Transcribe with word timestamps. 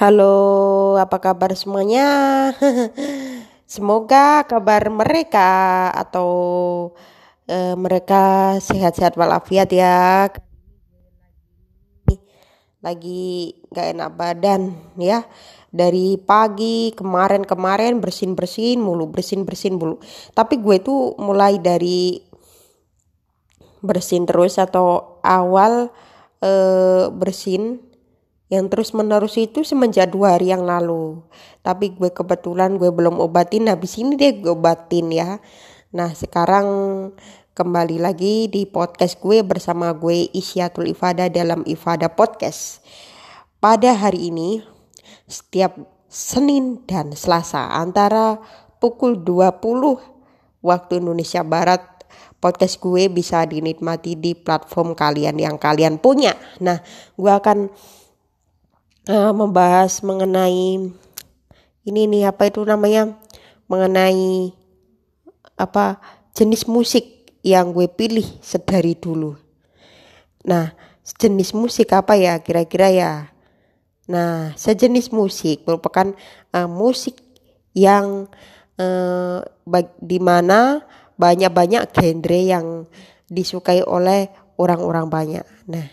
Halo, 0.00 0.96
apa 0.96 1.20
kabar 1.20 1.52
semuanya? 1.52 2.08
Semoga 3.68 4.48
kabar 4.48 4.88
mereka 4.88 5.92
atau 5.92 6.32
uh, 7.44 7.76
mereka 7.76 8.56
sehat-sehat 8.64 9.20
walafiat 9.20 9.68
ya. 9.68 10.32
Lagi 12.80 13.60
gak 13.68 13.92
enak 13.92 14.16
badan 14.16 14.72
ya. 14.96 15.28
Dari 15.68 16.16
pagi 16.16 16.96
kemarin-kemarin 16.96 18.00
bersin-bersin 18.00 18.80
mulu, 18.80 19.04
bersin-bersin 19.04 19.76
mulu. 19.76 20.00
Tapi 20.32 20.64
gue 20.64 20.80
tuh 20.80 21.12
mulai 21.20 21.60
dari 21.60 22.24
bersin 23.84 24.24
terus 24.24 24.56
atau 24.56 25.20
awal 25.20 25.92
uh, 26.40 27.12
bersin 27.12 27.89
yang 28.50 28.66
terus 28.66 28.90
menerus 28.90 29.38
itu 29.38 29.62
semenjak 29.62 30.10
dua 30.10 30.34
hari 30.34 30.50
yang 30.50 30.66
lalu. 30.66 31.22
Tapi 31.62 31.94
gue 31.94 32.10
kebetulan 32.10 32.76
gue 32.76 32.90
belum 32.90 33.22
obatin. 33.22 33.70
Habis 33.70 34.02
ini 34.02 34.18
deh 34.18 34.42
gue 34.42 34.50
obatin 34.50 35.14
ya. 35.14 35.38
Nah 35.94 36.10
sekarang 36.10 36.66
kembali 37.54 38.02
lagi 38.02 38.50
di 38.50 38.66
podcast 38.66 39.22
gue 39.22 39.46
bersama 39.46 39.94
gue 39.94 40.26
Isyatul 40.34 40.90
Ifada 40.90 41.30
dalam 41.30 41.62
Ifada 41.62 42.10
Podcast. 42.10 42.82
Pada 43.62 43.94
hari 43.94 44.34
ini 44.34 44.66
setiap 45.30 45.78
Senin 46.10 46.82
dan 46.90 47.14
Selasa 47.14 47.70
antara 47.70 48.42
pukul 48.82 49.22
20 49.22 49.62
waktu 50.58 50.92
Indonesia 50.98 51.46
Barat 51.46 51.86
podcast 52.40 52.80
gue 52.80 53.06
bisa 53.12 53.44
dinikmati 53.44 54.16
di 54.16 54.32
platform 54.32 54.96
kalian 54.96 55.36
yang 55.36 55.60
kalian 55.60 56.00
punya. 56.00 56.34
Nah, 56.64 56.80
gue 57.14 57.30
akan 57.30 57.68
uh, 59.08 59.32
membahas 59.32 60.02
mengenai 60.04 60.92
ini 61.86 62.00
nih 62.04 62.28
apa 62.28 62.52
itu 62.52 62.60
namanya 62.66 63.16
mengenai 63.70 64.52
apa 65.56 66.02
jenis 66.36 66.68
musik 66.68 67.32
yang 67.40 67.72
gue 67.72 67.88
pilih 67.88 68.26
sedari 68.44 68.96
dulu. 68.96 69.36
Nah, 70.44 70.72
jenis 71.04 71.56
musik 71.56 71.92
apa 71.92 72.16
ya 72.16 72.40
kira-kira 72.40 72.88
ya? 72.92 73.12
Nah, 74.10 74.52
sejenis 74.58 75.14
musik 75.14 75.62
merupakan 75.64 76.12
uh, 76.50 76.68
musik 76.68 77.16
yang 77.72 78.26
uh, 78.74 79.38
di 80.02 80.18
mana 80.18 80.82
banyak-banyak 81.14 81.94
genre 81.94 82.40
yang 82.40 82.66
disukai 83.30 83.84
oleh 83.86 84.32
orang-orang 84.58 85.06
banyak. 85.06 85.46
Nah, 85.70 85.86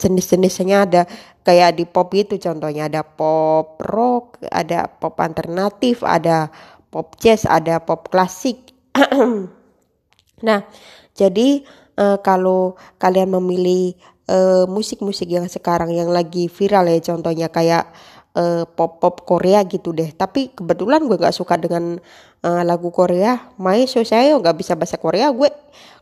jenis-jenisnya 0.00 0.88
ada 0.88 1.02
kayak 1.46 1.78
di 1.78 1.86
pop 1.86 2.10
itu 2.10 2.42
contohnya 2.42 2.90
ada 2.90 3.06
pop 3.06 3.78
rock, 3.78 4.42
ada 4.50 4.90
pop 4.90 5.14
alternatif, 5.22 6.02
ada 6.02 6.50
pop 6.90 7.14
jazz, 7.22 7.46
ada 7.46 7.78
pop 7.78 8.10
klasik. 8.10 8.74
nah, 10.46 10.66
jadi 11.14 11.62
uh, 11.94 12.18
kalau 12.18 12.74
kalian 12.98 13.30
memilih 13.38 13.94
eh, 14.26 14.66
musik-musik 14.66 15.30
uh, 15.30 15.38
yang 15.38 15.46
sekarang 15.46 15.94
yang 15.94 16.10
lagi 16.10 16.50
viral 16.50 16.90
ya 16.90 16.98
contohnya 16.98 17.46
kayak 17.46 17.94
uh, 18.34 18.66
pop 18.66 18.98
pop 18.98 19.22
Korea 19.22 19.62
gitu 19.70 19.94
deh. 19.94 20.10
Tapi 20.10 20.50
kebetulan 20.50 21.06
gue 21.06 21.14
gak 21.14 21.36
suka 21.36 21.54
dengan 21.54 22.02
uh, 22.42 22.62
lagu 22.66 22.90
Korea. 22.90 23.54
Mai 23.62 23.86
so 23.86 24.02
saya 24.02 24.34
nggak 24.34 24.58
bisa 24.58 24.74
bahasa 24.74 24.98
Korea 24.98 25.30
gue 25.30 25.46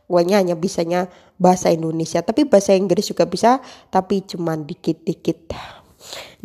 gue 0.05 0.21
hanya 0.21 0.53
bisanya 0.53 1.09
bahasa 1.41 1.73
Indonesia. 1.73 2.21
Tapi 2.21 2.45
bahasa 2.45 2.77
Inggris 2.77 3.09
juga 3.09 3.25
bisa 3.25 3.59
tapi 3.89 4.21
cuman 4.25 4.63
dikit-dikit. 4.65 5.51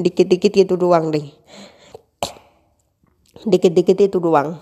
Dikit-dikit 0.00 0.53
itu 0.56 0.75
doang 0.80 1.12
deh. 1.12 1.28
Dikit-dikit 3.44 3.98
itu 4.00 4.19
doang. 4.21 4.60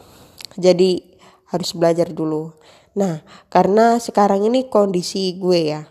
Jadi 0.59 1.03
harus 1.49 1.71
belajar 1.73 2.11
dulu. 2.11 2.53
Nah 2.99 3.23
karena 3.49 4.03
sekarang 4.03 4.47
ini 4.51 4.67
kondisi 4.67 5.39
gue 5.39 5.61
ya 5.71 5.83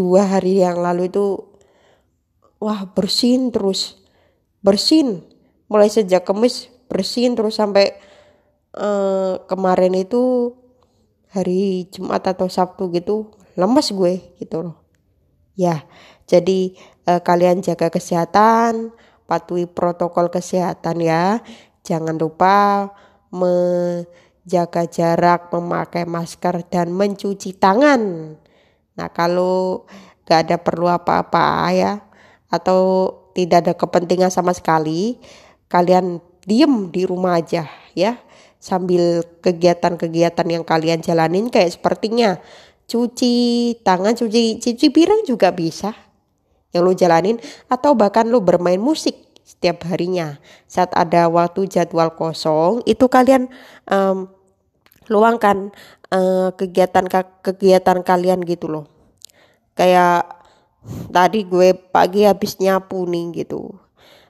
dua 0.00 0.24
hari 0.24 0.64
yang 0.64 0.80
lalu 0.80 1.12
itu 1.12 1.44
wah 2.56 2.88
bersin 2.88 3.52
terus. 3.52 4.00
Bersin. 4.64 5.24
Mulai 5.68 5.92
sejak 5.92 6.26
kemis 6.26 6.72
bersin 6.90 7.38
terus 7.38 7.60
sampai 7.60 7.94
uh, 8.74 9.38
kemarin 9.46 9.94
itu 9.94 10.54
hari 11.30 11.86
Jumat 11.94 12.26
atau 12.26 12.50
Sabtu 12.50 12.90
gitu 12.90 13.30
lemes 13.54 13.90
gue 13.94 14.20
gitu 14.38 14.70
loh. 14.70 14.76
Ya 15.54 15.86
jadi 16.26 16.74
eh, 17.06 17.20
kalian 17.22 17.62
jaga 17.62 17.90
kesehatan 17.90 18.94
patuhi 19.30 19.70
protokol 19.70 20.30
kesehatan 20.30 21.02
ya. 21.02 21.42
Jangan 21.86 22.18
lupa 22.18 22.90
menjaga 23.30 24.84
jarak 24.90 25.50
memakai 25.54 26.04
masker 26.06 26.66
dan 26.66 26.90
mencuci 26.90 27.56
tangan. 27.56 28.34
Nah 28.98 29.08
kalau 29.14 29.86
gak 30.26 30.46
ada 30.46 30.56
perlu 30.62 30.86
apa-apa 30.86 31.74
ya 31.74 31.92
atau 32.50 33.10
tidak 33.34 33.66
ada 33.66 33.74
kepentingan 33.74 34.30
sama 34.30 34.50
sekali 34.54 35.18
kalian 35.70 36.18
diem 36.42 36.90
di 36.90 37.06
rumah 37.06 37.38
aja 37.38 37.70
ya 37.94 38.18
sambil 38.60 39.24
kegiatan-kegiatan 39.40 40.46
yang 40.46 40.62
kalian 40.62 41.00
jalanin 41.00 41.48
kayak 41.48 41.72
sepertinya 41.74 42.38
cuci 42.84 43.34
tangan, 43.80 44.12
cuci 44.12 44.60
cuci 44.60 44.86
piring 44.92 45.24
juga 45.24 45.50
bisa 45.50 45.96
yang 46.70 46.86
lo 46.86 46.94
jalanin 46.94 47.40
atau 47.66 47.96
bahkan 47.98 48.28
lo 48.28 48.44
bermain 48.44 48.78
musik 48.78 49.16
setiap 49.42 49.82
harinya. 49.90 50.38
Saat 50.70 50.94
ada 50.94 51.26
waktu 51.26 51.66
jadwal 51.66 52.14
kosong 52.14 52.86
itu 52.86 53.10
kalian 53.10 53.50
um, 53.90 54.30
luangkan 55.10 55.74
uh, 56.14 56.54
kegiatan 56.54 57.10
kegiatan 57.42 57.98
kalian 58.06 58.46
gitu 58.46 58.70
loh. 58.70 58.86
Kayak 59.74 60.38
tadi 61.10 61.44
gue 61.44 61.74
pagi 61.74 62.22
habis 62.22 62.60
nyapu 62.62 63.02
nih 63.08 63.42
gitu. 63.42 63.74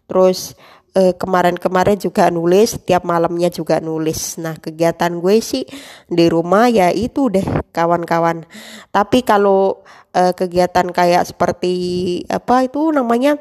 Terus 0.09 0.57
eh, 0.57 0.80
kemarin-kemarin 0.91 1.95
juga 2.03 2.35
nulis 2.35 2.75
setiap 2.75 3.07
malamnya 3.07 3.47
juga 3.47 3.79
nulis. 3.79 4.39
Nah 4.43 4.59
kegiatan 4.59 5.23
gue 5.23 5.39
sih 5.39 5.63
di 6.11 6.27
rumah 6.27 6.67
ya 6.67 6.91
itu 6.91 7.31
deh 7.31 7.47
kawan-kawan. 7.71 8.43
Tapi 8.91 9.23
kalau 9.23 9.87
uh, 10.15 10.33
kegiatan 10.35 10.91
kayak 10.91 11.31
seperti 11.31 11.73
apa 12.27 12.67
itu 12.67 12.91
namanya 12.91 13.39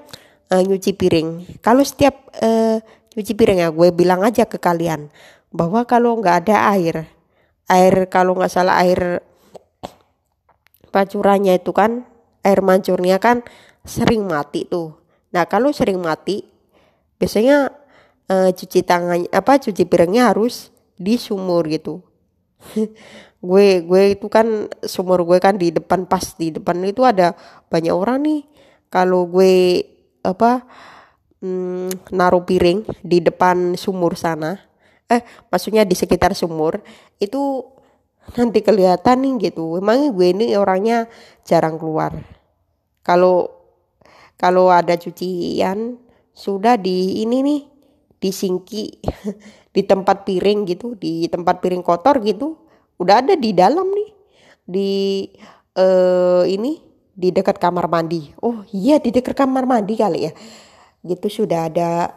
uh, 0.53 0.61
nyuci 0.61 0.93
piring. 0.93 1.59
Kalau 1.65 1.81
setiap 1.81 2.29
uh, 2.37 2.77
nyuci 3.17 3.33
piring 3.33 3.65
ya 3.65 3.69
gue 3.73 3.89
bilang 3.89 4.21
aja 4.21 4.45
ke 4.45 4.61
kalian 4.61 5.09
bahwa 5.49 5.81
kalau 5.89 6.21
nggak 6.21 6.45
ada 6.45 6.69
air 6.77 7.09
air 7.69 8.05
kalau 8.09 8.37
nggak 8.37 8.53
salah 8.53 8.81
air 8.81 9.21
pacurannya 10.93 11.57
itu 11.57 11.73
kan 11.73 12.05
air 12.45 12.61
mancurnya 12.61 13.17
kan 13.21 13.45
sering 13.85 14.25
mati 14.29 14.65
tuh. 14.65 14.97
Nah 15.33 15.45
kalau 15.45 15.73
sering 15.73 16.01
mati 16.01 16.45
biasanya 17.19 17.75
uh, 18.31 18.49
cuci 18.55 18.79
tangan 18.87 19.27
apa 19.29 19.59
cuci 19.59 19.83
piringnya 19.85 20.31
harus 20.31 20.71
di 20.95 21.19
sumur 21.19 21.67
gitu. 21.67 22.01
Gue 23.39 23.79
gue 23.87 24.19
itu 24.19 24.27
kan 24.27 24.67
sumur 24.83 25.23
gue 25.23 25.39
kan 25.39 25.55
di 25.55 25.71
depan 25.71 26.03
pas 26.03 26.35
di 26.35 26.51
depan 26.51 26.75
itu 26.83 27.07
ada 27.07 27.31
banyak 27.71 27.95
orang 27.95 28.19
nih. 28.19 28.41
Kalau 28.91 29.31
gue 29.31 29.79
apa 30.27 30.67
mm, 31.39 32.11
naruh 32.11 32.43
piring 32.43 32.83
di 32.99 33.23
depan 33.23 33.79
sumur 33.79 34.19
sana 34.19 34.59
eh 35.07 35.23
maksudnya 35.47 35.87
di 35.87 35.95
sekitar 35.95 36.35
sumur 36.35 36.83
itu 37.15 37.63
nanti 38.35 38.59
kelihatan 38.59 39.23
nih 39.23 39.49
gitu. 39.55 39.79
Emang 39.79 40.11
gue 40.11 40.27
ini 40.35 40.59
orangnya 40.59 41.07
jarang 41.47 41.79
keluar. 41.79 42.11
Kalau 43.07 43.55
kalau 44.35 44.67
ada 44.67 44.99
cucian 44.99 45.95
sudah 46.39 46.79
di 46.79 47.19
ini 47.19 47.43
nih 47.43 47.61
di 48.15 48.31
singki 48.31 49.03
di 49.75 49.81
tempat 49.83 50.23
piring 50.23 50.63
gitu 50.63 50.95
di 50.95 51.27
tempat 51.27 51.59
piring 51.59 51.83
kotor 51.83 52.23
gitu 52.23 52.55
udah 52.95 53.19
ada 53.19 53.35
di 53.35 53.51
dalam 53.51 53.91
nih 53.91 54.09
di 54.63 54.91
uh, 55.75 56.43
ini 56.47 56.79
di 57.19 57.35
dekat 57.35 57.59
kamar 57.59 57.91
mandi. 57.91 58.31
Oh 58.39 58.63
iya 58.71 59.01
di 59.01 59.11
dekat 59.11 59.35
kamar 59.35 59.67
mandi 59.67 59.99
kali 59.99 60.29
ya. 60.29 60.31
Gitu 61.03 61.43
sudah 61.43 61.67
ada 61.67 62.15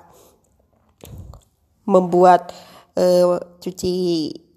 membuat 1.83 2.55
uh, 2.95 3.41
cuci 3.59 3.95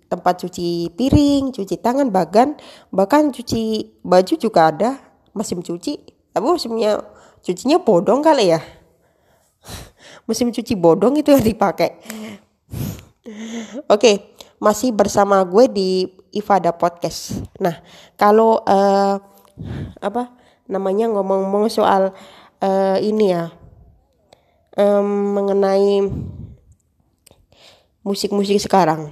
tempat 0.06 0.46
cuci 0.46 0.94
piring 0.94 1.50
cuci 1.50 1.82
tangan 1.82 2.14
bahkan 2.14 2.54
bahkan 2.94 3.34
cuci 3.34 3.98
baju 4.06 4.34
juga 4.38 4.70
ada 4.70 5.02
mesin 5.34 5.66
cuci 5.66 5.98
tapi 6.30 6.46
mesinnya 6.46 7.02
cucinya 7.42 7.82
bodong 7.82 8.22
kali 8.22 8.54
ya 8.54 8.62
mesin 10.28 10.52
cuci 10.52 10.74
bodong 10.78 11.20
itu 11.20 11.32
yang 11.34 11.44
dipakai. 11.44 11.98
Oke, 13.26 13.90
okay, 13.90 14.16
masih 14.62 14.94
bersama 14.94 15.42
gue 15.44 15.66
di 15.70 15.90
Ifada 16.34 16.74
Podcast. 16.74 17.42
Nah, 17.58 17.82
kalau 18.20 18.62
uh, 18.66 19.18
apa 20.02 20.36
namanya 20.70 21.10
ngomong-ngomong 21.10 21.70
soal 21.72 22.14
uh, 22.62 22.98
ini 23.02 23.34
ya, 23.34 23.50
um, 24.78 25.34
mengenai 25.36 26.04
musik-musik 28.06 28.62
sekarang 28.62 29.10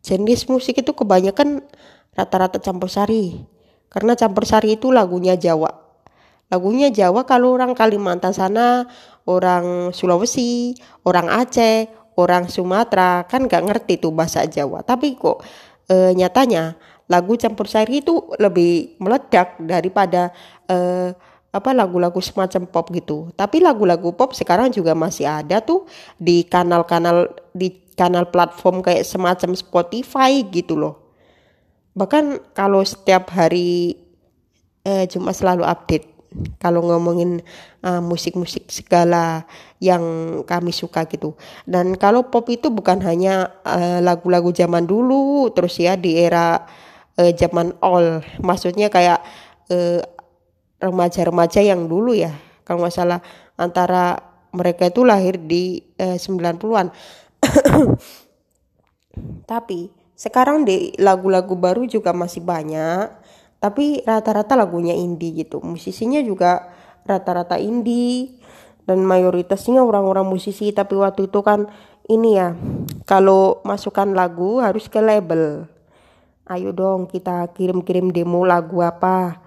jenis 0.00 0.48
musik 0.48 0.80
itu 0.80 0.94
kebanyakan 0.96 1.60
rata-rata 2.16 2.56
campur 2.62 2.88
sari 2.88 3.44
karena 3.92 4.16
campur 4.16 4.48
sari 4.48 4.80
itu 4.80 4.88
lagunya 4.88 5.36
Jawa 5.36 5.68
lagunya 6.48 6.88
Jawa 6.88 7.28
kalau 7.28 7.52
orang 7.52 7.76
Kalimantan 7.76 8.32
sana 8.32 8.88
orang 9.26 9.90
Sulawesi 9.90 10.74
orang 11.06 11.28
Aceh 11.28 11.90
orang 12.16 12.48
Sumatera 12.48 13.26
kan 13.28 13.44
gak 13.44 13.66
ngerti 13.66 14.00
tuh 14.00 14.14
bahasa 14.14 14.46
Jawa 14.48 14.80
tapi 14.86 15.18
kok 15.18 15.42
e, 15.90 16.14
nyatanya 16.16 16.78
lagu 17.06 17.38
campur 17.38 17.70
sari 17.70 18.02
itu 18.02 18.34
lebih 18.40 18.98
meledak 18.98 19.58
daripada 19.62 20.34
e, 20.66 20.76
apa 21.56 21.72
lagu-lagu 21.72 22.20
semacam 22.20 22.68
pop 22.68 22.92
gitu. 22.92 23.32
Tapi 23.32 23.64
lagu-lagu 23.64 24.12
pop 24.12 24.36
sekarang 24.36 24.68
juga 24.68 24.92
masih 24.92 25.24
ada 25.24 25.64
tuh 25.64 25.88
di 26.20 26.44
kanal-kanal 26.44 27.32
di 27.56 27.72
kanal 27.96 28.28
platform 28.28 28.84
kayak 28.84 29.08
semacam 29.08 29.56
Spotify 29.56 30.44
gitu 30.44 30.76
loh. 30.76 31.16
Bahkan 31.96 32.52
kalau 32.52 32.84
setiap 32.84 33.32
hari 33.32 33.96
eh, 34.84 35.08
cuma 35.08 35.32
selalu 35.32 35.64
update 35.64 36.15
kalau 36.60 36.84
ngomongin 36.84 37.40
uh, 37.84 38.04
musik-musik 38.04 38.68
segala 38.68 39.48
yang 39.82 40.04
kami 40.44 40.72
suka 40.72 41.08
gitu. 41.08 41.36
Dan 41.64 41.96
kalau 41.96 42.28
pop 42.28 42.48
itu 42.48 42.72
bukan 42.72 43.00
hanya 43.04 43.60
lagu-lagu 44.00 44.52
uh, 44.52 44.56
zaman 44.56 44.84
dulu 44.84 45.48
terus 45.52 45.80
ya 45.80 45.96
di 45.96 46.16
era 46.16 46.64
uh, 47.16 47.32
zaman 47.32 47.72
all. 47.80 48.20
Maksudnya 48.40 48.92
kayak 48.92 49.20
uh, 49.72 50.00
remaja-remaja 50.80 51.64
yang 51.64 51.88
dulu 51.88 52.12
ya 52.12 52.32
kalau 52.66 52.84
nggak 52.84 52.94
salah 52.94 53.20
antara 53.56 54.20
mereka 54.52 54.88
itu 54.88 55.04
lahir 55.06 55.40
di 55.40 55.80
eh, 55.96 56.20
90-an 56.20 56.92
tapi 59.50 59.88
sekarang 60.16 60.64
di 60.64 60.92
lagu-lagu 61.00 61.56
baru 61.56 61.88
juga 61.88 62.12
masih 62.12 62.44
banyak 62.44 63.08
tapi 63.56 64.04
rata-rata 64.04 64.54
lagunya 64.54 64.92
indie 64.92 65.32
gitu. 65.32 65.64
Musisinya 65.64 66.20
juga 66.20 66.70
rata-rata 67.08 67.56
indie. 67.56 68.38
Dan 68.86 69.02
mayoritasnya 69.02 69.82
orang-orang 69.82 70.30
musisi. 70.30 70.70
Tapi 70.70 70.94
waktu 70.94 71.26
itu 71.26 71.42
kan 71.42 71.66
ini 72.06 72.38
ya 72.38 72.54
kalau 73.02 73.58
masukkan 73.66 74.06
lagu 74.14 74.62
harus 74.62 74.86
ke 74.86 75.02
label. 75.02 75.66
Ayo 76.46 76.70
dong 76.70 77.10
kita 77.10 77.50
kirim-kirim 77.50 78.14
demo 78.14 78.46
lagu 78.46 78.78
apa. 78.86 79.42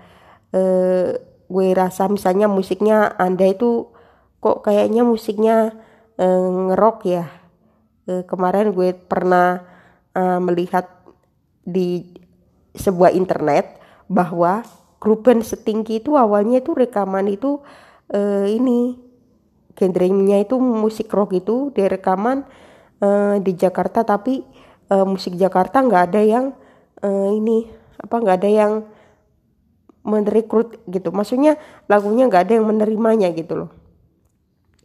Uh, 0.52 1.16
gue 1.48 1.68
rasa 1.72 2.12
misalnya 2.12 2.52
musiknya 2.52 3.16
anda 3.16 3.48
itu 3.48 3.88
kok 4.44 4.68
kayaknya 4.68 5.08
musiknya 5.08 5.72
uh, 6.20 6.50
ngerok 6.74 6.98
ya. 7.08 7.26
Uh, 8.04 8.28
kemarin 8.28 8.76
gue 8.76 8.92
pernah 8.92 9.64
uh, 10.12 10.44
melihat 10.44 10.92
di 11.64 12.12
sebuah 12.76 13.16
internet 13.16 13.79
bahwa 14.10 14.66
grup 15.00 15.30
setinggi 15.30 16.04
itu 16.04 16.18
awalnya 16.18 16.60
itu 16.60 16.76
rekaman 16.76 17.30
itu 17.32 17.62
uh, 18.12 18.46
ini 18.50 19.00
genrenya 19.80 20.44
itu 20.44 20.60
musik 20.60 21.08
rock 21.14 21.32
itu 21.38 21.72
di 21.72 21.88
rekaman 21.88 22.44
uh, 23.00 23.40
di 23.40 23.56
Jakarta 23.56 24.04
tapi 24.04 24.44
uh, 24.92 25.08
musik 25.08 25.40
Jakarta 25.40 25.80
nggak 25.80 26.04
ada 26.12 26.22
yang 26.22 26.46
uh, 27.00 27.30
ini 27.32 27.72
apa 27.96 28.16
nggak 28.20 28.38
ada 28.44 28.50
yang 28.50 28.74
merekrut 30.04 30.82
gitu. 30.90 31.12
Maksudnya 31.14 31.60
lagunya 31.86 32.28
nggak 32.28 32.50
ada 32.50 32.54
yang 32.60 32.68
menerimanya 32.68 33.30
gitu 33.32 33.66
loh. 33.66 33.72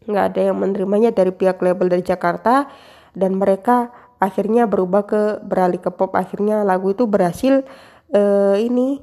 Nggak 0.04 0.24
ada 0.34 0.40
yang 0.52 0.56
menerimanya 0.60 1.10
dari 1.10 1.32
pihak 1.32 1.58
label 1.64 1.88
dari 1.88 2.04
Jakarta 2.04 2.68
dan 3.16 3.38
mereka 3.38 3.88
akhirnya 4.20 4.68
berubah 4.68 5.08
ke 5.08 5.22
beralih 5.42 5.80
ke 5.80 5.90
pop. 5.90 6.12
Akhirnya 6.14 6.62
lagu 6.66 6.92
itu 6.92 7.08
berhasil 7.08 7.64
uh, 8.12 8.56
ini 8.58 9.00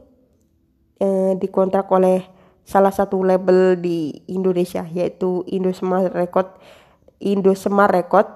uh, 1.02 1.34
dikontrak 1.36 1.90
oleh 1.90 2.24
salah 2.62 2.94
satu 2.94 3.26
label 3.26 3.76
di 3.82 4.22
Indonesia 4.30 4.86
yaitu 4.94 5.42
Indosmart 5.50 6.14
Record 6.14 6.62
Indosmart 7.18 7.92
Record 7.92 8.30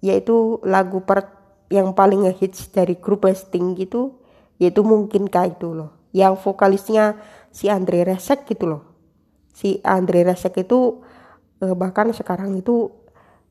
yaitu 0.00 0.58
lagu 0.64 1.04
per 1.04 1.36
yang 1.68 1.92
paling 1.92 2.24
ngehits 2.24 2.72
dari 2.72 2.96
grup 2.96 3.28
Sting 3.28 3.76
gitu 3.76 4.16
yaitu 4.58 4.82
mungkinkah 4.82 5.54
itu 5.54 5.70
loh. 5.70 5.94
Yang 6.10 6.40
vokalisnya 6.42 7.20
si 7.52 7.68
Andre 7.70 8.02
Resek 8.02 8.48
gitu 8.48 8.66
loh. 8.66 8.82
Si 9.52 9.78
Andre 9.84 10.24
Resek 10.26 10.56
itu 10.64 11.04
eh, 11.62 11.74
bahkan 11.76 12.10
sekarang 12.10 12.56
itu 12.58 12.90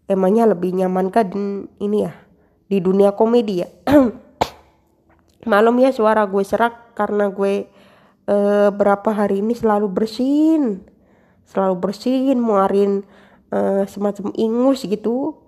emangnya 0.10 0.50
lebih 0.50 0.76
nyaman 0.76 1.14
kan 1.14 1.30
ini 1.80 2.04
ya 2.04 2.14
di 2.68 2.82
dunia 2.82 3.14
komedi 3.14 3.64
ya? 3.64 3.70
Malam 5.52 5.80
ya 5.80 5.96
suara 5.96 6.28
gue 6.28 6.44
serak 6.44 6.92
karena 6.98 7.32
gue 7.32 7.72
eh, 8.28 8.70
berapa 8.70 9.10
hari 9.10 9.40
ini 9.42 9.56
selalu 9.56 9.88
bersin. 9.90 10.84
Selalu 11.48 11.76
bersin 11.80 12.38
muarin 12.38 13.08
eh, 13.52 13.84
semacam 13.88 14.36
ingus 14.36 14.84
gitu. 14.84 15.40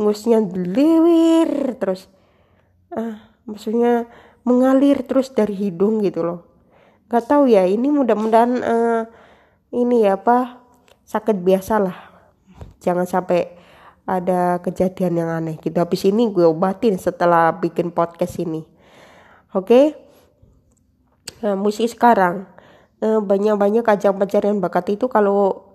Ingusnya 0.00 0.40
deliwir 0.42 1.76
terus. 1.76 2.08
Ah 2.92 3.32
maksudnya 3.46 4.06
mengalir 4.42 5.02
terus 5.06 5.30
dari 5.30 5.54
hidung 5.54 6.02
gitu 6.02 6.22
loh. 6.22 6.40
Gak 7.10 7.28
tahu 7.28 7.50
ya 7.50 7.68
ini 7.68 7.92
mudah-mudahan 7.92 8.52
uh, 8.64 9.02
ini 9.74 10.08
ya 10.08 10.16
apa 10.16 10.64
sakit 11.04 11.36
biasa 11.44 11.74
lah. 11.82 11.98
Jangan 12.82 13.06
sampai 13.06 13.54
ada 14.02 14.58
kejadian 14.64 15.22
yang 15.22 15.30
aneh 15.30 15.60
gitu. 15.60 15.76
Habis 15.78 16.08
ini 16.08 16.32
gue 16.32 16.42
obatin 16.48 16.98
setelah 16.98 17.54
bikin 17.54 17.94
podcast 17.94 18.40
ini. 18.42 18.64
Oke? 19.52 19.68
okay? 19.68 19.84
Nah, 21.42 21.58
musik 21.58 21.90
sekarang. 21.90 22.46
Uh, 23.02 23.18
banyak-banyak 23.18 23.82
ajang 23.82 24.14
pencarian 24.14 24.62
bakat 24.62 24.94
itu 24.94 25.10
kalau 25.10 25.66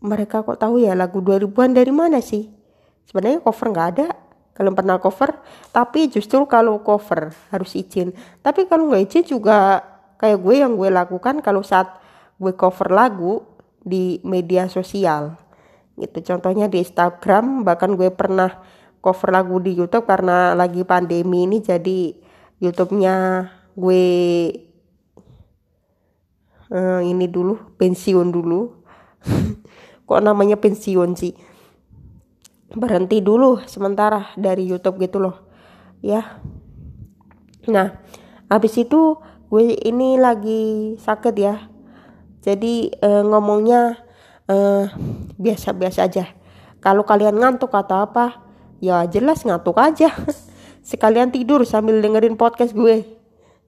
mereka 0.00 0.40
kok 0.40 0.56
tahu 0.56 0.80
ya 0.80 0.96
lagu 0.96 1.20
2000-an 1.20 1.76
dari 1.76 1.92
mana 1.92 2.24
sih? 2.24 2.48
Sebenarnya 3.04 3.44
cover 3.44 3.68
nggak 3.68 3.88
ada 3.96 4.08
kalian 4.56 4.76
pernah 4.76 4.96
cover. 5.00 5.40
Tapi 5.72 6.08
justru 6.08 6.44
kalau 6.48 6.80
cover 6.80 7.32
harus 7.52 7.76
izin. 7.76 8.16
Tapi 8.40 8.64
kalau 8.68 8.88
nggak 8.88 9.02
izin 9.08 9.24
juga 9.36 9.84
kayak 10.20 10.40
gue 10.40 10.54
yang 10.60 10.76
gue 10.76 10.88
lakukan 10.88 11.40
kalau 11.40 11.64
saat 11.64 12.00
gue 12.40 12.52
cover 12.56 12.88
lagu 12.92 13.44
di 13.80 14.20
media 14.24 14.68
sosial. 14.68 15.36
Gitu 15.96 16.24
contohnya 16.24 16.68
di 16.68 16.80
Instagram 16.80 17.64
bahkan 17.64 17.92
gue 17.96 18.08
pernah 18.12 18.60
cover 19.00 19.32
lagu 19.32 19.56
di 19.60 19.72
YouTube 19.76 20.04
karena 20.04 20.52
lagi 20.52 20.84
pandemi 20.84 21.48
ini 21.48 21.64
jadi 21.64 22.16
YouTube-nya 22.60 23.16
gue 23.76 24.04
uh, 26.70 27.02
ini 27.02 27.26
dulu 27.26 27.76
pensiun 27.76 28.30
dulu. 28.32 28.80
Kok 30.08 30.22
namanya 30.22 30.56
pensiun 30.56 31.14
sih? 31.18 31.34
Berhenti 32.70 33.18
dulu 33.20 33.62
sementara 33.66 34.30
dari 34.38 34.66
YouTube 34.66 35.02
gitu 35.02 35.18
loh. 35.18 35.36
Ya. 36.00 36.40
Nah 37.66 37.98
habis 38.50 38.74
itu 38.78 39.18
gue 39.50 39.76
ini 39.82 40.16
lagi 40.16 40.94
sakit 40.98 41.34
ya. 41.36 41.68
Jadi 42.40 42.94
uh, 43.04 43.22
ngomongnya 43.26 44.00
uh, 44.48 44.88
biasa-biasa 45.36 46.08
aja. 46.08 46.24
Kalau 46.80 47.04
kalian 47.04 47.36
ngantuk 47.36 47.74
atau 47.76 48.00
apa 48.08 48.40
ya 48.80 49.04
jelas 49.10 49.44
ngantuk 49.44 49.76
aja. 49.76 50.08
Sekalian 50.90 51.28
tidur 51.28 51.68
sambil 51.68 52.00
dengerin 52.00 52.40
podcast 52.40 52.72
gue. 52.72 53.04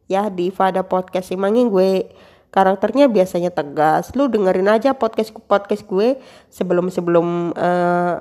Ya 0.09 0.26
di 0.32 0.49
Fada 0.50 0.82
Podcast 0.82 1.30
emangnya 1.30 1.68
gue 1.68 2.11
karakternya 2.52 3.09
biasanya 3.09 3.50
tegas. 3.50 4.12
Lu 4.12 4.28
dengerin 4.28 4.68
aja 4.68 4.92
podcast 4.92 5.32
podcast 5.49 5.88
gue 5.88 6.21
sebelum 6.52 6.92
sebelum 6.92 7.56
uh, 7.56 8.21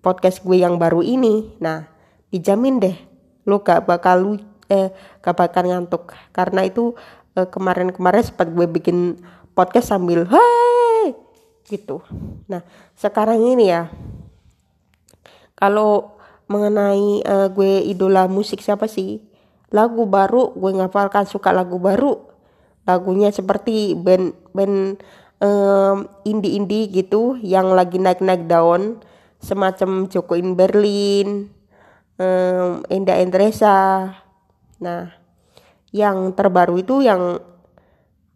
podcast 0.00 0.40
gue 0.40 0.64
yang 0.64 0.80
baru 0.80 1.04
ini. 1.04 1.54
Nah 1.60 1.86
dijamin 2.32 2.80
deh 2.80 2.96
lu 3.44 3.60
gak 3.60 3.84
bakal 3.84 4.16
lu 4.24 4.32
eh 4.72 4.90
gak 5.20 5.36
bakal 5.36 5.68
ngantuk. 5.68 6.16
Karena 6.32 6.64
itu 6.64 6.96
eh, 7.36 7.46
kemarin-kemarin 7.46 8.24
sempat 8.24 8.48
gue 8.50 8.64
bikin 8.64 9.20
podcast 9.52 9.92
sambil 9.92 10.24
hai 10.24 11.12
gitu. 11.68 12.00
Nah 12.48 12.64
sekarang 12.96 13.44
ini 13.44 13.68
ya 13.68 13.92
kalau 15.54 16.16
mengenai 16.44 17.24
uh, 17.24 17.48
gue 17.48 17.84
idola 17.88 18.28
musik 18.28 18.60
siapa 18.60 18.88
sih? 18.88 19.20
Lagu 19.72 20.08
baru 20.08 20.52
gue 20.56 20.72
ngapalkan 20.76 21.28
suka 21.28 21.52
lagu 21.52 21.80
baru 21.80 22.33
lagunya 22.84 23.32
seperti 23.32 23.96
band 23.96 24.36
band 24.52 25.00
um, 25.40 26.08
indie 26.24 26.56
indie 26.60 26.88
gitu 26.92 27.36
yang 27.40 27.72
lagi 27.72 27.96
naik 28.00 28.20
naik 28.20 28.48
daun 28.48 29.00
semacam 29.40 30.08
Joko 30.08 30.36
in 30.36 30.56
Berlin 30.56 31.52
um, 32.18 32.80
Enda 32.88 33.20
Endresa. 33.20 34.08
Nah, 34.80 35.12
yang 35.94 36.32
terbaru 36.34 36.80
itu 36.80 37.04
yang 37.04 37.38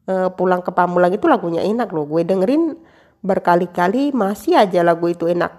uh, 0.08 0.28
pulang 0.32 0.62
ke 0.64 0.70
Pamulang 0.72 1.12
itu 1.12 1.26
lagunya 1.26 1.64
enak 1.64 1.90
loh. 1.90 2.06
Gue 2.06 2.22
dengerin 2.22 2.76
berkali-kali 3.24 4.14
masih 4.14 4.54
aja 4.60 4.84
lagu 4.86 5.10
itu 5.10 5.26
enak. 5.26 5.58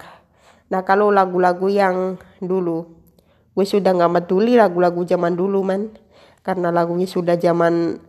Nah 0.70 0.80
kalau 0.86 1.12
lagu-lagu 1.12 1.66
yang 1.68 2.16
dulu 2.40 2.86
gue 3.52 3.66
sudah 3.66 3.92
nggak 3.92 4.24
peduli 4.24 4.56
lagu-lagu 4.56 5.02
zaman 5.04 5.34
dulu 5.36 5.60
man. 5.66 5.92
Karena 6.40 6.72
lagunya 6.72 7.04
sudah 7.04 7.36
zaman 7.36 8.00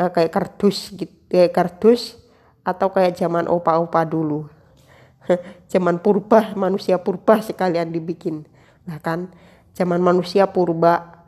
nah, 0.00 0.08
kayak 0.08 0.32
kardus 0.32 0.96
gitu 0.96 1.20
kayak 1.30 1.54
kardus 1.54 2.18
atau 2.66 2.90
kayak 2.90 3.14
zaman 3.16 3.46
opa-opa 3.46 4.02
dulu. 4.02 4.50
Zaman 5.72 6.02
purba 6.02 6.56
manusia 6.58 6.98
purba 6.98 7.38
sekalian 7.38 7.94
dibikin. 7.94 8.42
Nah 8.82 8.98
kan 8.98 9.30
zaman 9.70 10.02
manusia 10.02 10.50
purba 10.50 11.22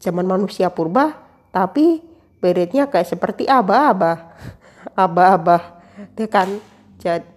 zaman 0.00 0.24
manusia 0.24 0.72
purba 0.72 1.20
tapi 1.52 2.00
beretnya 2.40 2.88
kayak 2.88 3.12
seperti 3.12 3.44
aba-aba. 3.44 4.32
Aba-aba. 5.04 5.84
Ya 6.16 6.26
kan 6.32 6.48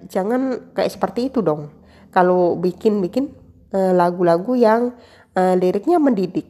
jangan 0.07 0.71
kayak 0.71 0.95
seperti 0.95 1.27
itu 1.27 1.43
dong. 1.43 1.67
Kalau 2.15 2.55
bikin-bikin 2.55 3.35
uh, 3.75 3.91
lagu-lagu 3.91 4.55
yang 4.55 4.95
uh, 5.35 5.53
liriknya 5.59 5.99
mendidik 5.99 6.47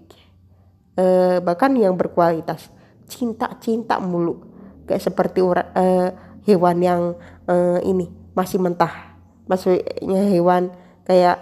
bahkan 1.43 1.75
yang 1.75 1.99
berkualitas 1.99 2.71
cinta-cinta 3.05 4.01
mulu. 4.01 4.41
Kayak 4.85 5.03
seperti 5.09 5.41
uh, 5.41 6.09
hewan 6.45 6.77
yang 6.81 7.01
uh, 7.49 7.79
ini 7.81 8.09
masih 8.37 8.61
mentah. 8.61 9.17
Maksudnya 9.49 10.25
hewan 10.29 10.73
kayak 11.05 11.37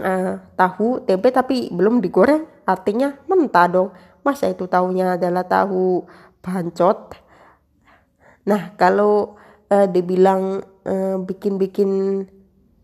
uh, 0.00 0.40
tahu 0.56 1.04
tempe 1.04 1.28
tapi 1.32 1.68
belum 1.72 2.00
digoreng 2.00 2.44
artinya 2.64 3.16
mentah 3.28 3.66
dong. 3.68 3.88
Masa 4.24 4.50
itu 4.50 4.66
tahunya 4.66 5.20
adalah 5.20 5.44
tahu 5.46 6.02
bancot? 6.40 7.14
Nah 8.48 8.74
kalau 8.80 9.36
uh, 9.68 9.86
dibilang 9.88 10.64
uh, 10.84 11.16
bikin-bikin 11.20 12.24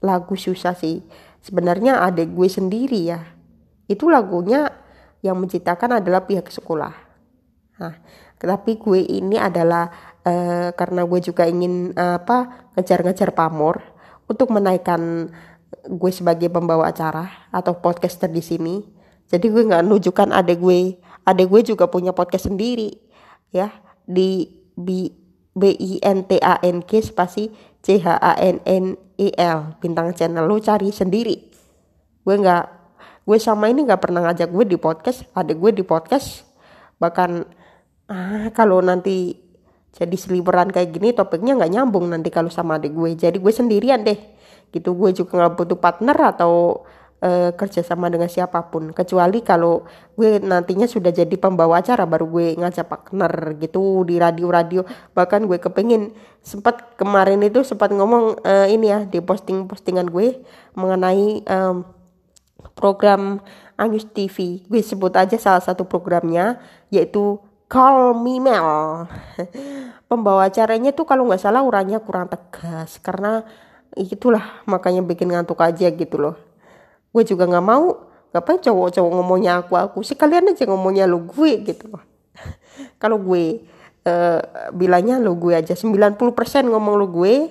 lagu 0.02 0.34
susah 0.34 0.74
sih 0.74 1.00
sebenarnya 1.40 2.02
ada 2.04 2.22
gue 2.24 2.48
sendiri 2.48 3.00
ya. 3.08 3.20
Itu 3.88 4.08
lagunya 4.08 4.70
yang 5.22 5.38
menciptakan 5.38 6.02
adalah 6.02 6.26
pihak 6.26 6.50
sekolah 6.50 7.01
nah 7.82 7.94
tapi 8.38 8.74
gue 8.78 9.02
ini 9.02 9.38
adalah 9.38 9.90
uh, 10.26 10.74
karena 10.74 11.06
gue 11.06 11.20
juga 11.22 11.46
ingin 11.46 11.94
uh, 11.94 12.18
apa 12.18 12.70
ngejar-ngejar 12.74 13.30
pamor 13.34 13.82
untuk 14.26 14.50
menaikkan 14.50 15.30
gue 15.86 16.12
sebagai 16.14 16.50
pembawa 16.50 16.90
acara 16.90 17.48
atau 17.54 17.78
podcaster 17.78 18.30
di 18.30 18.42
sini. 18.42 18.82
Jadi 19.30 19.46
gue 19.46 19.62
nggak 19.62 19.86
nunjukkan 19.86 20.34
ada 20.34 20.52
gue. 20.52 20.98
Ada 21.22 21.42
gue 21.46 21.60
juga 21.62 21.86
punya 21.86 22.10
podcast 22.10 22.50
sendiri 22.50 22.98
ya 23.54 23.70
di 24.02 24.50
B 24.74 25.14
B 25.54 25.62
I 25.78 26.02
N 26.02 26.26
T 26.26 26.42
A 26.42 26.58
N 26.66 26.82
G 26.82 26.98
spasi 26.98 27.46
C 27.78 28.02
H 28.02 28.18
A 28.18 28.34
N 28.42 28.58
N 28.66 28.98
E 29.22 29.30
L 29.38 29.78
bintang 29.78 30.10
channel. 30.18 30.50
Lo 30.50 30.58
cari 30.58 30.90
sendiri. 30.90 31.38
Gue 32.26 32.36
nggak 32.42 32.82
gue 33.22 33.38
sama 33.38 33.70
ini 33.70 33.86
nggak 33.86 34.02
pernah 34.02 34.26
ngajak 34.26 34.50
gue 34.50 34.64
di 34.66 34.78
podcast. 34.78 35.22
Ada 35.30 35.54
gue 35.54 35.70
di 35.70 35.86
podcast. 35.86 36.42
Bahkan 36.98 37.61
ah 38.12 38.52
kalau 38.52 38.84
nanti 38.84 39.40
jadi 39.92 40.16
seliweran 40.16 40.72
kayak 40.72 40.88
gini 40.96 41.12
topiknya 41.12 41.52
nggak 41.56 41.72
nyambung 41.72 42.08
nanti 42.08 42.32
kalau 42.32 42.48
sama 42.48 42.80
adik 42.80 42.96
gue. 42.96 43.12
Jadi 43.12 43.36
gue 43.36 43.52
sendirian 43.52 44.00
deh. 44.00 44.16
Gitu 44.72 44.88
gue 44.96 45.10
juga 45.12 45.32
nggak 45.44 45.52
butuh 45.52 45.78
partner 45.80 46.16
atau 46.32 46.84
uh, 47.20 47.50
kerja 47.52 47.84
sama 47.84 48.08
dengan 48.08 48.32
siapa 48.32 48.72
pun. 48.72 48.96
Kecuali 48.96 49.44
kalau 49.44 49.84
gue 50.16 50.40
nantinya 50.40 50.88
sudah 50.88 51.12
jadi 51.12 51.36
pembawa 51.36 51.84
acara 51.84 52.08
baru 52.08 52.24
gue 52.24 52.46
ngajak 52.56 52.88
partner 52.88 53.32
gitu 53.60 54.08
di 54.08 54.16
radio-radio. 54.16 54.80
Bahkan 55.12 55.44
gue 55.44 55.60
kepengen 55.60 56.16
sempat 56.40 56.96
kemarin 56.96 57.44
itu 57.44 57.60
sempat 57.60 57.92
ngomong 57.92 58.40
uh, 58.40 58.66
ini 58.72 58.88
ya 58.88 59.04
di 59.04 59.20
posting-postingan 59.20 60.08
gue 60.08 60.40
mengenai 60.72 61.44
um, 61.52 61.84
program 62.72 63.44
Angus 63.76 64.08
TV 64.08 64.64
gue 64.70 64.80
sebut 64.80 65.12
aja 65.18 65.36
salah 65.36 65.60
satu 65.60 65.84
programnya 65.84 66.62
yaitu 66.88 67.42
Call 67.72 68.12
Me 68.20 68.36
Mel. 68.36 69.08
Pembawa 70.12 70.52
acaranya 70.52 70.92
tuh 70.92 71.08
kalau 71.08 71.24
nggak 71.24 71.40
salah 71.40 71.64
uranya 71.64 72.04
kurang 72.04 72.28
tegas 72.28 73.00
karena 73.00 73.48
itulah 73.96 74.60
makanya 74.68 75.00
bikin 75.00 75.32
ngantuk 75.32 75.56
aja 75.64 75.88
gitu 75.88 76.20
loh. 76.20 76.36
Gue 77.16 77.24
juga 77.24 77.48
nggak 77.48 77.64
mau 77.64 78.12
ngapain 78.36 78.60
cowok-cowok 78.60 79.10
ngomongnya 79.16 79.64
aku 79.64 79.80
aku 79.80 79.98
sekalian 80.04 80.52
aja 80.52 80.68
ngomongnya 80.68 81.08
lo 81.08 81.24
gue 81.24 81.64
gitu 81.64 81.96
loh. 81.96 82.04
kalau 83.02 83.16
gue 83.24 83.64
uh, 84.04 84.40
bilangnya 84.76 85.16
lo 85.16 85.32
gue 85.40 85.56
aja 85.56 85.72
90% 85.72 86.20
ngomong 86.68 86.94
lo 87.00 87.08
gue 87.08 87.48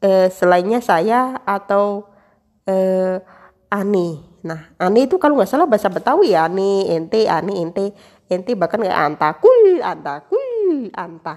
uh, 0.00 0.28
selainnya 0.32 0.80
saya 0.80 1.44
atau 1.44 2.08
uh, 2.64 3.20
Ani. 3.68 4.32
Nah, 4.42 4.74
Ani 4.80 5.04
itu 5.08 5.20
kalau 5.20 5.36
nggak 5.36 5.48
salah 5.48 5.68
bahasa 5.70 5.92
Betawi 5.92 6.34
ya, 6.34 6.50
Ani, 6.50 6.88
ente, 6.90 7.30
Ani, 7.30 7.62
ente 7.62 7.94
ente 8.32 8.52
bahkan 8.56 8.80
kayak 8.80 8.96
antakul 8.96 9.80
antakul 9.84 10.88
anta 10.96 11.36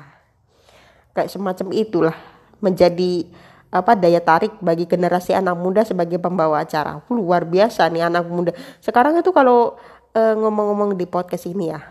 kayak 1.16 1.32
semacam 1.32 1.68
itulah 1.76 2.16
menjadi 2.64 3.28
apa 3.76 3.92
daya 3.92 4.24
tarik 4.24 4.56
bagi 4.64 4.88
generasi 4.88 5.36
anak 5.36 5.60
muda 5.60 5.84
sebagai 5.84 6.16
pembawa 6.16 6.64
acara. 6.64 7.04
Luar 7.12 7.44
biasa 7.44 7.92
nih 7.92 8.08
anak 8.08 8.24
muda. 8.32 8.56
Sekarang 8.80 9.20
itu 9.20 9.36
kalau 9.36 9.76
ngomong 10.16 10.32
e, 10.32 10.40
ngomong-ngomong 10.40 10.90
di 10.96 11.04
podcast 11.04 11.44
ini 11.52 11.76
ya 11.76 11.84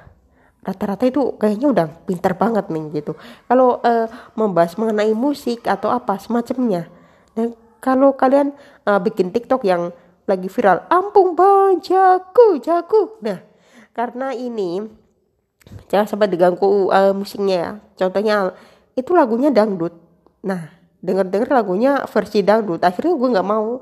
rata-rata 0.64 1.04
itu 1.04 1.36
kayaknya 1.36 1.68
udah 1.68 1.86
pintar 2.08 2.40
banget 2.40 2.72
nih 2.72 3.04
gitu. 3.04 3.12
Kalau 3.44 3.84
e, 3.84 4.08
membahas 4.32 4.72
mengenai 4.80 5.12
musik 5.12 5.68
atau 5.68 5.92
apa 5.92 6.16
semacamnya. 6.16 6.88
Dan 7.36 7.52
kalau 7.84 8.16
kalian 8.16 8.56
e, 8.88 8.90
bikin 9.04 9.28
TikTok 9.28 9.68
yang 9.68 9.92
lagi 10.24 10.48
viral 10.48 10.88
ampung 10.88 11.36
bang 11.36 11.84
jago 11.84 12.56
jago 12.56 13.20
nah 13.20 13.44
karena 13.94 14.34
ini 14.34 14.84
jangan 15.88 16.06
sampai 16.10 16.28
diganggu 16.28 16.90
uh, 16.90 17.14
musiknya 17.14 17.56
ya. 17.56 17.70
Contohnya 18.04 18.52
itu 18.98 19.14
lagunya 19.14 19.54
dangdut. 19.54 19.94
Nah 20.42 20.68
denger 21.00 21.30
denger 21.30 21.48
lagunya 21.54 22.02
versi 22.10 22.42
dangdut. 22.42 22.82
Akhirnya 22.82 23.14
gue 23.14 23.28
nggak 23.38 23.48
mau. 23.48 23.80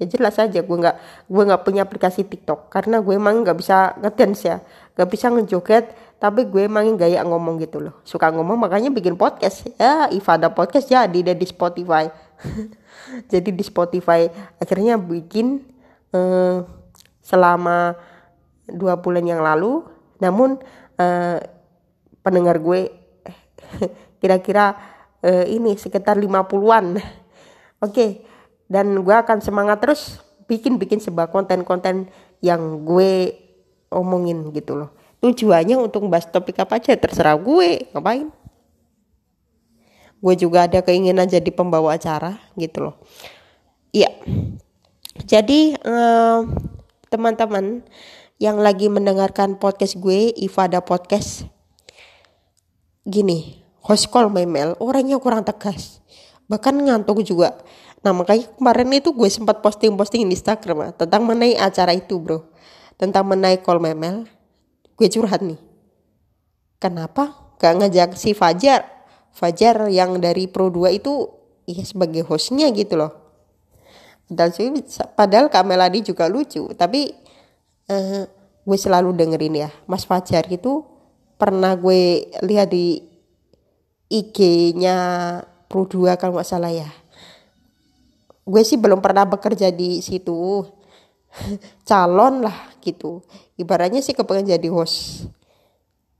Ya 0.00 0.08
jelas 0.08 0.36
aja 0.40 0.60
gue 0.64 0.76
nggak 0.76 0.96
gue 1.28 1.42
nggak 1.48 1.62
punya 1.64 1.82
aplikasi 1.88 2.28
TikTok. 2.28 2.68
Karena 2.68 3.00
gue 3.00 3.16
emang 3.16 3.40
nggak 3.40 3.56
bisa 3.56 3.96
ngedance 3.98 4.44
ya. 4.44 4.56
Nggak 4.94 5.08
bisa 5.08 5.26
ngejoget 5.32 5.84
tapi 6.20 6.44
gue 6.44 6.68
emang 6.68 6.84
gaya 7.00 7.24
ngomong 7.24 7.56
gitu 7.64 7.80
loh. 7.80 7.96
Suka 8.04 8.28
ngomong 8.28 8.60
makanya 8.60 8.92
bikin 8.92 9.16
podcast. 9.16 9.64
Ya 9.80 10.12
Ifada 10.12 10.52
podcast 10.52 10.92
jadi 10.92 11.32
deh 11.32 11.36
di 11.36 11.48
Spotify. 11.48 12.12
Jadi 13.32 13.50
di 13.50 13.64
Spotify. 13.66 14.30
Akhirnya 14.62 14.94
bikin 14.94 15.64
uh, 16.14 16.62
selama 17.24 17.98
dua 18.74 18.98
bulan 18.98 19.26
yang 19.26 19.42
lalu. 19.42 19.84
Namun 20.20 20.60
uh, 21.00 21.38
pendengar 22.20 22.60
gue 22.60 22.92
kira-kira 24.20 24.76
uh, 25.24 25.44
ini 25.48 25.76
sekitar 25.76 26.20
50-an 26.20 27.00
oke 27.86 28.06
dan 28.70 28.86
gue 29.00 29.16
akan 29.16 29.38
semangat 29.40 29.80
terus 29.82 30.20
bikin-bikin 30.46 31.00
sebuah 31.00 31.30
konten-konten 31.30 32.10
yang 32.42 32.82
gue 32.82 33.34
omongin 33.90 34.50
gitu 34.54 34.78
loh. 34.78 34.90
Tujuannya 35.20 35.76
untuk 35.76 36.08
bahas 36.08 36.26
topik 36.26 36.58
apa 36.62 36.80
aja 36.80 36.96
terserah 36.96 37.36
gue 37.36 37.90
ngapain. 37.92 38.30
Gue 40.20 40.34
juga 40.36 40.68
ada 40.68 40.80
keinginan 40.84 41.28
jadi 41.28 41.48
pembawa 41.50 41.96
acara 41.96 42.40
gitu 42.56 42.88
loh. 42.88 42.96
Iya. 43.90 44.10
Jadi 45.26 45.76
uh, 45.82 46.46
teman-teman 47.10 47.82
yang 48.40 48.56
lagi 48.56 48.88
mendengarkan 48.88 49.60
podcast 49.60 50.00
gue, 50.00 50.32
Ifada 50.32 50.80
Podcast. 50.80 51.44
Gini, 53.04 53.60
host 53.84 54.08
call 54.08 54.32
memel 54.32 54.80
orangnya 54.80 55.20
kurang 55.20 55.44
tegas. 55.44 56.00
Bahkan 56.48 56.72
ngantuk 56.72 57.20
juga. 57.20 57.60
Nah 58.00 58.16
makanya 58.16 58.48
kemarin 58.56 58.96
itu 58.96 59.12
gue 59.12 59.28
sempat 59.28 59.60
posting-posting 59.60 60.24
di 60.24 60.32
Instagram 60.32 60.88
ah, 60.88 60.92
tentang 60.96 61.28
mengenai 61.28 61.52
acara 61.60 61.92
itu 61.92 62.16
bro. 62.16 62.48
Tentang 62.96 63.28
mengenai 63.28 63.60
call 63.60 63.76
memel. 63.76 64.24
Gue 64.96 65.12
curhat 65.12 65.44
nih. 65.44 65.60
Kenapa 66.80 67.52
gak 67.60 67.76
ngajak 67.76 68.16
si 68.16 68.32
Fajar? 68.32 68.88
Fajar 69.36 69.84
yang 69.92 70.16
dari 70.16 70.48
Pro 70.48 70.72
2 70.72 70.96
itu 70.96 71.28
ya 71.68 71.84
sebagai 71.84 72.24
hostnya 72.24 72.72
gitu 72.72 72.96
loh. 72.96 73.12
Padahal, 74.32 74.80
padahal 75.12 75.46
Kak 75.52 75.64
Meladi 75.68 76.00
juga 76.08 76.24
lucu. 76.24 76.72
Tapi 76.72 77.12
uh, 77.90 78.24
gue 78.64 78.78
selalu 78.78 79.12
dengerin 79.18 79.66
ya. 79.66 79.70
Mas 79.90 80.06
Fajar 80.06 80.46
itu 80.46 80.86
pernah 81.34 81.74
gue 81.74 82.30
lihat 82.46 82.70
di 82.70 83.02
IG-nya 84.10 84.96
Pro 85.70 85.86
2 85.86 86.18
kalau 86.18 86.38
nggak 86.38 86.48
salah 86.48 86.70
ya. 86.70 86.90
Gue 88.46 88.62
sih 88.66 88.78
belum 88.78 89.02
pernah 89.02 89.26
bekerja 89.26 89.70
di 89.74 90.02
situ. 90.02 90.66
Calon 91.88 92.46
lah 92.46 92.74
gitu. 92.82 93.22
Ibaratnya 93.58 94.02
sih 94.02 94.14
kepengen 94.14 94.50
jadi 94.50 94.68
host. 94.70 95.26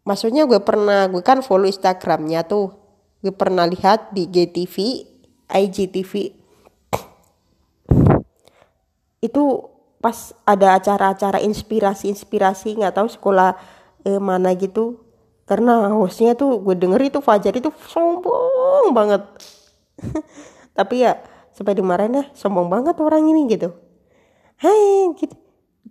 Maksudnya 0.07 0.47
gue 0.47 0.59
pernah 0.63 1.07
gue 1.11 1.23
kan 1.23 1.43
follow 1.43 1.67
instagramnya 1.67 2.47
tuh. 2.47 2.75
Gue 3.21 3.35
pernah 3.35 3.69
lihat 3.69 4.15
di 4.17 4.31
GTV 4.31 5.07
IGTV 5.51 6.13
itu 9.27 9.43
pas 10.01 10.33
ada 10.49 10.81
acara-acara 10.81 11.45
inspirasi-inspirasi 11.45 12.81
nggak 12.81 12.97
tahu 12.97 13.09
sekolah 13.13 13.55
eh, 14.09 14.17
mana 14.17 14.57
gitu. 14.57 15.05
Karena 15.45 15.93
hostnya 15.93 16.33
tuh 16.33 16.57
gue 16.65 16.75
denger 16.75 17.13
itu 17.13 17.19
Fajar 17.21 17.53
itu 17.53 17.69
sombong 17.93 18.97
banget. 18.97 19.21
Tapi 20.79 21.05
ya 21.05 21.21
sampai 21.53 21.77
dimarahin 21.77 22.17
ya 22.17 22.25
sombong 22.33 22.73
banget 22.73 22.97
orang 22.97 23.29
ini 23.29 23.45
gitu. 23.53 23.77
Hai 24.57 25.13
gitu. 25.21 25.37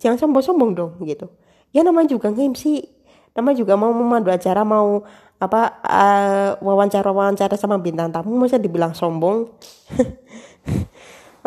Jangan 0.00 0.18
sombong-sombong 0.26 0.70
dong 0.74 0.92
gitu. 1.06 1.30
Ya 1.70 1.86
namanya 1.86 2.10
juga 2.10 2.34
nge-MC 2.34 2.82
nama 3.30 3.54
juga 3.54 3.78
mau 3.78 3.94
memandu 3.94 4.34
acara 4.34 4.66
mau 4.66 5.06
apa 5.38 5.78
uh, 5.86 6.50
wawancara 6.58 7.14
wawancara 7.14 7.54
sama 7.54 7.78
bintang 7.78 8.10
tamu 8.10 8.34
masa 8.34 8.58
dibilang 8.58 8.90
sombong? 8.90 9.46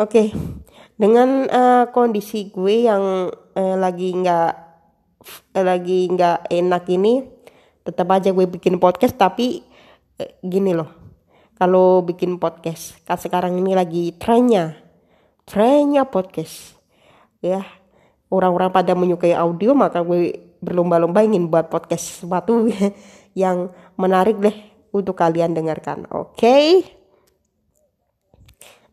okay 0.00 0.26
dengan 0.94 1.50
uh, 1.50 1.84
kondisi 1.90 2.54
gue 2.54 2.86
yang 2.86 3.30
uh, 3.32 3.76
lagi 3.78 4.14
nggak 4.14 4.52
uh, 5.58 5.64
lagi 5.64 6.06
nggak 6.10 6.46
enak 6.50 6.84
ini 6.90 7.26
tetap 7.82 8.08
aja 8.14 8.30
gue 8.30 8.46
bikin 8.46 8.78
podcast 8.78 9.18
tapi 9.18 9.62
uh, 10.18 10.30
gini 10.40 10.72
loh. 10.72 10.90
Kalau 11.54 12.02
bikin 12.02 12.42
podcast 12.42 12.98
kan 13.06 13.18
sekarang 13.18 13.54
ini 13.58 13.78
lagi 13.78 14.10
trennya. 14.18 14.74
Trennya 15.46 16.02
podcast. 16.06 16.74
Ya 17.44 17.62
orang-orang 18.32 18.74
pada 18.74 18.92
menyukai 18.98 19.36
audio 19.36 19.76
maka 19.76 20.02
gue 20.02 20.34
berlomba-lomba 20.58 21.22
ingin 21.22 21.46
buat 21.52 21.68
podcast 21.68 22.18
sesuatu 22.18 22.66
yang 23.42 23.70
menarik 23.94 24.40
deh 24.40 24.56
untuk 24.90 25.18
kalian 25.18 25.54
dengarkan. 25.54 26.06
Oke? 26.10 26.38
Okay? 26.38 26.68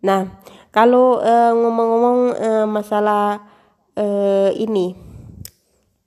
nah 0.02 0.26
kalau 0.72 1.20
uh, 1.20 1.52
ngomong-ngomong 1.52 2.20
uh, 2.36 2.68
masalah 2.68 3.44
uh, 4.00 4.50
ini 4.56 4.96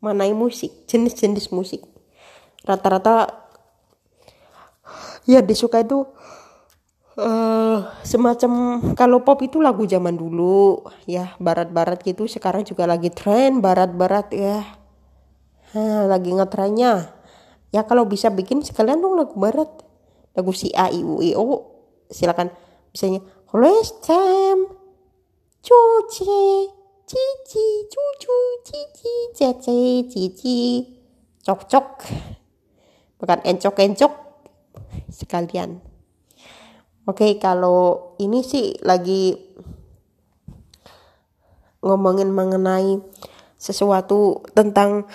mengenai 0.00 0.32
musik 0.32 0.88
jenis-jenis 0.88 1.52
musik. 1.52 1.84
Rata-rata 2.64 3.28
ya 5.28 5.44
disuka 5.44 5.80
itu 5.84 6.08
uh, 7.20 7.84
semacam 8.04 8.80
kalau 8.96 9.20
pop 9.20 9.40
itu 9.44 9.60
lagu 9.60 9.84
zaman 9.84 10.16
dulu 10.16 10.84
ya 11.04 11.36
barat-barat 11.36 12.00
gitu. 12.00 12.24
Sekarang 12.24 12.64
juga 12.64 12.88
lagi 12.88 13.12
tren 13.12 13.60
barat-barat 13.60 14.32
ya. 14.32 14.64
Ha, 15.76 16.08
lagi 16.08 16.32
ngetrennya 16.32 17.12
ya 17.68 17.82
kalau 17.84 18.08
bisa 18.08 18.32
bikin 18.32 18.64
sekalian 18.64 19.00
dong 19.04 19.20
lagu 19.20 19.36
barat. 19.36 19.68
Lagu 20.32 20.50
si 20.56 20.72
A 20.72 20.88
I 20.88 21.04
U 21.04 21.20
I 21.20 21.36
O. 21.36 21.68
Silakan 22.08 22.48
misalnya 22.92 23.24
Restem, 23.54 24.66
cuci, 25.62 26.42
cici, 27.06 27.66
cucu, 27.86 28.38
cici, 28.66 29.14
cece, 29.30 30.10
cici, 30.10 30.82
cok-cok, 31.38 31.88
bukan 33.22 33.38
encok-encok 33.46 34.12
sekalian. 35.06 35.78
Oke, 37.06 37.38
kalau 37.38 38.18
ini 38.18 38.42
sih 38.42 38.74
lagi 38.82 39.38
ngomongin 41.78 42.34
mengenai 42.34 42.98
sesuatu 43.54 44.42
tentang 44.50 45.06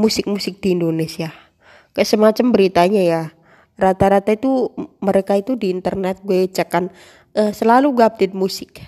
musik-musik 0.00 0.56
um, 0.56 0.60
di 0.64 0.68
Indonesia. 0.80 1.28
Kayak 1.92 2.08
semacam 2.08 2.46
beritanya 2.56 3.02
ya 3.04 3.22
rata-rata 3.76 4.32
itu 4.32 4.72
mereka 5.04 5.36
itu 5.36 5.54
di 5.54 5.68
internet 5.68 6.24
gue 6.24 6.48
cek 6.48 6.68
kan 6.72 6.84
uh, 7.36 7.52
selalu 7.52 7.92
gue 8.00 8.04
update 8.04 8.34
musik. 8.36 8.80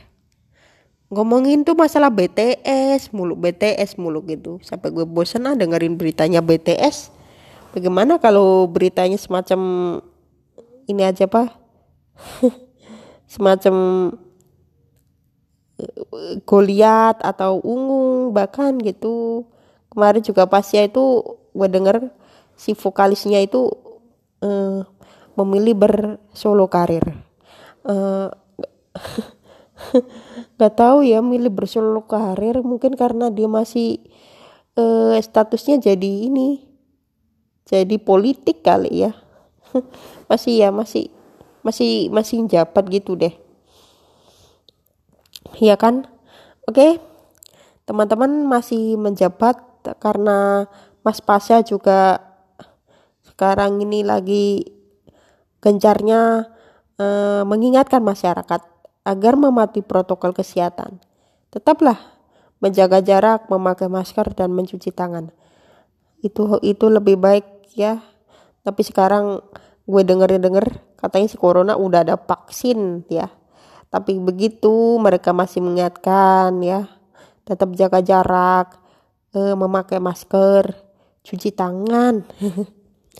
Ngomongin 1.08 1.64
tuh 1.64 1.72
masalah 1.72 2.12
BTS 2.12 3.16
mulu 3.16 3.32
BTS 3.36 3.96
mulu 3.96 4.24
gitu. 4.28 4.60
Sampai 4.60 4.92
gue 4.92 5.08
bosan 5.08 5.48
ah 5.48 5.56
dengerin 5.56 5.96
beritanya 5.96 6.44
BTS 6.44 7.12
bagaimana 7.72 8.16
kalau 8.20 8.68
beritanya 8.68 9.20
semacam 9.20 9.60
ini 10.88 11.04
aja 11.04 11.28
pak 11.28 11.52
semacam 13.32 13.76
uh, 15.80 16.34
Goliat 16.48 17.20
atau 17.20 17.60
Ungu 17.60 18.32
bahkan 18.32 18.76
gitu. 18.80 19.48
Kemarin 19.88 20.20
juga 20.20 20.44
pas 20.44 20.64
ya 20.68 20.84
itu 20.84 21.24
gue 21.56 21.68
denger 21.68 22.12
si 22.56 22.76
vokalisnya 22.76 23.40
itu 23.40 23.87
uh, 24.42 24.82
memilih 25.38 25.74
bersolo 25.78 26.66
karir. 26.66 27.14
Uh, 27.86 28.30
nggak 30.58 30.74
tahu 30.74 31.06
ya 31.06 31.22
milih 31.22 31.54
bersolo 31.54 32.02
karir 32.02 32.58
mungkin 32.66 32.98
karena 32.98 33.30
dia 33.30 33.46
masih 33.46 34.02
uh, 34.74 35.14
statusnya 35.22 35.78
jadi 35.78 36.26
ini 36.26 36.66
jadi 37.68 37.96
politik 38.00 38.64
kali 38.64 39.06
ya. 39.06 39.12
Masih 40.32 40.64
ya 40.64 40.72
masih 40.72 41.12
masih 41.60 42.08
masih 42.08 42.40
jabat 42.48 42.84
gitu 42.88 43.12
deh. 43.16 43.32
Ya 45.60 45.76
kan? 45.76 46.08
Oke 46.64 46.76
okay. 46.76 46.92
teman-teman 47.84 48.48
masih 48.48 48.96
menjabat 49.00 49.60
karena 50.00 50.68
Mas 51.00 51.24
Pasha 51.24 51.64
juga 51.64 52.27
sekarang 53.38 53.78
ini 53.78 54.02
lagi 54.02 54.66
gencarnya 55.62 56.50
eh, 56.98 57.46
mengingatkan 57.46 58.02
masyarakat 58.02 58.66
agar 59.06 59.34
mematuhi 59.38 59.86
protokol 59.86 60.34
kesehatan. 60.34 60.98
Tetaplah 61.54 62.18
menjaga 62.58 62.98
jarak, 62.98 63.46
memakai 63.46 63.86
masker 63.86 64.34
dan 64.34 64.50
mencuci 64.50 64.90
tangan. 64.90 65.30
Itu 66.18 66.58
itu 66.66 66.90
lebih 66.90 67.14
baik 67.14 67.78
ya. 67.78 68.02
Tapi 68.66 68.82
sekarang 68.82 69.38
gue 69.86 70.02
denger-denger 70.02 70.98
katanya 70.98 71.30
si 71.30 71.38
corona 71.38 71.78
udah 71.78 72.02
ada 72.02 72.18
vaksin 72.18 73.06
ya. 73.06 73.30
Tapi 73.86 74.18
begitu 74.18 74.98
mereka 74.98 75.30
masih 75.30 75.62
mengingatkan 75.62 76.58
ya. 76.58 76.90
Tetap 77.46 77.70
jaga 77.78 78.02
jarak, 78.02 78.82
eh, 79.30 79.54
memakai 79.54 80.02
masker, 80.02 80.74
cuci 81.22 81.54
tangan. 81.54 82.26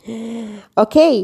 Oke, 0.08 0.64
okay. 0.72 1.14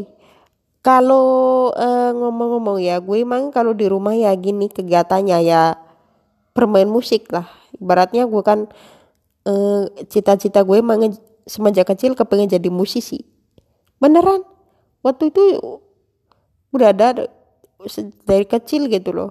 kalau 0.84 1.70
uh, 1.72 2.12
ngomong-ngomong 2.12 2.84
ya, 2.84 3.00
gue 3.00 3.24
emang 3.24 3.48
kalau 3.48 3.72
di 3.72 3.88
rumah 3.88 4.12
ya 4.12 4.34
gini 4.36 4.68
kegiatannya 4.68 5.38
ya 5.40 5.80
bermain 6.52 6.88
musik 6.88 7.32
lah. 7.32 7.48
Ibaratnya 7.80 8.28
gue 8.28 8.42
kan 8.44 8.68
uh, 9.48 9.88
cita-cita 10.08 10.60
gue 10.62 10.84
emang 10.84 11.16
semenjak 11.48 11.88
kecil 11.88 12.12
kepengen 12.12 12.52
jadi 12.52 12.68
musisi. 12.68 13.24
Beneran, 13.96 14.44
waktu 15.00 15.32
itu 15.32 15.42
udah 16.74 16.88
ada 16.92 17.08
dari 18.28 18.44
kecil 18.44 18.92
gitu 18.92 19.16
loh. 19.16 19.30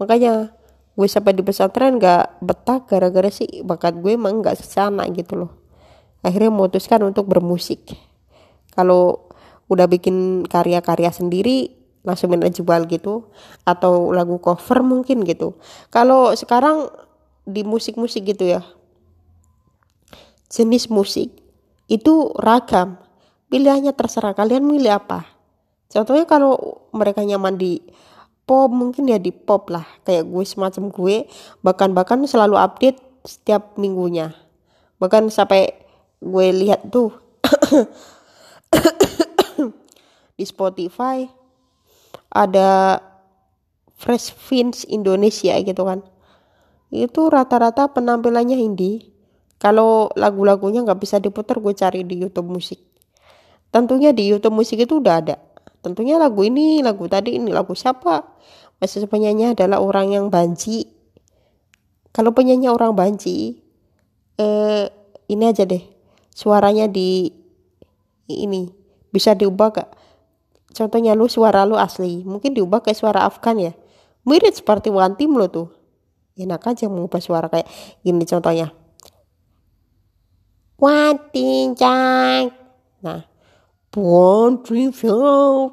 Makanya 0.00 0.56
gue 0.96 1.08
sampai 1.08 1.36
di 1.36 1.44
pesantren 1.44 2.00
gak 2.00 2.40
betah 2.40 2.84
gara-gara 2.88 3.28
sih 3.28 3.60
bakat 3.60 4.00
gue 4.00 4.16
emang 4.16 4.40
gak 4.40 4.56
sesana 4.56 5.04
gitu 5.12 5.44
loh. 5.44 5.52
Akhirnya 6.24 6.52
memutuskan 6.52 7.00
untuk 7.04 7.28
bermusik 7.28 7.96
kalau 8.74 9.30
udah 9.70 9.86
bikin 9.86 10.46
karya-karya 10.46 11.14
sendiri 11.14 11.78
langsung 12.00 12.32
jual 12.32 12.88
gitu 12.88 13.28
atau 13.68 14.10
lagu 14.10 14.40
cover 14.40 14.80
mungkin 14.80 15.22
gitu. 15.22 15.54
Kalau 15.92 16.32
sekarang 16.32 16.88
di 17.44 17.62
musik-musik 17.62 18.24
gitu 18.24 18.56
ya 18.56 18.62
jenis 20.50 20.90
musik 20.90 21.30
itu 21.86 22.34
ragam. 22.36 22.98
Pilihannya 23.50 23.94
terserah 23.94 24.34
kalian 24.34 24.62
milih 24.62 24.94
apa. 24.94 25.26
Contohnya 25.90 26.22
kalau 26.22 26.82
mereka 26.94 27.26
nyaman 27.26 27.58
di 27.58 27.82
pop 28.46 28.70
mungkin 28.70 29.10
ya 29.10 29.18
di 29.18 29.34
pop 29.34 29.70
lah. 29.70 29.86
Kayak 30.06 30.30
gue 30.30 30.44
semacam 30.46 30.84
gue 30.90 31.16
bahkan 31.62 31.90
bahkan 31.90 32.18
selalu 32.26 32.58
update 32.58 32.98
setiap 33.26 33.74
minggunya. 33.74 34.34
Bahkan 35.02 35.34
sampai 35.34 35.74
gue 36.22 36.46
lihat 36.54 36.94
tuh 36.94 37.10
di 40.38 40.44
Spotify 40.46 41.26
ada 42.30 43.00
Fresh 43.98 44.32
Fins 44.34 44.88
Indonesia 44.88 45.54
gitu 45.60 45.82
kan. 45.84 46.00
Itu 46.90 47.30
rata-rata 47.30 47.90
penampilannya 47.92 48.58
indie. 48.58 49.12
Kalau 49.60 50.08
lagu-lagunya 50.16 50.80
nggak 50.82 51.00
bisa 51.04 51.20
diputar 51.20 51.60
gue 51.60 51.74
cari 51.76 52.00
di 52.02 52.16
YouTube 52.24 52.48
musik 52.48 52.80
tentunya 53.70 54.10
di 54.10 54.26
YouTube 54.26 54.54
musik 54.54 54.82
itu 54.82 54.98
udah 54.98 55.14
ada. 55.22 55.36
Tentunya 55.80 56.20
lagu 56.20 56.44
ini 56.44 56.84
lagu 56.84 57.08
tadi 57.08 57.40
ini 57.40 57.48
lagu 57.48 57.72
siapa? 57.72 58.36
Masih 58.82 59.08
penyanyi 59.08 59.56
adalah 59.56 59.80
orang 59.80 60.12
yang 60.12 60.26
banci. 60.28 60.84
Kalau 62.10 62.34
penyanyi 62.34 62.68
orang 62.68 62.92
banci 62.92 63.62
eh, 64.36 64.84
ini 65.30 65.44
aja 65.46 65.62
deh 65.62 65.80
suaranya 66.34 66.90
di 66.90 67.30
ini 68.46 68.70
bisa 69.10 69.34
diubah 69.34 69.68
gak 69.74 69.90
contohnya 70.70 71.18
lu 71.18 71.26
suara 71.26 71.66
lu 71.66 71.74
asli. 71.74 72.22
Mungkin 72.22 72.54
diubah 72.54 72.80
kayak 72.86 72.98
suara 72.98 73.26
Afgan 73.26 73.58
ya. 73.58 73.72
Mirip 74.22 74.54
seperti 74.54 74.94
Team 75.18 75.34
lo 75.34 75.46
tuh. 75.50 75.68
Enak 76.38 76.62
aja 76.62 76.86
mengubah 76.86 77.20
suara 77.20 77.46
kayak 77.50 77.66
gini 78.06 78.24
contohnya. 78.24 78.70
Team 81.34 81.76
Jack 81.76 82.56
nah 83.00 83.24
one 83.96 84.60
three 84.60 84.92
four 84.92 85.72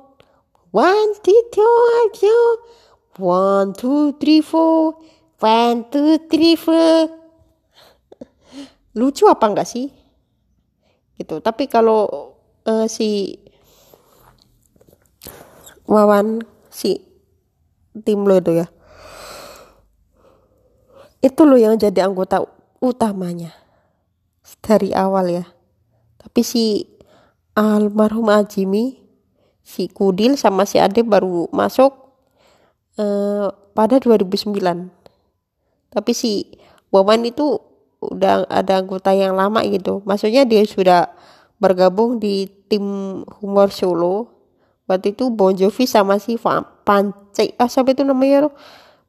one 0.72 1.12
two 1.24 1.42
three 1.52 1.72
one 3.18 3.74
two 3.74 4.14
three 4.22 4.42
four. 4.42 5.02
One 5.38 5.90
two 5.90 6.18
three 6.30 6.58
four. 6.58 7.10
Lucu 8.98 9.26
apa 9.30 9.46
enggak 9.46 9.70
sih? 9.70 9.90
Gitu. 11.18 11.42
Tapi 11.42 11.70
kalau 11.70 12.34
uh, 12.68 12.86
si 12.86 13.40
Wawan 15.88 16.44
si 16.68 17.00
tim 18.04 18.28
lo 18.28 18.36
itu 18.38 18.60
ya. 18.60 18.68
Itu 21.24 21.48
lo 21.48 21.56
yang 21.56 21.80
jadi 21.80 22.06
anggota 22.06 22.44
utamanya. 22.84 23.56
Dari 24.60 24.92
awal 24.92 25.32
ya. 25.32 25.46
Tapi 26.20 26.44
si 26.44 26.84
almarhum 27.56 28.28
Ajimi 28.28 29.00
si 29.64 29.88
Kudil 29.88 30.36
sama 30.36 30.68
si 30.68 30.78
Ade 30.78 31.08
baru 31.08 31.48
masuk 31.56 31.92
uh, 33.00 33.48
pada 33.72 34.00
2009 34.00 34.98
tapi 35.92 36.12
si 36.14 36.46
Wawan 36.94 37.26
itu 37.28 37.60
udah 38.00 38.48
ada 38.48 38.80
anggota 38.80 39.12
yang 39.12 39.36
lama 39.36 39.66
gitu. 39.66 40.06
Maksudnya 40.06 40.46
dia 40.46 40.64
sudah 40.64 41.10
bergabung 41.58 42.22
di 42.22 42.50
tim 42.70 42.84
humor 43.42 43.74
Solo. 43.74 44.34
Waktu 44.88 45.12
itu 45.12 45.28
Bon 45.28 45.52
Jovi 45.52 45.84
sama 45.84 46.16
si 46.16 46.40
Pance 46.40 47.52
ah 47.60 47.68
siapa 47.68 47.92
itu 47.92 48.08
namanya 48.08 48.48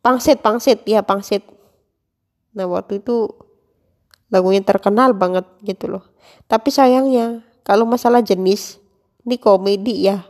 Pangsit 0.02 0.42
Pangsit. 0.42 0.82
Ya 0.84 1.06
Pangsit. 1.06 1.46
Nah 2.56 2.66
waktu 2.66 2.98
itu 2.98 3.30
lagunya 4.28 4.60
terkenal 4.60 5.14
banget 5.14 5.46
gitu 5.62 5.86
loh. 5.86 6.04
Tapi 6.50 6.74
sayangnya 6.74 7.46
kalau 7.62 7.86
masalah 7.86 8.24
jenis 8.24 8.82
ini 9.22 9.36
komedi 9.38 10.08
ya. 10.08 10.24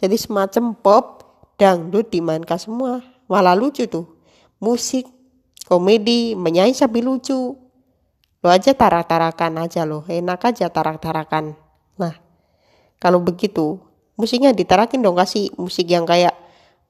Jadi 0.00 0.16
semacam 0.16 0.72
pop 0.74 1.04
dangdut 1.60 2.08
dimainkan 2.08 2.56
semua. 2.56 3.04
Malah 3.28 3.54
lucu 3.54 3.84
tuh. 3.86 4.08
Musik 4.58 5.06
komedi 5.68 6.34
menyanyi 6.34 6.74
sambil 6.74 7.06
lucu 7.06 7.54
lo 8.40 8.48
aja 8.48 8.72
tarak-tarakan 8.72 9.68
aja 9.68 9.84
loh 9.84 10.04
enak 10.08 10.40
aja 10.40 10.72
tarak-tarakan. 10.72 11.52
Nah 12.00 12.16
kalau 12.96 13.20
begitu 13.20 13.76
musiknya 14.16 14.56
ditarakin 14.56 15.04
dong 15.04 15.16
kasih 15.16 15.52
musik 15.60 15.84
yang 15.88 16.08
kayak 16.08 16.32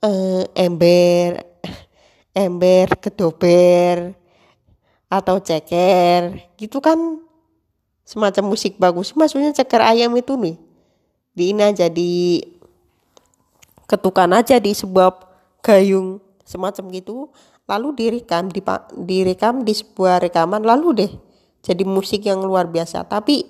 uh, 0.03 0.47
ember 0.55 1.43
ember 2.47 2.87
kedober 3.03 4.15
atau 5.11 5.43
ceker 5.43 6.39
gitu 6.55 6.79
kan 6.79 7.19
semacam 8.07 8.55
musik 8.55 8.79
bagus. 8.79 9.11
Maksudnya 9.19 9.51
ceker 9.51 9.83
ayam 9.83 10.15
itu 10.15 10.39
nih 10.39 10.55
di 11.35 11.45
ini 11.51 11.63
aja 11.67 11.91
di 11.91 12.39
ketukan 13.91 14.31
aja 14.39 14.63
di 14.63 14.71
sebuah 14.71 15.19
gayung 15.67 16.23
semacam 16.47 16.95
gitu. 16.95 17.27
Lalu 17.67 18.07
direkam 18.07 18.51
di 18.51 18.63
direkam 19.03 19.63
di 19.67 19.75
sebuah 19.75 20.23
rekaman 20.23 20.63
lalu 20.63 20.89
deh 20.95 21.30
jadi 21.61 21.85
musik 21.85 22.25
yang 22.25 22.41
luar 22.45 22.69
biasa. 22.69 23.05
Tapi 23.05 23.45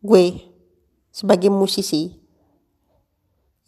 gue 0.00 0.24
sebagai 1.12 1.52
musisi 1.52 2.16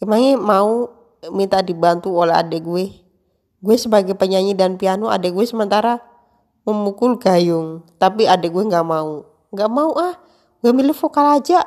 emangnya 0.01 0.35
mau 0.39 0.89
minta 1.31 1.63
dibantu 1.63 2.13
oleh 2.13 2.35
adik 2.35 2.61
gue? 2.65 2.85
Gue 3.63 3.75
sebagai 3.79 4.13
penyanyi 4.17 4.53
dan 4.53 4.75
piano 4.75 5.07
adik 5.07 5.31
gue 5.31 5.45
sementara 5.47 6.03
memukul 6.67 7.15
gayung. 7.15 7.87
Tapi 7.95 8.27
adik 8.27 8.51
gue 8.51 8.63
nggak 8.67 8.85
mau. 8.85 9.23
Nggak 9.53 9.71
mau 9.71 9.91
ah. 9.95 10.15
Gue 10.59 10.71
milih 10.71 10.95
vokal 10.95 11.39
aja. 11.39 11.63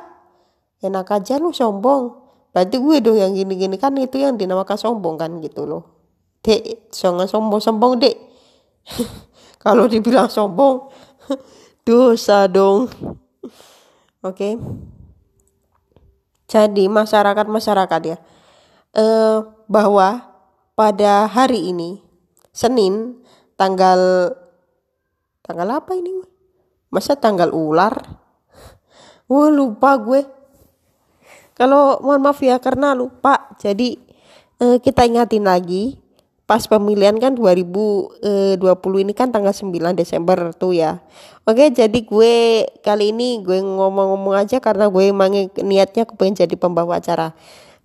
Enak 0.81 1.09
aja 1.09 1.41
lu 1.41 1.49
sombong. 1.49 2.13
Berarti 2.53 2.77
gue 2.77 2.97
dong 3.01 3.17
yang 3.17 3.33
gini-gini. 3.33 3.81
Kan 3.81 3.97
itu 3.97 4.21
yang 4.21 4.37
dinamakan 4.37 4.77
sombong 4.77 5.17
kan 5.17 5.29
gitu 5.41 5.65
loh. 5.65 5.97
Dek 6.45 6.93
jangan 6.93 7.25
sombong-sombong 7.25 7.97
dek 7.99 8.15
kalau 9.57 9.89
dibilang 9.89 10.29
sombong 10.29 10.89
dosa 11.87 12.45
dong. 12.47 12.89
Oke. 14.23 14.57
Jadi 16.47 16.87
masyarakat-masyarakat 16.87 18.01
ya. 18.07 18.17
Eh, 18.95 19.37
bahwa 19.67 20.23
pada 20.73 21.27
hari 21.27 21.69
ini 21.69 21.99
Senin 22.55 23.21
tanggal 23.59 24.33
tanggal 25.45 25.69
apa 25.77 25.93
ini 25.93 26.23
masa 26.89 27.13
tanggal 27.19 27.51
ular? 27.51 27.93
Wah 29.29 29.51
lupa 29.51 29.99
gue. 29.99 30.23
Kalau 31.57 31.99
mohon 32.05 32.21
maaf 32.21 32.39
ya 32.41 32.57
karena 32.61 32.95
lupa. 32.95 33.53
Jadi 33.59 33.97
eh, 34.61 34.77
kita 34.81 35.03
ingatin 35.05 35.45
lagi 35.45 36.06
pas 36.47 36.63
pemilihan 36.63 37.11
kan 37.19 37.35
2020 37.35 38.23
eh, 38.23 39.03
ini 39.03 39.11
kan 39.11 39.35
tanggal 39.35 39.51
9 39.51 39.67
Desember 39.99 40.55
tuh 40.55 40.71
ya. 40.79 41.03
Oke, 41.43 41.67
jadi 41.75 41.99
gue 41.99 42.63
kali 42.79 43.11
ini 43.11 43.43
gue 43.43 43.59
ngomong-ngomong 43.59 44.47
aja 44.47 44.63
karena 44.63 44.87
gue 44.87 45.11
emang 45.11 45.51
niatnya 45.59 46.07
pengen 46.07 46.39
jadi 46.39 46.55
pembawa 46.55 47.03
acara. 47.03 47.35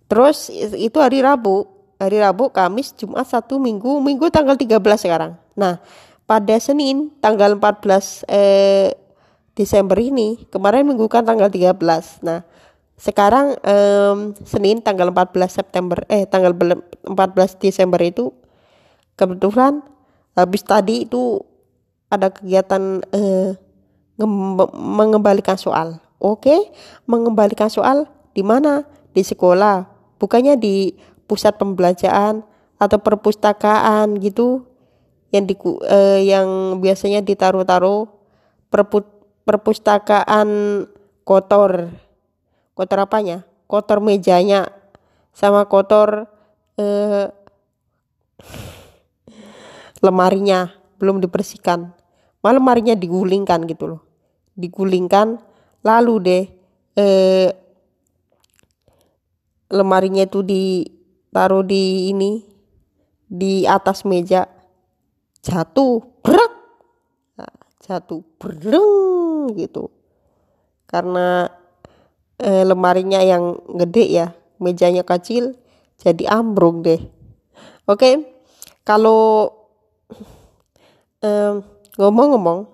Terus 0.07 0.47
itu 0.79 1.03
hari 1.03 1.27
Rabu, 1.27 1.67
hari 1.99 2.23
Rabu, 2.23 2.55
Kamis, 2.55 2.95
Jumat, 2.95 3.27
satu 3.27 3.59
Minggu, 3.59 3.99
Minggu 3.99 4.31
tanggal 4.31 4.55
13 4.55 4.79
sekarang. 4.95 5.35
Nah, 5.59 5.83
pada 6.23 6.55
Senin 6.63 7.11
tanggal 7.19 7.59
14 7.59 8.23
eh, 8.31 8.95
Desember 9.59 9.99
ini, 9.99 10.39
kemarin 10.55 10.87
Minggu 10.87 11.11
kan 11.11 11.27
tanggal 11.27 11.51
13. 11.51 12.23
Nah, 12.23 12.47
sekarang 12.95 13.59
um, 13.67 14.31
Senin 14.47 14.79
tanggal 14.79 15.11
14 15.11 15.51
September 15.51 16.07
eh 16.07 16.23
tanggal 16.31 16.55
14 16.55 17.59
Desember 17.59 17.99
itu 17.99 18.31
kebetulan 19.23 19.87
habis 20.35 20.67
tadi 20.67 21.07
itu 21.07 21.39
ada 22.11 22.35
kegiatan 22.35 23.07
eh, 23.15 23.55
mengembalikan 24.75 25.55
soal. 25.55 26.03
Oke, 26.19 26.75
mengembalikan 27.07 27.71
soal 27.71 28.11
di 28.35 28.43
mana? 28.43 28.83
Di 29.15 29.23
sekolah, 29.23 29.87
bukannya 30.19 30.59
di 30.59 30.97
pusat 31.31 31.55
pembelajaran 31.61 32.43
atau 32.81 32.99
perpustakaan 32.99 34.19
gitu 34.19 34.67
yang 35.31 35.47
di 35.47 35.55
eh, 35.87 36.21
yang 36.27 36.81
biasanya 36.83 37.21
ditaruh-taruh 37.25 38.09
perpu, 38.69 39.05
perpustakaan 39.45 40.49
kotor. 41.23 41.93
Kotor 42.73 42.99
apanya? 43.05 43.45
Kotor 43.69 44.01
mejanya 44.01 44.73
sama 45.33 45.65
kotor 45.69 46.29
eh, 46.77 47.33
lemarinya 50.03 50.75
belum 50.99 51.23
dibersihkan. 51.23 51.95
Malah 52.43 52.59
lemarinya 52.59 52.99
digulingkan 52.99 53.65
gitu 53.71 53.97
loh. 53.97 54.03
Digulingkan 54.59 55.39
lalu 55.87 56.15
deh 56.21 56.45
eh, 56.99 57.51
lemarinya 59.73 60.27
itu 60.27 60.43
ditaruh 60.43 61.65
di 61.65 62.11
ini 62.11 62.43
di 63.31 63.65
atas 63.65 64.03
meja. 64.03 64.51
Jatuh 65.43 66.03
berat 66.23 66.53
nah, 67.39 67.55
jatuh 67.83 68.23
bereng 68.43 69.55
gitu. 69.55 69.91
Karena 70.91 71.47
eh, 72.43 72.67
lemarinya 72.67 73.23
yang 73.23 73.59
gede 73.79 74.05
ya 74.11 74.27
mejanya 74.59 75.07
kecil 75.07 75.55
jadi 75.99 76.43
ambruk 76.43 76.83
deh. 76.83 77.03
Oke 77.87 78.23
kalau 78.83 79.62
ngomong-ngomong 81.99 82.67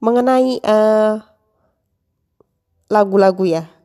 mengenai 0.00 0.60
uh, 0.64 1.20
lagu-lagu 2.88 3.44
ya 3.44 3.76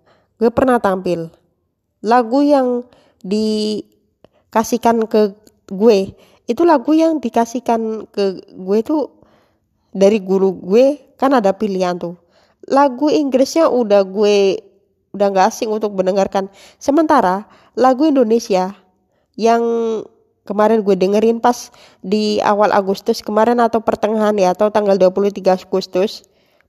gue 0.41 0.49
pernah 0.49 0.81
tampil. 0.81 1.29
Lagu 2.01 2.41
yang 2.41 2.81
dikasihkan 3.21 5.05
ke 5.05 5.37
gue 5.69 6.17
itu 6.49 6.65
lagu 6.65 6.97
yang 6.97 7.21
dikasihkan 7.21 8.09
ke 8.09 8.41
gue 8.49 8.77
itu 8.81 9.05
dari 9.93 10.17
guru 10.17 10.57
gue 10.57 11.13
kan 11.21 11.37
ada 11.37 11.53
pilihan 11.53 12.01
tuh. 12.01 12.17
Lagu 12.65 13.13
Inggrisnya 13.13 13.69
udah 13.69 14.01
gue 14.01 14.65
udah 15.13 15.27
gak 15.29 15.53
asing 15.53 15.69
untuk 15.69 15.93
mendengarkan. 15.93 16.49
Sementara 16.81 17.45
lagu 17.77 18.09
Indonesia 18.09 18.73
yang 19.37 19.61
kemarin 20.43 20.81
gue 20.81 20.97
dengerin 20.97 21.37
pas 21.37 21.69
di 22.01 22.41
awal 22.41 22.73
Agustus 22.73 23.21
kemarin 23.21 23.61
atau 23.61 23.81
pertengahan 23.81 24.33
ya 24.37 24.57
atau 24.57 24.73
tanggal 24.73 24.97
23 24.97 25.37
Agustus 25.67 26.25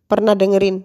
pernah 0.06 0.36
dengerin 0.36 0.84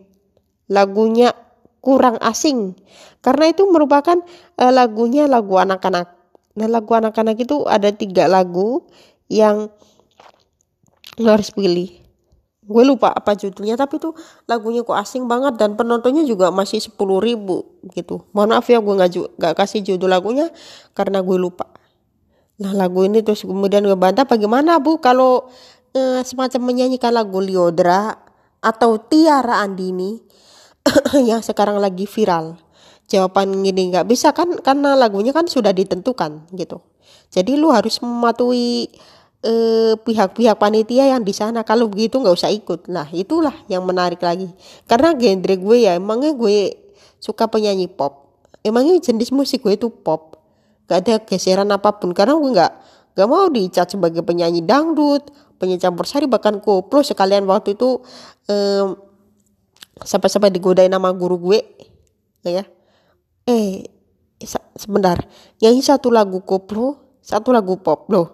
lagunya 0.71 1.36
kurang 1.84 2.19
asing 2.19 2.76
karena 3.23 3.52
itu 3.52 3.63
merupakan 3.67 4.19
uh, 4.60 4.71
lagunya 4.71 5.28
lagu 5.28 5.56
anak-anak. 5.60 6.15
Nah 6.58 6.67
lagu 6.67 6.91
anak-anak 6.95 7.38
itu 7.43 7.63
ada 7.67 7.91
tiga 7.91 8.28
lagu 8.28 8.88
yang 9.28 9.71
harus 11.19 11.50
pilih. 11.52 12.04
Gue 12.67 12.84
lupa 12.84 13.15
apa 13.15 13.32
judulnya 13.39 13.80
tapi 13.80 13.95
tuh 13.95 14.12
lagunya 14.43 14.84
kok 14.84 15.00
asing 15.00 15.23
banget 15.32 15.56
dan 15.56 15.80
penontonnya 15.80 16.28
juga 16.28 16.52
masih 16.52 16.84
sepuluh 16.84 17.23
ribu 17.23 17.80
gitu. 17.95 18.28
Mohon 18.36 18.60
maaf 18.60 18.67
ya 18.67 18.84
gue 18.84 18.93
nggak 18.95 19.12
gak 19.39 19.56
kasih 19.56 19.80
judul 19.88 20.12
lagunya 20.12 20.52
karena 20.91 21.23
gue 21.23 21.38
lupa. 21.39 21.71
Nah 22.58 22.74
lagu 22.74 23.06
ini 23.06 23.22
terus 23.22 23.46
kemudian 23.46 23.86
gue 23.86 23.93
bantah 23.93 24.26
bagaimana 24.26 24.82
bu? 24.82 24.98
Kalau 24.98 25.46
uh, 25.93 26.22
semacam 26.26 26.62
menyanyikan 26.74 27.13
lagu 27.13 27.38
Liodra 27.38 28.17
atau 28.58 28.98
Tiara 28.98 29.62
Andini 29.62 30.17
yang 31.30 31.46
sekarang 31.46 31.78
lagi 31.78 32.10
viral. 32.10 32.58
Jawaban 33.08 33.62
gini 33.63 33.93
nggak 33.93 34.10
bisa 34.10 34.34
kan 34.34 34.58
karena 34.60 34.98
lagunya 34.98 35.32
kan 35.32 35.46
sudah 35.46 35.72
ditentukan 35.72 36.50
gitu. 36.58 36.82
Jadi 37.30 37.56
lu 37.56 37.70
harus 37.72 38.02
mematuhi 38.02 38.89
eh, 39.46 39.93
pihak-pihak 39.96 40.58
panitia 40.58 41.13
yang 41.13 41.22
di 41.22 41.32
sana. 41.32 41.62
Kalau 41.62 41.88
begitu 41.88 42.17
nggak 42.17 42.36
usah 42.36 42.52
ikut. 42.52 42.89
Nah 42.89 43.08
itulah 43.13 43.54
yang 43.70 43.86
menarik 43.86 44.20
lagi. 44.20 44.50
Karena 44.89 45.13
genre 45.13 45.56
gue 45.56 45.78
ya 45.78 45.96
emangnya 45.96 46.34
gue 46.34 46.74
suka 47.22 47.46
penyanyi 47.48 47.86
pop. 47.86 48.34
Emangnya 48.65 48.98
jenis 49.00 49.30
musik 49.32 49.63
gue 49.63 49.78
itu 49.78 49.88
pop 49.88 50.37
gak 50.88 51.00
ada 51.06 51.15
geseran 51.23 51.69
apa 51.69 52.00
pun. 52.00 52.15
Karena 52.15 52.39
gue 52.39 52.52
nggak 52.56 52.71
gak 53.13 53.28
mau 53.28 53.52
dicat 53.52 53.88
sebagai 53.91 54.21
penyanyi 54.21 54.62
dangdut 54.63 55.30
penyanyi 55.58 55.82
campur 55.82 56.06
sari 56.06 56.30
bahkan 56.30 56.62
koplo 56.62 57.02
sekalian 57.02 57.50
waktu 57.50 57.73
itu 57.73 58.06
eh, 58.45 58.86
sampai-sampai 60.06 60.54
digodain 60.54 60.93
nama 60.93 61.10
guru 61.10 61.52
gue 61.52 61.60
ya 62.45 62.63
eh 63.50 63.89
sebentar. 64.78 65.17
Nyanyi 65.60 65.82
satu 65.82 66.13
lagu 66.13 66.45
koplo 66.45 67.17
satu 67.26 67.52
lagu 67.52 67.82
pop 67.82 68.08
loh. 68.13 68.28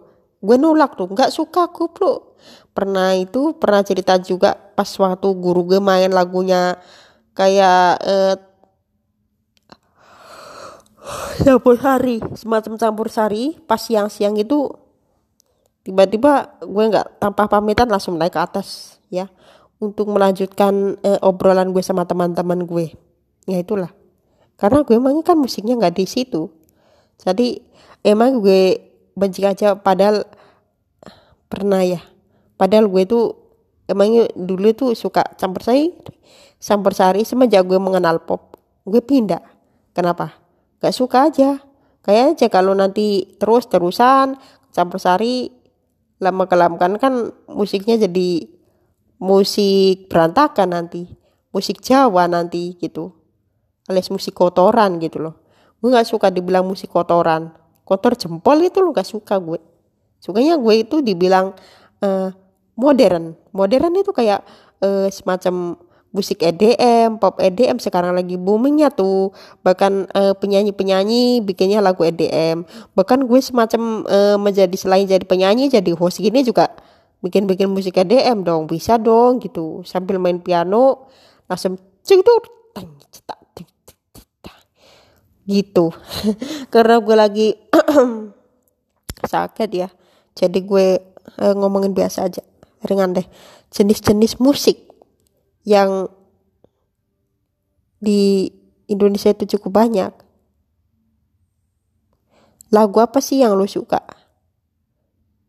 Gue 0.44 0.60
nolak 0.60 1.00
tuh 1.00 1.08
nggak 1.08 1.32
suka 1.32 1.72
koplo. 1.72 2.36
Pernah 2.76 3.16
itu 3.16 3.56
pernah 3.56 3.82
cerita 3.86 4.20
juga 4.20 4.54
pas 4.54 4.90
waktu 4.90 5.28
guru 5.40 5.64
gue 5.64 5.80
main 5.80 6.12
lagunya 6.12 6.76
kayak 7.34 8.04
eh, 8.04 8.36
campur 11.44 11.76
sari 11.76 12.24
semacam 12.40 12.74
campur 12.80 13.08
sari 13.12 13.60
pas 13.68 13.78
siang-siang 13.78 14.40
itu 14.40 14.72
tiba-tiba 15.84 16.64
gue 16.64 16.84
nggak 16.88 17.20
tanpa 17.20 17.52
pamitan 17.52 17.92
langsung 17.92 18.16
naik 18.16 18.32
ke 18.32 18.40
atas 18.40 18.98
ya 19.12 19.28
untuk 19.84 20.08
melanjutkan 20.08 20.96
uh, 21.04 21.20
obrolan 21.28 21.76
gue 21.76 21.84
sama 21.84 22.08
teman-teman 22.08 22.64
gue. 22.64 22.96
Ya 23.44 23.60
itulah. 23.60 23.92
Karena 24.56 24.88
gue 24.88 24.96
emang 24.96 25.20
kan 25.20 25.36
musiknya 25.36 25.76
nggak 25.76 26.00
di 26.00 26.08
situ. 26.08 26.48
Jadi 27.20 27.60
emang 28.08 28.40
gue 28.40 28.80
benci 29.12 29.44
aja 29.44 29.76
padahal 29.76 30.24
pernah 31.52 31.84
ya. 31.84 32.00
Padahal 32.56 32.88
gue 32.88 33.04
tuh 33.04 33.36
emangnya 33.92 34.32
dulu 34.40 34.72
tuh 34.72 34.90
suka 34.96 35.36
campur 35.36 35.60
sari 35.60 35.92
campur 36.64 36.96
sari 36.96 37.28
semenjak 37.28 37.68
gue 37.68 37.76
mengenal 37.76 38.24
pop 38.24 38.56
gue 38.88 39.04
pindah. 39.04 39.44
Kenapa 39.92 40.43
gak 40.84 40.92
suka 40.92 41.32
aja. 41.32 41.64
Kayak 42.04 42.36
aja 42.36 42.48
kalau 42.52 42.76
nanti 42.76 43.40
terus 43.40 43.72
terusan 43.72 44.36
campur 44.76 45.00
sari 45.00 45.48
lama 46.20 46.44
kelamaan 46.52 47.00
kan 47.00 47.32
musiknya 47.48 47.96
jadi 47.96 48.52
musik 49.24 50.12
berantakan 50.12 50.76
nanti. 50.76 51.08
Musik 51.56 51.80
Jawa 51.80 52.28
nanti 52.28 52.76
gitu. 52.76 53.16
Alias 53.88 54.12
musik 54.12 54.36
kotoran 54.36 55.00
gitu 55.00 55.24
loh. 55.24 55.40
Gue 55.80 55.96
nggak 55.96 56.08
suka 56.08 56.28
dibilang 56.28 56.68
musik 56.68 56.92
kotoran. 56.92 57.56
Kotor 57.88 58.20
jempol 58.20 58.64
itu 58.64 58.80
lo 58.80 58.96
gak 58.96 59.08
suka 59.08 59.40
gue. 59.40 59.60
Sukanya 60.24 60.56
gue 60.56 60.88
itu 60.88 61.04
dibilang 61.04 61.52
uh, 62.00 62.32
modern. 62.80 63.36
Modern 63.52 63.92
itu 63.96 64.16
kayak 64.16 64.40
uh, 64.80 65.12
semacam 65.12 65.76
musik 66.14 66.46
EDM, 66.46 67.18
pop 67.18 67.42
EDM 67.42 67.82
sekarang 67.82 68.14
lagi 68.14 68.38
boomingnya 68.38 68.94
tuh. 68.94 69.34
Bahkan 69.66 70.14
penyanyi 70.14 70.72
penyanyi-penyanyi 70.72 71.24
bikinnya 71.42 71.82
lagu 71.82 72.06
EDM. 72.06 72.64
Bahkan 72.94 73.26
gue 73.26 73.40
semacam 73.42 74.06
uh, 74.06 74.38
menjadi 74.38 74.78
selain 74.78 75.10
jadi 75.10 75.26
penyanyi 75.26 75.74
jadi 75.74 75.92
host 75.98 76.22
gini 76.22 76.46
juga 76.46 76.70
bikin-bikin 77.26 77.68
musik 77.68 77.98
EDM 77.98 78.46
dong. 78.46 78.70
Bisa 78.70 79.02
dong 79.02 79.42
gitu. 79.42 79.82
Sambil 79.84 80.22
main 80.22 80.38
piano 80.38 81.10
langsung 81.50 81.82
cedur 82.06 82.54
gitu. 85.48 85.92
Karena 86.74 87.00
gue 87.04 87.16
lagi 87.16 87.48
sakit 89.34 89.70
ya. 89.72 89.90
Jadi 90.34 90.60
gue 90.64 90.88
eh, 91.40 91.54
ngomongin 91.56 91.92
biasa 91.92 92.28
aja. 92.28 92.44
Ringan 92.84 93.16
deh. 93.16 93.28
Jenis-jenis 93.72 94.40
musik 94.44 94.93
yang 95.64 96.12
di 98.04 98.52
Indonesia 98.92 99.32
itu 99.32 99.58
cukup 99.58 99.84
banyak. 99.84 100.12
Lagu 102.74 102.98
apa 103.00 103.24
sih 103.24 103.40
yang 103.40 103.56
lo 103.56 103.64
suka? 103.64 104.04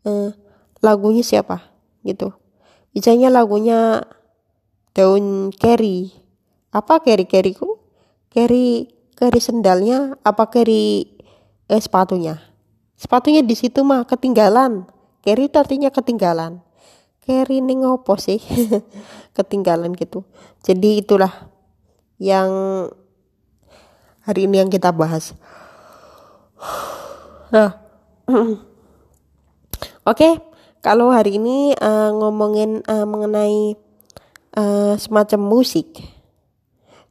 Eh, 0.07 0.31
lagunya 0.85 1.25
siapa? 1.27 1.73
Gitu. 2.07 2.31
Misalnya 2.95 3.33
lagunya 3.33 4.07
daun 4.95 5.51
keri. 5.51 6.15
Apa 6.71 7.03
keri 7.03 7.27
keriku 7.27 7.79
keri 8.31 8.91
keri 9.15 9.41
sendalnya 9.41 10.19
apa 10.23 10.53
keri 10.53 11.17
eh, 11.67 11.81
sepatunya? 11.83 12.39
Sepatunya 12.95 13.43
di 13.43 13.57
situ 13.59 13.83
mah 13.83 14.07
ketinggalan. 14.07 14.87
Keri 15.25 15.49
artinya 15.51 15.89
ketinggalan. 15.91 16.61
Keri 17.25 17.65
ning 17.65 17.81
sih 18.21 18.37
ketinggalan 19.35 19.93
gitu 19.99 20.23
jadi 20.63 21.03
itulah 21.03 21.51
yang 22.17 22.49
hari 24.23 24.47
ini 24.49 24.63
yang 24.63 24.71
kita 24.71 24.95
bahas 24.95 25.35
nah 27.53 27.77
oke 28.31 28.57
okay 30.07 30.55
kalau 30.85 31.09
hari 31.09 31.41
ini 31.41 31.73
uh, 31.81 32.13
ngomongin 32.13 32.85
uh, 32.85 33.09
mengenai 33.09 33.73
uh, 34.53 34.93
semacam 35.01 35.41
musik, 35.41 35.97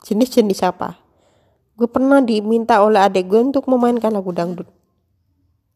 jenis-jenis 0.05 0.61
apa? 0.61 1.01
Gue 1.73 1.89
pernah 1.89 2.21
diminta 2.21 2.85
oleh 2.85 3.01
adik 3.01 3.33
gue 3.33 3.41
untuk 3.41 3.65
memainkan 3.65 4.13
lagu 4.13 4.29
dangdut. 4.29 4.69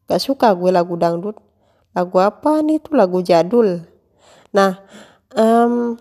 Gak 0.06 0.22
suka 0.22 0.54
gue 0.54 0.70
lagu 0.70 0.94
dangdut. 0.94 1.42
Lagu 1.90 2.22
apa 2.22 2.62
nih 2.62 2.78
itu 2.78 2.94
lagu 2.94 3.18
jadul. 3.18 3.82
Nah, 4.54 4.78
um, 5.34 5.98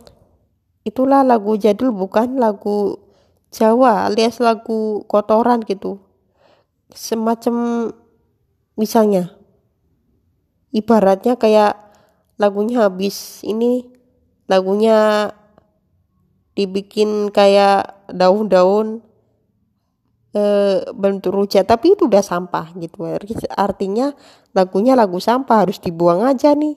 itulah 0.87 1.27
lagu 1.27 1.59
jadul 1.59 1.91
bukan 1.91 2.39
lagu 2.39 3.03
Jawa 3.47 4.11
alias 4.11 4.43
lagu 4.43 5.07
kotoran 5.07 5.63
gitu. 5.63 6.03
Semacam 6.91 7.89
misalnya 8.75 9.31
ibaratnya 10.75 11.39
kayak 11.39 11.79
lagunya 12.35 12.85
habis 12.85 13.41
ini 13.47 13.87
lagunya 14.51 15.31
dibikin 16.59 17.31
kayak 17.31 18.11
daun-daun 18.11 18.99
e, 20.35 20.43
bentuk 20.91 21.31
rujak 21.31 21.63
tapi 21.63 21.95
itu 21.95 22.11
udah 22.11 22.23
sampah 22.23 22.75
gitu. 22.83 23.07
Artinya 23.55 24.11
lagunya 24.51 24.91
lagu 24.93 25.23
sampah 25.23 25.67
harus 25.67 25.79
dibuang 25.79 26.27
aja 26.27 26.51
nih. 26.51 26.75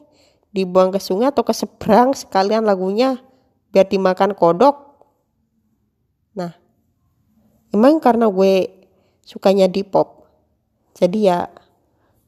Dibuang 0.51 0.94
ke 0.94 0.99
sungai 1.03 1.31
atau 1.31 1.46
ke 1.46 1.55
seberang 1.55 2.14
sekalian 2.14 2.66
lagunya 2.66 3.23
biar 3.70 3.87
dimakan 3.87 4.35
kodok. 4.35 4.76
Nah 6.37 6.54
emang 7.74 7.98
karena 8.02 8.26
gue 8.30 8.70
sukanya 9.22 9.70
di 9.70 9.87
pop 9.87 10.26
jadi 10.94 11.18
ya 11.18 11.38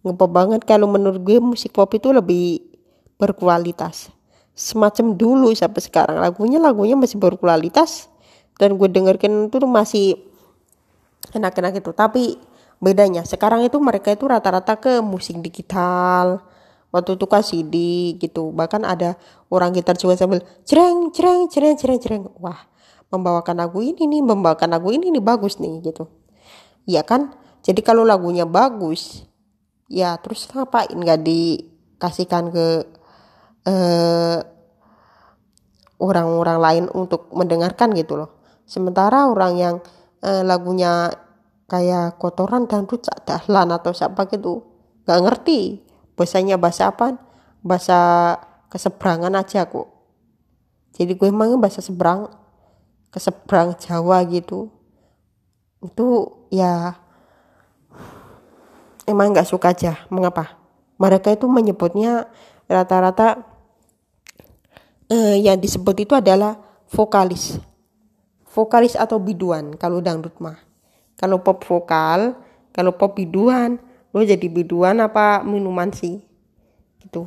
ngepop 0.03 0.31
banget. 0.31 0.61
Kalau 0.67 0.91
menurut 0.91 1.23
gue 1.23 1.39
musik 1.39 1.75
pop 1.75 1.91
itu 1.95 2.11
lebih 2.11 2.63
berkualitas. 3.19 4.11
Semacam 4.53 5.17
dulu 5.17 5.49
sampai 5.57 5.81
sekarang 5.81 6.21
lagunya 6.21 6.61
lagunya 6.61 6.99
masih 6.99 7.17
berkualitas 7.17 8.13
dan 8.61 8.77
gue 8.77 8.89
dengerin 8.91 9.49
itu 9.49 9.57
masih 9.65 10.07
enak-enak 11.33 11.81
itu. 11.81 11.91
Tapi 11.95 12.37
bedanya 12.83 13.23
sekarang 13.23 13.63
itu 13.63 13.79
mereka 13.79 14.11
itu 14.11 14.27
rata-rata 14.27 14.75
ke 14.77 14.99
musik 15.01 15.39
digital 15.39 16.43
waktu 16.93 17.19
itu 17.19 17.27
kan 17.27 17.43
CD 17.43 17.75
gitu. 18.21 18.53
Bahkan 18.53 18.87
ada 18.87 19.19
orang 19.49 19.73
gitar 19.73 19.99
juga 19.99 20.15
sambil 20.15 20.45
cereng 20.69 21.11
cereng 21.11 21.49
cereng 21.49 21.75
cereng 21.75 21.99
cereng. 21.99 22.23
Wah 22.39 22.69
membawakan 23.13 23.61
lagu 23.61 23.81
ini 23.85 24.09
nih 24.09 24.23
membawakan 24.25 24.73
lagu 24.73 24.93
ini 24.93 25.11
nih 25.11 25.25
bagus 25.25 25.59
nih 25.59 25.83
gitu. 25.83 26.09
Ya 26.87 27.03
kan? 27.03 27.35
Jadi 27.65 27.81
kalau 27.81 28.07
lagunya 28.07 28.45
bagus 28.45 29.25
ya 29.89 30.17
terus 30.21 30.49
ngapain 30.53 30.95
nggak 30.95 31.21
dikasihkan 31.25 32.53
ke 32.53 32.67
eh, 33.67 34.39
orang-orang 36.03 36.59
lain 36.59 36.85
untuk 36.93 37.33
mendengarkan 37.33 37.95
gitu 37.97 38.21
loh. 38.21 38.31
Sementara 38.67 39.27
orang 39.29 39.53
yang 39.59 39.75
uh, 40.23 40.43
lagunya 40.47 41.11
kayak 41.67 42.21
kotoran 42.21 42.69
dangdut 42.69 43.03
sak 43.03 43.27
dahlan 43.27 43.73
atau 43.73 43.97
siapa 43.97 44.29
gitu 44.29 44.61
gak 45.09 45.21
ngerti 45.25 45.83
bahasanya 46.15 46.61
bahasa 46.61 46.91
apa? 46.93 47.17
Bahasa 47.63 47.99
keseberangan 48.73 49.33
aja 49.37 49.69
kok. 49.69 49.89
Jadi 50.93 51.17
gue 51.17 51.29
emang 51.29 51.57
bahasa 51.57 51.81
seberang 51.81 52.29
keseberang 53.13 53.77
Jawa 53.77 54.25
gitu. 54.29 54.73
Itu 55.85 56.33
ya 56.53 56.97
emang 59.09 59.33
nggak 59.33 59.49
suka 59.49 59.73
aja. 59.73 60.05
Mengapa? 60.09 60.57
Mereka 61.01 61.35
itu 61.35 61.49
menyebutnya 61.49 62.29
rata-rata 62.71 63.43
eh, 65.13 65.43
yang 65.43 65.59
disebut 65.61 65.97
itu 66.09 66.13
adalah 66.17 66.61
vokalis. 66.89 67.61
Vokalis 68.53 68.95
atau 68.97 69.17
biduan 69.17 69.77
kalau 69.81 70.05
dangdut 70.05 70.37
mah. 70.41 70.61
Kalau 71.17 71.41
pop 71.41 71.65
vokal 71.65 72.37
kalau 72.73 72.97
pop 72.97 73.17
biduan 73.17 73.81
lo 74.13 74.21
jadi 74.21 74.47
biduan 74.49 75.01
apa 75.01 75.41
minuman 75.41 75.89
sih? 75.93 76.21
Gitu. 77.01 77.27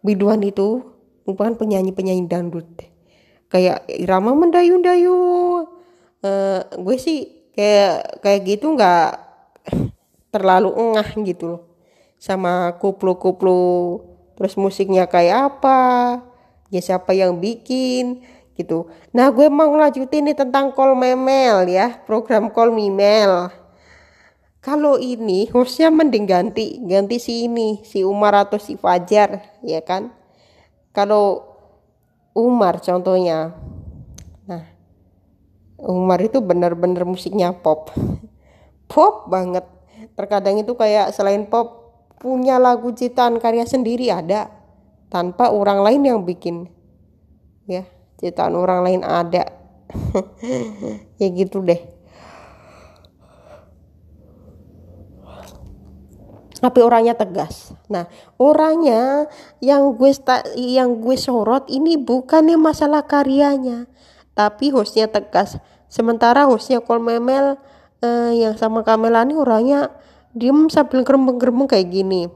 Biduan 0.00 0.40
itu 0.46 0.94
merupakan 1.26 1.58
penyanyi-penyanyi 1.58 2.24
dangdut. 2.30 2.66
Kayak 3.50 3.84
irama 3.90 4.32
mendayu-dayu 4.32 5.16
uh, 6.22 6.60
gue 6.64 6.96
sih 6.96 7.50
kayak 7.52 8.22
kayak 8.22 8.40
gitu 8.46 8.72
nggak 8.72 9.18
terlalu 10.32 10.70
engah 10.72 11.08
gitu 11.26 11.44
loh. 11.44 11.62
Sama 12.18 12.74
kuplu-kuplu 12.78 14.02
terus 14.38 14.54
musiknya 14.54 15.10
kayak 15.10 15.58
apa 15.58 15.80
ya 16.70 16.78
siapa 16.78 17.10
yang 17.10 17.42
bikin 17.42 18.22
gitu. 18.54 18.90
Nah 19.14 19.30
gue 19.30 19.46
mau 19.50 19.70
lanjutin 19.74 20.30
nih 20.30 20.36
tentang 20.38 20.70
call 20.74 20.94
memel 20.94 21.66
ya 21.70 21.98
program 22.06 22.50
call 22.50 22.70
memel 22.70 23.50
kalau 24.68 25.00
ini 25.00 25.48
hostnya 25.48 25.88
mending 25.88 26.28
ganti 26.28 26.76
ganti 26.84 27.16
si 27.16 27.48
ini 27.48 27.80
si 27.88 28.04
Umar 28.04 28.36
atau 28.36 28.60
si 28.60 28.76
Fajar 28.76 29.40
ya 29.64 29.80
kan? 29.80 30.12
Kalau 30.92 31.40
Umar 32.36 32.76
contohnya. 32.84 33.56
Nah 34.44 34.68
Umar 35.80 36.20
itu 36.20 36.44
benar-benar 36.44 37.08
musiknya 37.08 37.56
pop. 37.56 37.96
Pop 38.92 39.32
banget. 39.32 39.64
Terkadang 40.12 40.60
itu 40.60 40.76
kayak 40.76 41.16
selain 41.16 41.48
pop 41.48 41.96
punya 42.20 42.60
lagu 42.60 42.92
ciptaan 42.92 43.40
karya 43.40 43.64
sendiri 43.64 44.12
ada. 44.12 44.52
Tanpa 45.08 45.48
orang 45.48 45.80
lain 45.80 46.04
yang 46.04 46.20
bikin. 46.28 46.68
Ya 47.64 47.88
ciptaan 48.20 48.52
orang 48.52 48.84
lain 48.84 49.00
ada. 49.00 49.48
Ya 51.18 51.26
gitu 51.32 51.64
deh 51.64 51.97
tapi 56.58 56.82
orangnya 56.82 57.14
tegas. 57.14 57.72
Nah, 57.86 58.10
orangnya 58.36 59.30
yang 59.62 59.94
gue 59.94 60.10
yang 60.58 60.98
gue 60.98 61.16
sorot 61.16 61.70
ini 61.70 61.94
bukannya 61.94 62.58
masalah 62.58 63.06
karyanya, 63.06 63.86
tapi 64.34 64.74
hostnya 64.74 65.06
tegas. 65.06 65.58
Sementara 65.88 66.44
hostnya 66.44 66.82
Kol 66.84 67.00
Memel 67.00 67.56
eh, 68.02 68.32
yang 68.44 68.58
sama 68.58 68.84
Kamelani 68.84 69.38
orangnya 69.38 69.94
diem 70.36 70.68
sambil 70.68 71.06
gerembeng-gerembeng 71.06 71.70
kayak 71.70 71.88
gini. 71.88 72.28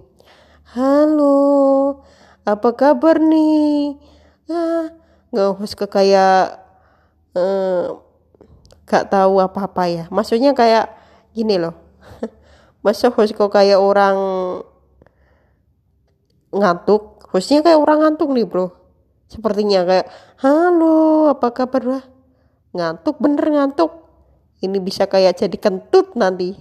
Halo, 0.72 2.00
apa 2.48 2.72
kabar 2.72 3.20
nih? 3.20 4.00
Ah, 4.48 4.88
nggak 5.34 5.48
host 5.60 5.76
ke 5.76 5.84
kayak 5.84 6.62
eh, 7.36 7.86
gak 8.88 9.12
tahu 9.12 9.42
apa-apa 9.42 9.84
ya. 9.90 10.04
Maksudnya 10.08 10.56
kayak 10.56 10.88
gini 11.36 11.60
loh 11.60 11.91
masa 12.82 13.08
host 13.14 13.34
kok 13.34 13.54
kayak 13.54 13.78
orang 13.78 14.16
ngantuk? 16.52 17.24
Hostnya 17.32 17.64
kayak 17.64 17.80
orang 17.80 17.98
ngantuk 18.04 18.28
nih 18.34 18.44
bro. 18.44 18.74
Sepertinya 19.30 19.88
kayak 19.88 20.06
halo 20.44 21.32
apa 21.32 21.48
kabar 21.56 21.82
lah 21.98 22.04
ngantuk 22.76 23.16
bener 23.22 23.46
ngantuk. 23.48 23.92
Ini 24.62 24.78
bisa 24.78 25.08
kayak 25.08 25.40
jadi 25.40 25.56
kentut 25.56 26.14
nanti. 26.14 26.54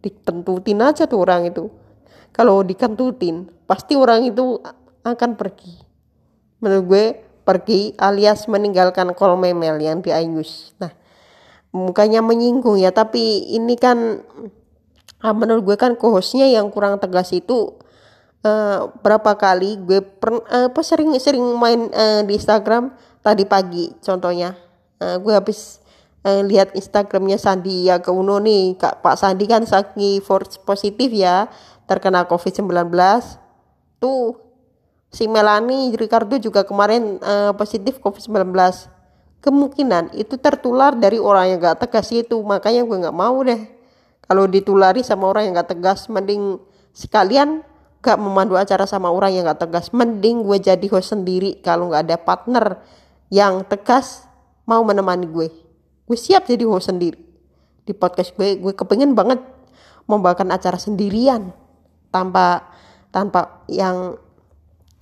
Dikentutin 0.00 0.80
aja 0.80 1.04
tuh 1.04 1.20
orang 1.20 1.50
itu. 1.50 1.68
Kalau 2.30 2.62
dikentutin 2.62 3.50
pasti 3.66 3.98
orang 3.98 4.24
itu 4.24 4.62
akan 5.04 5.36
pergi. 5.36 5.76
Menurut 6.62 6.84
gue 6.86 7.04
pergi 7.50 7.96
alias 7.98 8.46
meninggalkan 8.46 9.10
kol 9.16 9.34
memel 9.34 9.80
yang 9.82 9.98
di 10.04 10.14
Ayus 10.14 10.70
nah 10.78 10.94
mukanya 11.74 12.22
menyinggung 12.22 12.78
ya 12.78 12.94
tapi 12.94 13.42
ini 13.50 13.74
kan 13.74 14.22
ah, 15.20 15.34
menurut 15.36 15.62
gue 15.64 15.76
kan 15.76 15.96
co-hostnya 15.96 16.48
yang 16.48 16.68
kurang 16.72 16.96
tegas 17.00 17.30
itu 17.32 17.76
uh, 18.44 18.88
berapa 19.00 19.36
kali 19.36 19.80
gue 19.84 20.00
per, 20.00 20.40
uh, 20.40 20.68
apa 20.72 20.80
sering 20.80 21.12
sering 21.20 21.44
main 21.56 21.88
uh, 21.92 22.20
di 22.24 22.36
Instagram 22.36 22.92
tadi 23.20 23.44
pagi 23.44 23.92
contohnya. 24.00 24.56
Uh, 25.00 25.16
gue 25.20 25.32
habis 25.32 25.80
uh, 26.24 26.44
lihat 26.44 26.76
Instagramnya 26.76 27.40
Sandi 27.40 27.88
ya 27.88 28.00
ke 28.00 28.12
Uno 28.12 28.40
nih. 28.40 28.76
Kak 28.76 29.04
Pak 29.04 29.16
Sandi 29.20 29.44
kan 29.48 29.64
saking 29.64 30.20
force 30.24 30.60
positif 30.60 31.12
ya 31.12 31.48
terkena 31.88 32.24
COVID-19 32.28 32.70
tuh 33.98 34.38
si 35.10 35.26
Melani 35.26 35.90
Ricardo 35.98 36.38
juga 36.38 36.62
kemarin 36.62 37.18
uh, 37.18 37.52
positif 37.58 37.98
COVID-19 37.98 38.54
kemungkinan 39.40 40.14
itu 40.14 40.36
tertular 40.36 40.92
dari 40.92 41.16
orang 41.16 41.56
yang 41.56 41.58
gak 41.58 41.88
tegas 41.88 42.12
itu. 42.12 42.38
Makanya 42.44 42.84
gue 42.84 42.96
nggak 43.08 43.16
mau 43.16 43.40
deh 43.40 43.79
kalau 44.30 44.46
ditulari 44.46 45.02
sama 45.02 45.26
orang 45.26 45.50
yang 45.50 45.58
gak 45.58 45.74
tegas 45.74 46.06
mending 46.06 46.62
sekalian 46.94 47.66
gak 47.98 48.14
memandu 48.14 48.54
acara 48.54 48.86
sama 48.86 49.10
orang 49.10 49.34
yang 49.34 49.42
gak 49.42 49.66
tegas. 49.66 49.90
Mending 49.90 50.46
gue 50.46 50.70
jadi 50.70 50.86
host 50.86 51.18
sendiri 51.18 51.58
kalau 51.58 51.90
gak 51.90 52.06
ada 52.06 52.14
partner 52.14 52.78
yang 53.26 53.66
tegas 53.66 54.30
mau 54.70 54.86
menemani 54.86 55.26
gue. 55.26 55.50
Gue 56.06 56.14
siap 56.14 56.46
jadi 56.46 56.62
host 56.62 56.94
sendiri. 56.94 57.18
Di 57.82 57.90
podcast 57.90 58.30
gue 58.38 58.54
gue 58.54 58.70
kepengen 58.70 59.18
banget 59.18 59.42
membawakan 60.06 60.54
acara 60.54 60.78
sendirian 60.78 61.50
tanpa 62.14 62.70
tanpa 63.10 63.66
yang 63.66 64.14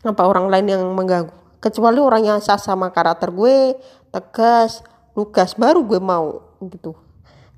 tanpa 0.01 0.25
orang 0.25 0.49
lain 0.49 0.73
yang 0.73 0.83
mengganggu. 0.97 1.37
Kecuali 1.61 2.01
orang 2.01 2.25
yang 2.25 2.39
sah 2.41 2.57
sama 2.57 2.89
karakter 2.97 3.29
gue 3.29 3.77
tegas 4.09 4.81
lugas 5.13 5.53
baru 5.53 5.85
gue 5.85 6.01
mau 6.01 6.41
gitu 6.65 6.97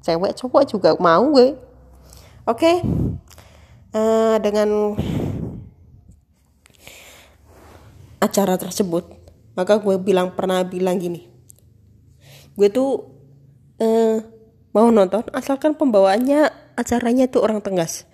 cewek 0.00 0.32
cowok 0.36 0.62
juga 0.68 0.90
mau 0.96 1.28
gue. 1.32 1.56
Oke? 2.48 2.56
Okay? 2.56 2.76
uh, 3.94 3.98
eh, 3.98 4.36
dengan 4.42 4.96
acara 8.20 8.60
tersebut 8.60 9.20
maka 9.56 9.80
gue 9.80 9.96
bilang 10.00 10.32
pernah 10.32 10.62
bilang 10.64 10.96
gini. 10.96 11.26
Gue 12.54 12.68
tuh 12.70 13.08
uh, 13.80 14.16
mau 14.70 14.88
nonton 14.88 15.26
asalkan 15.34 15.74
pembawaannya 15.74 16.48
acaranya 16.78 17.26
tuh 17.28 17.44
orang 17.44 17.60
tegas. 17.60 18.06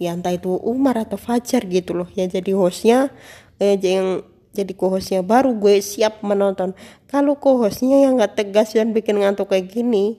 Ya 0.00 0.10
entah 0.10 0.34
itu 0.34 0.50
Umar 0.64 0.98
atau 0.98 1.14
Fajar 1.14 1.62
gitu 1.70 1.94
loh 1.94 2.08
yang 2.18 2.26
jadi 2.26 2.50
hostnya 2.56 3.14
eh, 3.62 3.78
yang 3.78 4.26
jadi 4.54 4.72
co-hostnya. 4.74 5.20
Baru 5.26 5.58
gue 5.58 5.82
siap 5.82 6.22
menonton. 6.22 6.74
Kalau 7.10 7.38
co-hostnya 7.38 8.06
yang 8.06 8.22
gak 8.22 8.38
tegas 8.38 8.74
dan 8.74 8.94
bikin 8.94 9.18
ngantuk 9.22 9.50
kayak 9.50 9.70
gini 9.70 10.18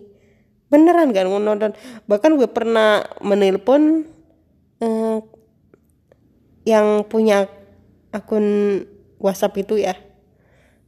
beneran 0.71 1.13
kan 1.13 1.28
nonton. 1.30 1.71
Bahkan 2.10 2.32
gue 2.38 2.49
pernah 2.49 3.06
menelpon 3.21 4.06
eh, 4.82 5.19
yang 6.65 7.06
punya 7.06 7.45
akun 8.10 8.82
WhatsApp 9.21 9.56
itu 9.62 9.82
ya. 9.82 9.95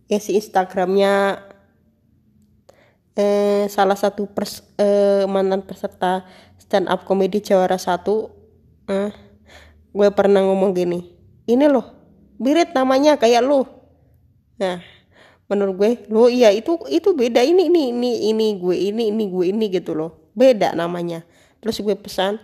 Yang 0.07 0.21
si 0.23 0.31
Instagramnya 0.39 1.43
eh, 3.17 3.65
salah 3.67 3.95
satu 3.99 4.29
pers, 4.31 4.63
eh, 4.79 5.27
mantan 5.29 5.63
peserta 5.63 6.25
stand 6.57 6.89
up 6.89 7.05
komedi 7.05 7.43
Jawara 7.43 7.77
satu. 7.77 8.33
Eh, 8.87 9.27
gue 9.97 10.09
pernah 10.13 10.45
ngomong 10.45 10.77
gini 10.77 10.99
ini 11.49 11.65
loh 11.65 11.89
birit 12.37 12.69
namanya 12.77 13.17
kayak 13.17 13.41
lo 13.41 13.65
nah 14.61 14.77
menurut 15.47 15.75
gue 15.79 15.91
lo 16.11 16.27
iya 16.27 16.51
itu 16.51 16.75
itu 16.91 17.15
beda. 17.15 17.43
Ini 17.43 17.71
ini 17.71 17.91
ini 17.91 18.11
ini 18.31 18.47
gue 18.59 18.75
ini 18.75 19.03
ini 19.11 19.23
gue 19.31 19.45
ini 19.51 19.65
gitu 19.71 19.95
loh. 19.95 20.31
Beda 20.35 20.75
namanya. 20.75 21.23
Terus 21.63 21.79
gue 21.81 21.95
pesan 21.95 22.37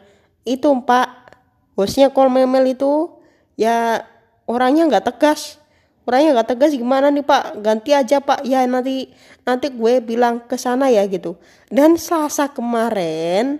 itu 0.43 0.67
pak 0.83 1.35
hostnya 1.75 2.11
call 2.11 2.31
memel 2.31 2.75
itu 2.75 3.11
ya 3.59 4.03
orangnya 4.47 4.87
nggak 4.87 5.13
tegas. 5.13 5.59
Orangnya 6.03 6.35
nggak 6.39 6.49
tegas 6.55 6.71
gimana 6.75 7.07
nih 7.11 7.23
pak? 7.23 7.59
Ganti 7.63 7.91
aja 7.95 8.19
pak. 8.23 8.43
Ya 8.47 8.63
nanti 8.67 9.11
nanti 9.43 9.71
gue 9.71 9.99
bilang 10.03 10.43
ke 10.43 10.55
sana 10.55 10.87
ya 10.91 11.03
gitu. 11.07 11.35
Dan 11.67 11.99
selasa 11.99 12.51
kemarin 12.51 13.59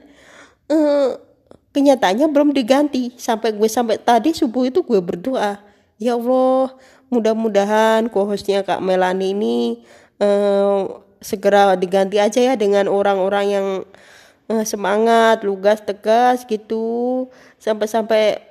eh, 0.72 1.10
kenyataannya 1.76 2.28
belum 2.32 2.56
diganti. 2.56 3.12
Sampai 3.20 3.52
gue 3.52 3.68
sampai 3.68 4.00
tadi 4.00 4.32
subuh 4.32 4.68
itu 4.68 4.84
gue 4.84 5.00
berdoa 5.04 5.74
ya 6.04 6.20
Allah 6.20 6.76
mudah-mudahan 7.14 8.10
co-hostnya 8.10 8.66
Kak 8.66 8.82
Melani 8.82 9.38
ini 9.38 9.58
uh, 10.18 11.00
segera 11.22 11.78
diganti 11.78 12.20
aja 12.20 12.42
ya 12.42 12.54
dengan 12.60 12.92
orang-orang 12.92 13.46
yang 13.48 13.68
uh, 14.52 14.66
semangat 14.68 15.46
lugas 15.48 15.80
tegas 15.80 16.44
gitu 16.44 17.30
sampai-sampai 17.62 18.44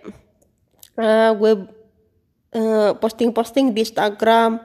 uh, 0.96 1.30
gue 1.36 1.52
uh, 2.56 2.90
posting-posting 2.96 3.76
di 3.76 3.84
Instagram 3.84 4.62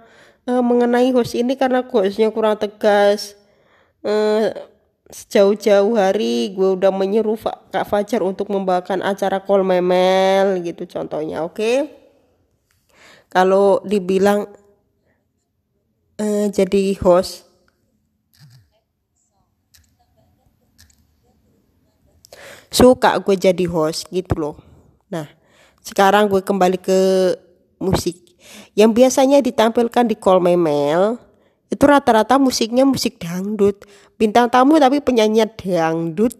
uh, 0.47 0.63
mengenai 0.63 1.11
host 1.11 1.35
ini 1.35 1.59
karena 1.59 1.83
hostnya 1.83 2.31
kurang 2.31 2.55
tegas 2.55 3.35
uh, 4.07 4.55
sejauh-jauh 5.07 5.95
hari 5.95 6.51
gue 6.51 6.75
udah 6.79 6.91
menyeru 6.91 7.39
Kak 7.71 7.87
Fajar 7.87 8.19
untuk 8.23 8.51
membawakan 8.51 8.99
acara 9.03 9.39
call 9.39 9.63
memel 9.63 10.59
gitu 10.63 10.83
contohnya 10.83 11.43
oke 11.47 11.55
okay? 11.55 12.06
Kalau 13.37 13.77
dibilang 13.85 14.49
uh, 16.17 16.49
jadi 16.49 16.97
host 16.97 17.45
suka 22.73 23.13
gue 23.21 23.37
jadi 23.37 23.65
host 23.69 24.09
gitu 24.09 24.33
loh. 24.41 24.57
Nah 25.13 25.29
sekarang 25.85 26.25
gue 26.33 26.41
kembali 26.41 26.81
ke 26.81 26.99
musik. 27.77 28.25
Yang 28.73 29.05
biasanya 29.05 29.37
ditampilkan 29.45 30.09
di 30.09 30.17
call 30.17 30.41
memel 30.41 31.21
itu 31.69 31.83
rata-rata 31.85 32.41
musiknya 32.41 32.89
musik 32.89 33.21
dangdut. 33.21 33.85
Bintang 34.17 34.49
tamu 34.49 34.81
tapi 34.81 34.97
penyanyi 34.97 35.45
dangdut. 35.45 36.33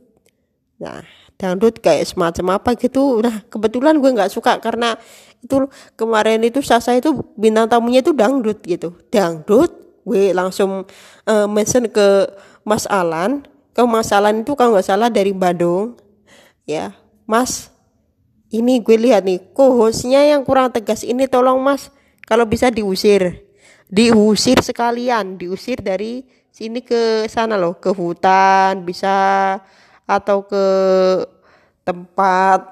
Nah 0.81 1.05
dangdut 1.37 1.79
kayak 1.79 2.09
semacam 2.09 2.57
apa 2.57 2.73
gitu. 2.75 3.21
Nah 3.21 3.45
kebetulan 3.47 4.01
gue 4.01 4.09
nggak 4.09 4.33
suka 4.33 4.57
karena 4.57 4.97
itu 5.39 5.69
kemarin 5.93 6.41
itu 6.41 6.59
Sasa 6.65 6.97
itu 6.97 7.13
bintang 7.37 7.69
tamunya 7.69 8.01
itu 8.01 8.11
dangdut 8.11 8.59
gitu. 8.65 8.97
Dangdut 9.13 9.71
gue 10.03 10.33
langsung 10.33 10.83
uh, 11.29 11.47
mention 11.47 11.85
ke 11.87 12.27
Mas 12.65 12.89
Alan. 12.89 13.45
Kalau 13.71 13.87
Mas 13.87 14.09
Alan 14.09 14.41
itu 14.41 14.57
kalau 14.57 14.75
nggak 14.75 14.87
salah 14.89 15.07
dari 15.13 15.31
Bandung. 15.31 15.95
Ya 16.65 16.97
Mas 17.29 17.69
ini 18.49 18.81
gue 18.81 18.97
lihat 18.97 19.23
nih 19.23 19.53
co-hostnya 19.53 20.25
yang 20.25 20.41
kurang 20.43 20.73
tegas 20.73 21.05
ini 21.05 21.29
tolong 21.29 21.61
Mas 21.61 21.93
kalau 22.25 22.49
bisa 22.49 22.73
diusir. 22.73 23.45
Diusir 23.87 24.59
sekalian 24.59 25.39
diusir 25.39 25.79
dari 25.79 26.25
sini 26.51 26.83
ke 26.83 27.29
sana 27.29 27.55
loh 27.55 27.77
ke 27.77 27.93
hutan 27.93 28.83
bisa 28.83 29.15
atau 30.07 30.47
ke 30.47 30.65
tempat 31.83 32.63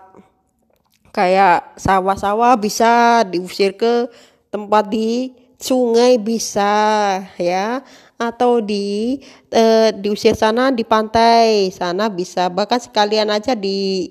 kayak 1.11 1.75
sawah-sawah 1.79 2.55
bisa 2.59 3.23
diusir 3.27 3.75
ke 3.75 4.07
tempat 4.51 4.87
di 4.87 5.35
sungai 5.59 6.15
bisa 6.15 6.71
ya. 7.35 7.83
Atau 8.15 8.63
di 8.63 9.19
eh, 9.51 9.91
diusir 9.91 10.39
sana 10.39 10.71
di 10.71 10.87
pantai 10.87 11.67
sana 11.75 12.07
bisa. 12.07 12.47
Bahkan 12.47 12.87
sekalian 12.87 13.27
aja 13.27 13.51
di 13.53 14.07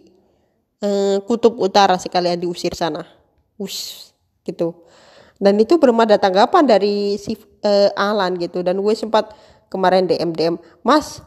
eh, 0.85 1.17
kutub 1.25 1.57
utara 1.57 1.97
sekalian 1.97 2.37
diusir 2.37 2.77
sana. 2.77 3.09
Us 3.57 4.13
gitu. 4.45 4.85
Dan 5.41 5.59
itu 5.59 5.81
belum 5.81 5.99
ada 6.05 6.21
tanggapan 6.21 6.65
dari 6.65 7.19
si 7.19 7.35
uh, 7.37 7.91
Alan 7.99 8.39
gitu. 8.39 8.63
Dan 8.63 8.79
gue 8.81 8.95
sempat 8.95 9.35
kemarin 9.73 10.07
DM 10.07 10.31
DM 10.31 10.57
Mas 10.87 11.21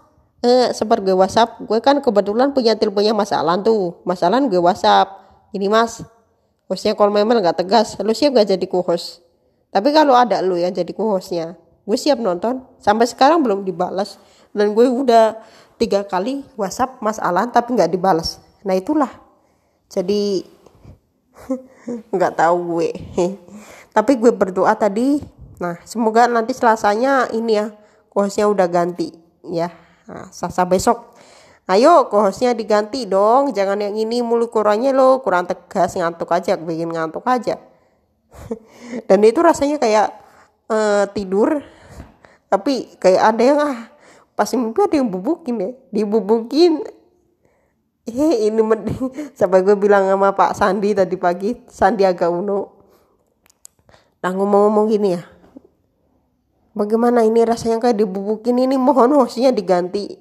uh, 0.48 0.72
sempat 0.72 1.04
gue 1.04 1.12
WhatsApp. 1.12 1.60
Gue 1.68 1.84
kan 1.84 2.00
kebetulan 2.00 2.56
punya 2.56 2.80
teleponnya 2.80 3.12
Mas 3.12 3.36
Alan 3.36 3.60
tuh. 3.60 4.00
Mas 4.08 4.24
Alan 4.24 4.48
gue 4.48 4.58
WhatsApp. 4.58 5.12
Ini 5.52 5.68
Mas 5.68 6.00
hostnya 6.72 6.96
kalau 6.96 7.12
memang 7.12 7.44
nggak 7.44 7.60
tegas. 7.68 8.00
Lu 8.00 8.16
siap 8.16 8.40
gak 8.40 8.56
jadi 8.56 8.66
co-host? 8.68 9.20
Tapi 9.72 9.92
kalau 9.92 10.16
ada 10.16 10.40
lu 10.40 10.56
yang 10.56 10.72
jadi 10.72 10.90
co-hostnya 10.96 11.60
gue 11.88 11.98
siap 12.00 12.20
nonton. 12.20 12.64
Sampai 12.80 13.08
sekarang 13.08 13.44
belum 13.44 13.64
dibalas. 13.64 14.20
Dan 14.52 14.76
gue 14.76 14.88
udah 14.88 15.40
tiga 15.80 16.04
kali 16.04 16.44
WhatsApp 16.60 17.00
Mas 17.00 17.20
Alan 17.20 17.52
tapi 17.52 17.76
nggak 17.76 17.92
dibalas. 17.92 18.40
Nah 18.68 18.76
itulah. 18.76 19.12
Jadi 19.88 20.44
nggak 22.16 22.34
tahu 22.36 22.56
gue. 22.76 22.90
Tapi 23.96 24.14
gue 24.20 24.30
berdoa 24.30 24.76
tadi. 24.78 25.24
Nah 25.58 25.80
semoga 25.88 26.30
nanti 26.30 26.54
selasanya 26.54 27.32
ini 27.34 27.58
ya 27.58 27.74
kohosnya 28.12 28.46
udah 28.46 28.68
ganti 28.70 29.10
ya 29.46 29.72
nah, 30.08 30.28
sasa 30.32 30.64
besok. 30.64 31.14
Ayo 31.68 32.08
kohosnya 32.08 32.56
diganti 32.56 33.04
dong. 33.04 33.52
Jangan 33.52 33.84
yang 33.84 33.96
ini 34.00 34.24
mulu 34.24 34.48
kurangnya 34.48 34.96
lo 34.96 35.20
kurang 35.20 35.52
tegas 35.52 36.00
ngantuk 36.00 36.32
aja 36.32 36.56
bikin 36.56 36.88
ngantuk 36.88 37.28
aja. 37.28 37.60
Dan 39.08 39.20
itu 39.28 39.44
rasanya 39.44 39.76
kayak 39.76 40.08
uh, 40.72 41.04
tidur. 41.12 41.60
Tapi 42.48 42.96
kayak 43.04 43.22
ada 43.36 43.44
yang 43.44 43.60
ah 43.60 43.78
pas 44.32 44.48
mimpi 44.56 44.80
ada 44.80 44.96
yang 44.96 45.12
bubukin 45.12 45.56
ya. 45.60 45.72
Dibubukin. 45.92 46.74
Eh 48.08 48.48
ini 48.48 48.64
mending 48.64 49.12
sampai 49.38 49.68
gue 49.68 49.76
bilang 49.76 50.08
sama 50.08 50.32
Pak 50.32 50.56
Sandi 50.56 50.96
tadi 50.96 51.20
pagi 51.20 51.60
Sandiaga 51.68 52.32
Uno. 52.32 52.72
Nah 54.24 54.32
ngomong-ngomong 54.32 54.88
gini 54.88 55.20
ya, 55.20 55.28
bagaimana 56.78 57.26
ini 57.26 57.42
rasanya 57.42 57.82
kayak 57.82 57.98
dibubukin 57.98 58.62
ini 58.62 58.78
mohon 58.78 59.18
hostnya 59.18 59.50
diganti. 59.50 60.14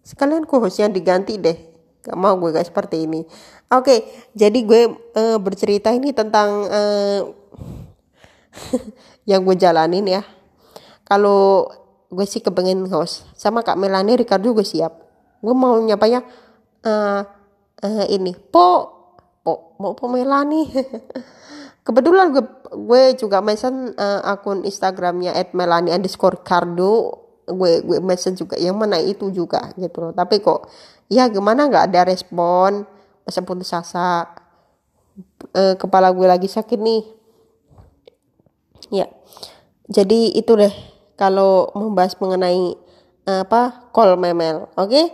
Sekalian 0.00 0.48
kok 0.48 0.64
hostnya 0.64 0.88
diganti 0.88 1.36
deh. 1.36 1.54
Gak 2.02 2.18
mau 2.18 2.34
gue 2.40 2.50
kayak 2.50 2.72
seperti 2.72 3.06
ini. 3.06 3.22
Oke, 3.70 4.02
jadi 4.34 4.58
gue 4.64 4.90
uh, 5.14 5.38
bercerita 5.38 5.94
ini 5.94 6.10
tentang 6.10 6.66
uh, 6.66 7.20
yang 9.30 9.44
gue 9.46 9.54
jalanin 9.54 10.08
ya. 10.08 10.22
Kalau 11.06 11.70
gue 12.10 12.26
sih 12.26 12.42
kepengen 12.42 12.88
host 12.90 13.28
sama 13.38 13.62
Kak 13.62 13.78
Melani 13.78 14.18
Ricardo 14.18 14.50
gue 14.50 14.66
siap. 14.66 14.98
Gue 15.38 15.54
mau 15.54 15.78
nyapanya 15.78 16.26
uh, 16.82 17.22
uh, 17.84 18.06
ini 18.10 18.34
po 18.34 18.90
po 19.46 19.76
mau 19.78 19.94
po 19.94 20.10
Melani. 20.10 20.66
kebetulan 21.82 22.30
gue 22.30 22.44
gue 22.72 23.02
juga 23.18 23.42
mention 23.42 23.92
uh, 23.94 24.22
akun 24.26 24.62
Instagramnya 24.62 25.34
@melani 25.54 25.90
underscore 25.92 26.40
cardo 26.46 27.22
gue 27.42 27.82
gue 27.82 27.98
mention 27.98 28.38
juga 28.38 28.54
yang 28.56 28.78
mana 28.78 29.02
itu 29.02 29.28
juga 29.34 29.74
gitu 29.76 30.08
loh. 30.08 30.12
Tapi 30.14 30.38
kok 30.38 30.70
ya 31.10 31.26
gimana 31.28 31.66
nggak 31.66 31.92
ada 31.92 32.00
respon? 32.08 32.86
Masa 33.22 33.42
putus 33.42 33.70
asa? 33.74 34.26
Uh, 35.52 35.76
kepala 35.76 36.08
gue 36.14 36.24
lagi 36.24 36.48
sakit 36.48 36.78
nih. 36.80 37.02
Ya 38.90 39.06
jadi 39.90 40.32
itu 40.32 40.54
deh 40.56 40.72
kalau 41.18 41.68
membahas 41.76 42.16
mengenai 42.16 42.78
uh, 43.28 43.42
apa 43.44 43.92
call 43.92 44.16
memel 44.16 44.70
oke? 44.78 44.88
Okay? 44.88 45.06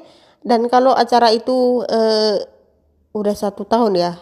dan 0.47 0.65
kalau 0.71 0.95
acara 0.95 1.35
itu 1.35 1.83
uh, 1.85 2.37
udah 3.13 3.35
satu 3.35 3.67
tahun 3.67 3.99
ya. 3.99 4.13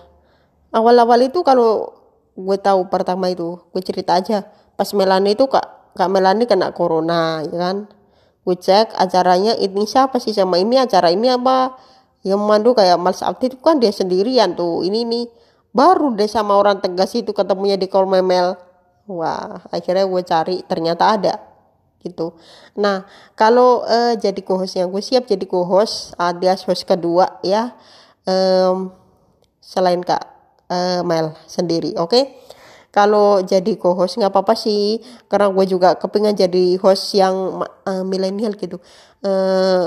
Awal-awal 0.72 1.30
itu 1.30 1.47
kalau 1.47 1.92
gue 2.37 2.57
tahu 2.61 2.93
pertama 2.93 3.32
itu 3.32 3.57
gue 3.72 3.82
cerita 3.82 4.20
aja. 4.20 4.45
Pas 4.76 4.93
Melani 4.93 5.32
itu 5.32 5.49
kak 5.49 5.97
kak 5.97 6.09
Melani 6.12 6.45
kena 6.45 6.70
corona 6.76 7.41
ya 7.41 7.57
kan? 7.57 7.76
Gue 8.45 8.55
cek 8.55 8.95
acaranya 8.95 9.57
ini 9.57 9.89
siapa 9.89 10.20
sih? 10.20 10.37
Sama 10.37 10.61
ini 10.61 10.76
acara 10.76 11.11
ini 11.11 11.32
apa? 11.32 11.74
Yang 12.22 12.41
mandu 12.45 12.70
kayak 12.76 13.01
Mas 13.01 13.24
Abdi 13.24 13.51
itu 13.51 13.59
kan 13.59 13.80
dia 13.80 13.91
sendirian 13.91 14.55
tuh 14.55 14.84
ini 14.84 15.03
nih 15.09 15.24
baru 15.72 16.14
deh 16.14 16.28
sama 16.28 16.55
orang 16.55 16.78
tegas 16.84 17.16
itu 17.16 17.32
ketemunya 17.32 17.80
di 17.80 17.89
Memel. 17.89 18.55
Wah 19.09 19.64
akhirnya 19.72 20.05
gue 20.05 20.22
cari 20.22 20.57
ternyata 20.68 21.16
ada 21.16 21.34
gitu. 22.05 22.37
Nah 22.76 23.09
kalau 23.34 23.82
uh, 23.82 24.14
jadi 24.14 24.39
co-host 24.45 24.76
yang 24.76 24.93
gue 24.93 25.03
siap 25.03 25.24
jadi 25.24 25.43
co-host 25.49 26.12
alias 26.20 26.68
host 26.68 26.84
kedua 26.84 27.41
ya. 27.41 27.72
Um, 28.26 28.91
selain 29.62 30.03
kak 30.03 30.36
uh, 30.71 31.01
Mel 31.03 31.35
sendiri 31.47 31.95
oke 31.97 32.11
okay? 32.11 32.25
kalau 32.91 33.45
jadi 33.45 33.77
co-host 33.77 34.17
nggak 34.17 34.33
apa-apa 34.33 34.57
sih 34.57 35.01
karena 35.29 35.53
gue 35.53 35.64
juga 35.69 36.01
kepingin 36.01 36.33
jadi 36.33 36.81
host 36.81 37.12
yang 37.12 37.61
uh, 37.85 38.05
milenial 38.09 38.57
gitu 38.57 38.81
uh, 39.27 39.85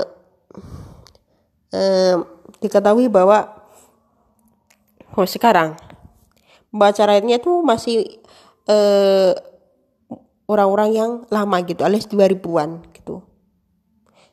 uh, 1.74 2.14
diketahui 2.62 3.10
bahwa 3.10 3.50
host 5.14 5.36
sekarang 5.36 5.74
baca 6.70 7.02
rakyatnya 7.02 7.42
tuh 7.42 7.66
masih 7.66 8.22
uh, 8.70 9.34
orang-orang 10.50 10.90
yang 10.94 11.10
lama 11.30 11.56
gitu 11.66 11.82
alias 11.82 12.06
2000-an 12.10 12.82
gitu 12.82 12.89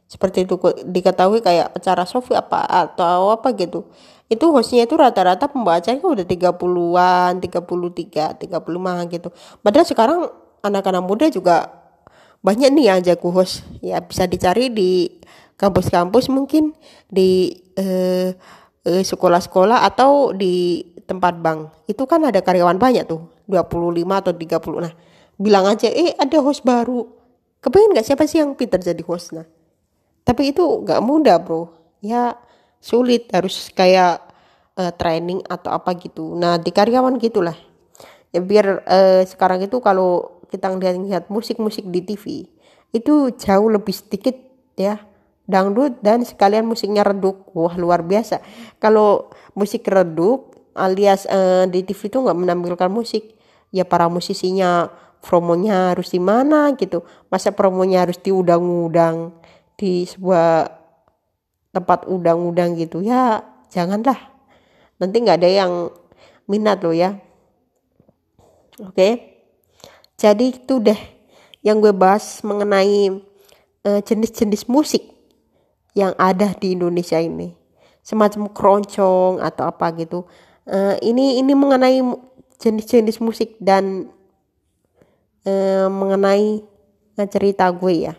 seperti 0.08 0.48
itu 0.48 0.56
diketahui 0.88 1.44
kayak 1.44 1.76
acara 1.76 2.08
Sofi 2.08 2.32
apa 2.32 2.64
atau 2.64 3.36
apa 3.36 3.52
gitu 3.54 3.92
itu 4.28 4.44
hostnya 4.52 4.84
itu 4.84 4.96
rata-rata 5.00 5.48
pembacanya 5.48 6.04
udah 6.04 6.28
30-an, 6.28 7.40
33, 7.40 8.36
35 8.36 9.08
gitu. 9.16 9.32
Padahal 9.64 9.88
sekarang 9.88 10.20
anak-anak 10.60 11.04
muda 11.08 11.26
juga 11.32 11.72
banyak 12.44 12.76
nih 12.76 12.86
yang 12.92 13.00
jago 13.00 13.32
host. 13.32 13.64
Ya 13.80 14.04
bisa 14.04 14.28
dicari 14.28 14.68
di 14.68 15.08
kampus-kampus 15.56 16.28
mungkin 16.28 16.76
di 17.08 17.56
eh, 17.80 18.36
eh, 18.84 19.04
sekolah-sekolah 19.08 19.88
atau 19.88 20.36
di 20.36 20.84
tempat 21.08 21.40
bank. 21.40 21.88
Itu 21.88 22.04
kan 22.04 22.28
ada 22.28 22.44
karyawan 22.44 22.76
banyak 22.76 23.08
tuh, 23.08 23.32
25 23.48 24.20
atau 24.20 24.36
30. 24.36 24.84
Nah, 24.84 24.92
bilang 25.40 25.72
aja, 25.72 25.88
"Eh, 25.88 26.12
ada 26.20 26.44
host 26.44 26.68
baru." 26.68 27.18
kepengen 27.58 27.98
nggak 27.98 28.08
siapa 28.08 28.24
sih 28.30 28.40
yang 28.40 28.54
Peter 28.54 28.78
jadi 28.78 29.02
hostnya 29.04 29.44
tapi 30.28 30.52
itu 30.52 30.84
nggak 30.84 31.00
mudah 31.00 31.40
bro. 31.40 31.72
Ya 32.04 32.36
sulit. 32.84 33.32
Harus 33.32 33.72
kayak 33.72 34.28
uh, 34.76 34.92
training 35.00 35.40
atau 35.48 35.72
apa 35.72 35.96
gitu. 35.96 36.36
Nah 36.36 36.60
di 36.60 36.76
karyawan 36.76 37.16
gitulah. 37.16 37.56
Ya 38.36 38.44
biar 38.44 38.84
uh, 38.84 39.24
sekarang 39.24 39.64
itu 39.64 39.80
kalau 39.80 40.44
kita 40.52 40.68
ngeliat 40.68 41.32
musik-musik 41.32 41.88
di 41.88 42.04
TV 42.04 42.44
itu 42.92 43.32
jauh 43.36 43.68
lebih 43.68 43.92
sedikit 43.92 44.36
ya 44.80 45.00
dangdut 45.48 46.04
dan 46.04 46.28
sekalian 46.28 46.68
musiknya 46.68 47.08
redup. 47.08 47.48
Wah 47.56 47.80
luar 47.80 48.04
biasa. 48.04 48.44
Kalau 48.84 49.32
musik 49.56 49.88
redup 49.88 50.60
alias 50.76 51.24
uh, 51.32 51.64
di 51.72 51.88
TV 51.88 52.12
itu 52.12 52.20
nggak 52.20 52.36
menampilkan 52.36 52.92
musik. 52.92 53.40
Ya 53.72 53.88
para 53.88 54.12
musisinya 54.12 54.92
promonya 55.24 55.96
harus 55.96 56.12
di 56.12 56.20
mana 56.20 56.76
gitu. 56.76 57.08
Masa 57.32 57.56
promonya 57.56 58.04
harus 58.04 58.20
diudang-udang 58.20 59.47
di 59.78 60.10
sebuah 60.10 60.74
tempat 61.72 62.10
udang-udang 62.10 62.74
gitu 62.74 63.06
ya 63.06 63.46
janganlah. 63.70 64.18
Nanti 64.98 65.16
nggak 65.22 65.38
ada 65.38 65.50
yang 65.50 65.72
minat 66.50 66.82
loh 66.82 66.96
ya. 66.96 67.22
Oke? 68.82 69.38
Jadi 70.18 70.58
itu 70.58 70.82
deh 70.82 70.98
yang 71.62 71.78
gue 71.78 71.94
bahas 71.94 72.42
mengenai 72.42 73.22
eh, 73.86 74.02
jenis-jenis 74.02 74.66
uh, 74.66 74.70
musik 74.74 75.04
yang 75.94 76.18
ada 76.18 76.58
di 76.58 76.74
Indonesia 76.74 77.22
ini. 77.22 77.54
Semacam 78.02 78.50
keroncong 78.50 79.44
atau 79.44 79.70
apa 79.70 79.94
gitu. 80.00 80.26
Uh, 80.68 80.98
ini 81.06 81.38
ini 81.38 81.54
mengenai 81.54 82.02
jenis-jenis 82.58 83.22
musik 83.22 83.56
dan 83.62 84.10
uh, 85.46 85.88
mengenai 85.88 86.66
cerita 87.30 87.72
gue 87.72 88.10
ya 88.10 88.14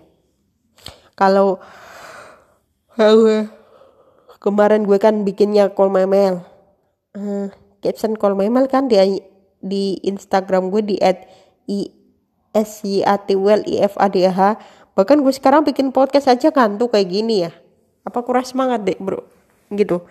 kalau 1.18 1.58
uh, 2.94 3.42
kemarin 4.38 4.86
gue 4.86 4.98
kan 5.02 5.26
bikinnya 5.26 5.74
call 5.74 5.90
memel 5.90 6.46
uh, 7.18 7.50
caption 7.82 8.14
call 8.14 8.38
memel 8.38 8.70
kan 8.70 8.86
di 8.86 8.98
di 9.58 9.98
Instagram 10.06 10.70
gue 10.70 10.94
di 10.94 10.96
at 11.02 11.26
i 11.66 11.90
s 12.54 12.86
y 12.86 13.02
a 13.02 13.18
t 13.18 13.34
w 13.34 13.46
l 13.50 13.62
i 13.66 13.82
f 13.82 13.98
a 13.98 14.06
d 14.06 14.24
h. 14.24 14.40
Bahkan 14.94 15.22
gue 15.22 15.34
sekarang 15.34 15.62
bikin 15.62 15.94
podcast 15.94 16.26
aja 16.30 16.50
kan 16.50 16.74
tuh 16.78 16.90
kayak 16.90 17.08
gini 17.10 17.46
ya. 17.46 17.52
Apa 18.02 18.22
kurang 18.22 18.46
semangat 18.46 18.82
deh 18.82 18.98
bro? 18.98 19.22
Gitu. 19.70 20.02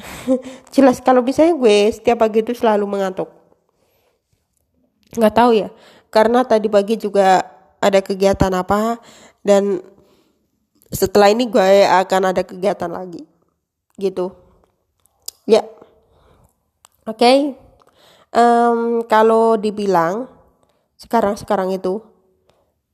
Jelas 0.74 1.00
kalau 1.04 1.20
misalnya 1.20 1.56
gue 1.56 1.76
setiap 1.92 2.24
pagi 2.24 2.40
itu 2.40 2.56
selalu 2.56 2.88
mengantuk. 2.88 3.28
Nggak 5.16 5.34
tahu 5.34 5.50
ya. 5.56 5.68
Karena 6.08 6.46
tadi 6.46 6.70
pagi 6.70 6.96
juga 6.96 7.42
ada 7.82 8.00
kegiatan 8.00 8.52
apa 8.54 8.96
dan 9.44 9.82
setelah 10.94 11.28
ini 11.34 11.50
gue 11.50 11.84
akan 11.84 12.30
ada 12.30 12.46
kegiatan 12.46 12.88
lagi. 12.88 13.26
Gitu. 13.98 14.30
Ya. 15.44 15.66
Oke. 17.04 17.18
Okay. 17.18 17.36
um, 18.32 19.02
kalau 19.04 19.58
dibilang 19.58 20.30
sekarang 20.96 21.36
sekarang 21.36 21.74
itu 21.74 22.00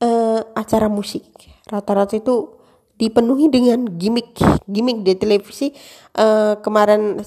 uh, 0.03 0.41
acara 0.57 0.91
musik 0.91 1.23
rata-rata 1.71 2.19
itu 2.19 2.59
dipenuhi 2.99 3.47
dengan 3.49 3.87
gimmick. 3.97 4.35
Gimmick 4.67 5.07
di 5.07 5.15
televisi 5.15 5.73
uh, 6.19 6.59
kemarin 6.61 7.23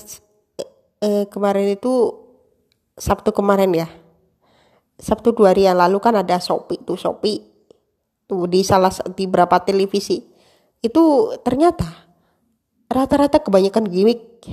uh, 1.02 1.26
kemarin 1.30 1.74
itu 1.74 2.20
Sabtu 2.94 3.34
kemarin 3.34 3.74
ya. 3.74 3.88
Sabtu 5.02 5.34
dua 5.34 5.56
hari 5.56 5.66
yang 5.66 5.82
lalu 5.82 5.98
kan 5.98 6.14
ada 6.14 6.38
Shopee 6.38 6.78
tuh 6.86 6.94
Shopee 6.94 7.42
tuh 8.30 8.46
di 8.46 8.62
salah 8.62 8.94
di 9.18 9.26
beberapa 9.26 9.58
televisi 9.66 10.33
itu 10.84 11.34
ternyata 11.42 11.88
rata-rata 12.92 13.40
kebanyakan 13.42 13.88
gimmick. 13.90 14.44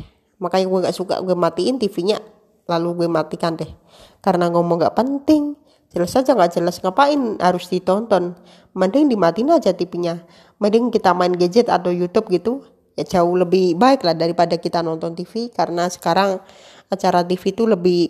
Makanya 0.41 0.67
gue 0.71 0.79
gak 0.89 0.97
suka 0.97 1.21
gue 1.21 1.37
matiin 1.37 1.77
TV-nya 1.77 2.23
lalu 2.71 3.05
gue 3.05 3.09
matikan 3.11 3.59
deh. 3.59 3.69
Karena 4.23 4.49
ngomong 4.49 4.81
gak 4.81 4.97
penting 4.97 5.59
jelas 5.91 6.15
aja 6.15 6.33
gak 6.33 6.55
jelas 6.55 6.79
ngapain 6.81 7.37
harus 7.43 7.67
ditonton? 7.69 8.39
Mending 8.73 9.11
dimatiin 9.11 9.51
aja 9.53 9.75
TV-nya 9.75 10.23
mending 10.61 10.93
kita 10.93 11.17
main 11.17 11.33
gadget 11.35 11.67
atau 11.73 11.91
YouTube 11.91 12.31
gitu 12.31 12.63
ya 12.95 13.03
jauh 13.19 13.33
lebih 13.33 13.75
baik 13.81 14.05
lah 14.05 14.13
daripada 14.13 14.61
kita 14.61 14.85
nonton 14.85 15.17
TV 15.17 15.49
karena 15.49 15.89
sekarang 15.89 16.39
acara 16.93 17.25
TV 17.25 17.57
itu 17.57 17.65
lebih 17.65 18.01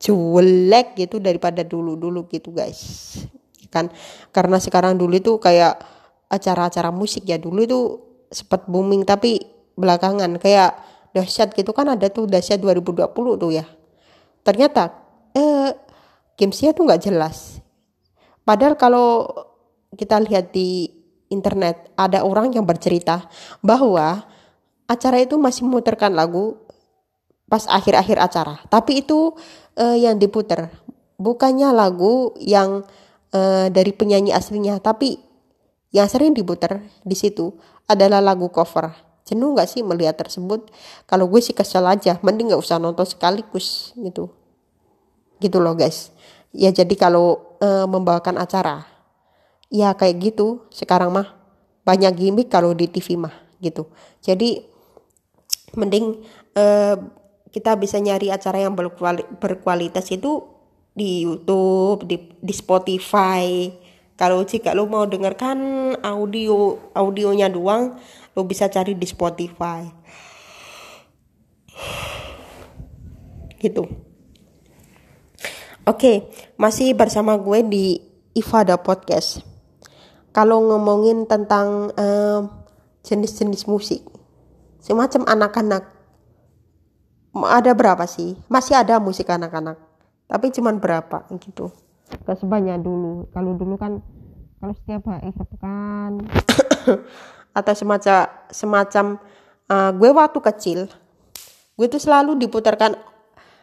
jelek 0.00 0.96
gitu 0.96 1.20
daripada 1.20 1.60
dulu-dulu 1.60 2.24
gitu 2.32 2.56
guys. 2.56 3.14
Kan? 3.68 3.92
Karena 4.32 4.56
sekarang 4.56 4.96
dulu 4.96 5.14
itu 5.14 5.36
kayak 5.36 5.78
acara-acara 6.30 6.94
musik 6.94 7.26
ya 7.26 7.36
dulu 7.36 7.60
itu 7.60 7.80
sempat 8.30 8.70
booming 8.70 9.02
tapi 9.02 9.42
belakangan. 9.74 10.38
Kayak 10.38 10.78
dahsyat 11.10 11.52
gitu 11.58 11.74
kan 11.74 11.90
ada 11.90 12.06
tuh 12.06 12.30
dahsyat 12.30 12.62
2020 12.62 13.10
tuh 13.12 13.50
ya. 13.50 13.66
Ternyata 14.46 14.94
eh 15.34 15.74
gamesnya 16.38 16.72
tuh 16.72 16.86
nggak 16.86 17.02
jelas. 17.10 17.58
Padahal 18.46 18.78
kalau 18.78 19.26
kita 19.98 20.22
lihat 20.22 20.54
di 20.54 20.88
internet 21.30 21.90
ada 21.98 22.22
orang 22.22 22.54
yang 22.54 22.64
bercerita 22.64 23.26
bahwa 23.60 24.24
acara 24.86 25.22
itu 25.22 25.38
masih 25.38 25.66
memutarkan 25.66 26.14
lagu 26.14 26.56
pas 27.50 27.66
akhir-akhir 27.66 28.16
acara. 28.22 28.54
Tapi 28.70 29.02
itu 29.02 29.34
uh, 29.76 29.98
yang 29.98 30.16
diputer 30.16 30.70
bukannya 31.20 31.68
lagu 31.76 32.32
yang 32.40 32.80
uh, 33.36 33.66
dari 33.68 33.92
penyanyi 33.92 34.32
aslinya 34.32 34.80
tapi 34.80 35.20
yang 35.90 36.06
sering 36.06 36.34
diputer 36.34 36.82
di 37.02 37.16
situ 37.18 37.54
adalah 37.90 38.22
lagu 38.22 38.46
cover. 38.50 38.94
Jenuh 39.26 39.54
nggak 39.54 39.68
sih 39.70 39.82
melihat 39.82 40.18
tersebut? 40.18 40.70
Kalau 41.06 41.26
gue 41.26 41.42
sih 41.42 41.54
kesel 41.54 41.86
aja 41.86 42.18
mending 42.22 42.54
nggak 42.54 42.62
usah 42.62 42.78
nonton 42.78 43.06
sekaligus 43.06 43.94
gitu. 43.98 44.30
Gitu 45.42 45.58
loh 45.58 45.74
guys. 45.74 46.14
Ya 46.50 46.70
jadi 46.74 46.94
kalau 46.98 47.58
uh, 47.62 47.86
membawakan 47.86 48.38
acara 48.38 48.86
ya 49.70 49.94
kayak 49.94 50.34
gitu. 50.34 50.66
Sekarang 50.70 51.14
mah 51.14 51.34
banyak 51.82 52.14
gimmick 52.14 52.50
kalau 52.50 52.74
di 52.74 52.86
TV 52.86 53.18
mah 53.18 53.34
gitu. 53.58 53.90
Jadi 54.22 54.62
mending 55.74 56.22
uh, 56.58 56.96
kita 57.50 57.74
bisa 57.74 57.98
nyari 57.98 58.30
acara 58.30 58.62
yang 58.62 58.74
berkualitas 59.38 60.06
itu 60.14 60.42
di 60.94 61.26
YouTube, 61.26 62.06
di, 62.06 62.16
di 62.38 62.54
Spotify. 62.54 63.70
Kalau 64.20 64.44
jika 64.44 64.76
lo 64.76 64.84
mau 64.84 65.08
dengarkan 65.08 65.56
audio 66.04 66.76
audionya 66.92 67.48
doang, 67.48 67.96
lo 68.36 68.44
bisa 68.44 68.68
cari 68.68 68.92
di 68.92 69.08
Spotify. 69.08 69.88
Gitu. 73.56 73.88
Oke, 75.88 76.28
masih 76.60 76.92
bersama 76.92 77.40
gue 77.40 77.64
di 77.64 77.86
Ifada 78.36 78.76
Podcast. 78.76 79.40
Kalau 80.36 80.60
ngomongin 80.68 81.24
tentang 81.24 81.88
jenis-jenis 83.00 83.64
musik, 83.64 84.04
semacam 84.84 85.24
anak-anak 85.28 85.84
ada 87.46 87.72
berapa 87.78 88.04
sih 88.10 88.34
masih 88.50 88.74
ada 88.74 88.98
musik 88.98 89.30
anak-anak 89.30 89.78
tapi 90.26 90.50
cuman 90.50 90.82
berapa 90.82 91.30
gitu 91.38 91.70
gak 92.26 92.38
sebanyak 92.38 92.80
dulu. 92.82 93.28
Kalau 93.34 93.52
dulu 93.56 93.74
kan 93.78 94.02
kalau 94.60 94.74
setiap 94.76 95.08
hari 95.08 95.32
pekan 95.32 96.20
atau 97.58 97.74
semacam 97.74 98.28
semacam 98.52 99.04
uh, 99.72 99.90
gue 99.96 100.10
waktu 100.12 100.38
kecil 100.52 100.80
gue 101.80 101.86
tuh 101.88 102.02
selalu 102.02 102.36
diputarkan 102.36 102.92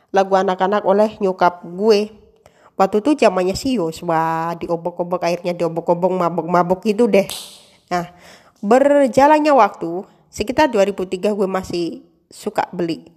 lagu 0.10 0.34
anak-anak 0.34 0.84
oleh 0.88 1.20
nyokap 1.22 1.62
gue. 1.64 2.10
Waktu 2.78 3.02
itu 3.02 3.26
zamannya 3.26 3.58
sius 3.58 4.06
wah 4.06 4.54
diobok-obok 4.54 5.26
airnya 5.26 5.54
diobok-obok 5.58 6.14
mabok-mabok 6.14 6.86
gitu 6.86 7.10
deh. 7.10 7.26
Nah 7.89 8.14
berjalannya 8.62 9.54
waktu 9.54 10.06
sekitar 10.34 10.70
2003 10.70 11.34
gue 11.34 11.48
masih 11.50 11.86
suka 12.28 12.68
beli 12.76 13.08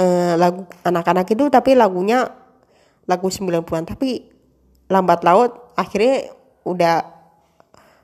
uh, 0.00 0.34
lagu 0.38 0.64
anak-anak 0.82 1.28
itu 1.28 1.44
tapi 1.52 1.74
lagunya 1.78 2.26
lagu 3.08 3.28
90-an 3.28 3.84
tapi 3.88 4.37
lambat 4.88 5.20
laut 5.22 5.72
akhirnya 5.76 6.32
udah 6.64 7.04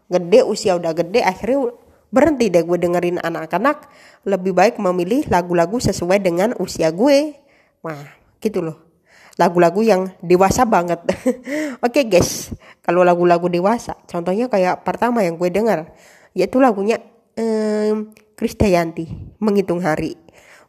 gede 0.09 0.41
usia 0.45 0.76
udah 0.76 0.93
gede 0.93 1.24
akhirnya 1.24 1.72
berhenti 2.14 2.47
deh 2.47 2.62
gue 2.62 2.78
dengerin 2.78 3.18
anak-anak. 3.18 3.91
Lebih 4.22 4.55
baik 4.55 4.74
memilih 4.78 5.26
lagu-lagu 5.26 5.82
sesuai 5.82 6.22
dengan 6.22 6.55
usia 6.62 6.95
gue. 6.95 7.35
Wah 7.82 8.07
gitu 8.39 8.62
loh. 8.62 8.78
Lagu-lagu 9.35 9.82
yang 9.82 10.14
dewasa 10.22 10.62
banget. 10.62 11.03
Oke 11.11 11.26
okay, 11.82 12.05
guys. 12.07 12.55
Kalau 12.87 13.03
lagu-lagu 13.03 13.51
dewasa 13.51 13.99
contohnya 14.07 14.47
kayak 14.47 14.87
pertama 14.87 15.26
yang 15.26 15.35
gue 15.35 15.51
dengar 15.51 15.91
yaitu 16.35 16.62
lagunya 16.62 17.03
um, 17.35 18.14
Krisdayanti 18.39 19.11
menghitung 19.43 19.82
hari. 19.82 20.14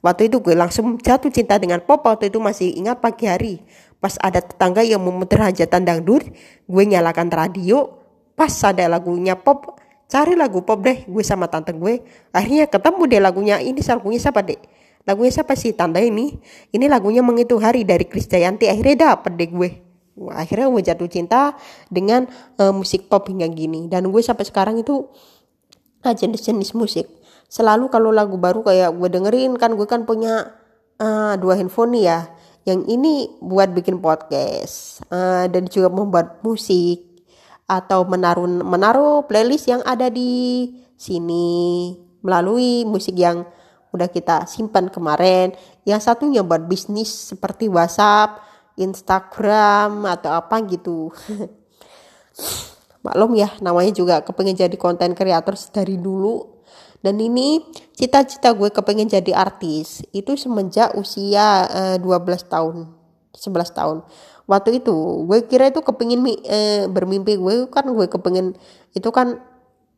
Waktu 0.05 0.29
itu 0.29 0.37
gue 0.37 0.53
langsung 0.53 1.01
jatuh 1.01 1.33
cinta 1.33 1.57
dengan 1.57 1.81
pop 1.81 2.05
waktu 2.05 2.29
itu 2.29 2.37
masih 2.37 2.77
ingat 2.77 3.01
pagi 3.01 3.25
hari. 3.25 3.65
Pas 4.05 4.21
ada 4.21 4.37
tetangga 4.37 4.85
yang 4.85 5.01
memutar 5.01 5.49
hajatan 5.49 5.81
dangdut, 5.81 6.29
gue 6.69 6.83
nyalakan 6.85 7.33
radio, 7.33 7.89
pas 8.37 8.53
ada 8.61 8.85
lagunya 8.85 9.33
pop 9.33 9.81
cari 10.05 10.37
lagu 10.37 10.61
pop 10.61 10.85
deh 10.85 11.09
gue 11.09 11.23
sama 11.25 11.49
tante 11.49 11.73
gue. 11.73 12.05
Akhirnya 12.29 12.69
ketemu 12.69 13.01
deh 13.09 13.17
lagunya. 13.17 13.57
Ini 13.57 13.81
lagunya 13.81 14.21
siapa 14.21 14.45
deh 14.45 14.61
lagunya 15.09 15.31
siapa 15.33 15.57
sih 15.57 15.73
tante 15.73 16.05
ini? 16.05 16.37
Ini 16.69 16.85
lagunya 16.85 17.25
menghitung 17.25 17.65
hari 17.65 17.81
dari 17.81 18.05
Krisdayanti 18.05 18.69
akhirnya 18.69 19.17
dapet 19.17 19.33
deh 19.41 19.49
gue. 19.49 19.69
Akhirnya 20.37 20.69
gue 20.69 20.81
jatuh 20.85 21.09
cinta 21.09 21.57
dengan 21.89 22.29
uh, 22.61 22.69
musik 22.77 23.09
pop 23.09 23.25
hingga 23.25 23.49
gini. 23.49 23.89
Dan 23.89 24.13
gue 24.13 24.21
sampai 24.21 24.45
sekarang 24.45 24.77
itu 24.77 25.09
uh, 26.05 26.13
jenis-jenis 26.13 26.77
musik. 26.77 27.09
Selalu 27.49 27.89
kalau 27.89 28.13
lagu 28.13 28.37
baru 28.37 28.61
kayak 28.61 28.93
gue 28.97 29.09
dengerin 29.09 29.57
kan 29.57 29.73
gue 29.73 29.89
kan 29.89 30.05
punya 30.05 30.53
uh, 31.01 31.33
dua 31.41 31.57
handphone 31.57 31.97
nih 31.97 32.03
ya 32.05 32.19
yang 32.65 32.81
ini 32.89 33.29
buat 33.45 33.71
bikin 33.77 34.01
podcast 34.01 35.05
uh, 35.13 35.45
dan 35.45 35.69
juga 35.69 35.93
membuat 35.93 36.41
musik 36.41 37.05
atau 37.69 38.05
menaruh 38.05 38.49
menaruh 38.65 39.25
playlist 39.29 39.69
yang 39.69 39.85
ada 39.85 40.09
di 40.09 40.65
sini 40.97 41.93
melalui 42.25 42.81
musik 42.89 43.13
yang 43.13 43.45
udah 43.93 44.09
kita 44.09 44.49
simpan 44.49 44.89
kemarin. 44.89 45.53
Yang 45.85 46.09
satunya 46.09 46.41
buat 46.41 46.65
bisnis 46.65 47.31
seperti 47.31 47.69
WhatsApp 47.69 48.41
Instagram 48.75 50.03
atau 50.09 50.33
apa 50.33 50.59
gitu. 50.65 51.13
Maklum 53.05 53.37
ya 53.37 53.53
namanya 53.61 53.93
juga 53.93 54.25
kepengen 54.25 54.57
jadi 54.57 54.75
konten 54.75 55.13
kreator 55.13 55.53
dari 55.69 56.01
dulu 56.01 56.54
dan 57.03 57.19
ini 57.19 57.63
cita-cita 57.95 58.53
gue 58.55 58.69
kepengen 58.71 59.11
jadi 59.11 59.35
artis. 59.35 60.03
Itu 60.15 60.37
semenjak 60.39 60.95
usia 60.95 61.67
uh, 61.67 61.95
eh, 61.95 62.03
12 62.03 62.45
tahun 62.47 62.75
11 63.35 63.77
tahun. 63.77 63.97
Waktu 64.45 64.79
itu 64.79 64.95
gue 65.25 65.39
kira 65.49 65.73
itu 65.73 65.81
kepengin 65.81 66.21
uh, 66.23 66.85
bermimpi 66.87 67.35
gue 67.35 67.67
kan 67.67 67.85
gue 67.89 68.07
kepengen 68.07 68.55
itu 68.93 69.09
kan 69.11 69.41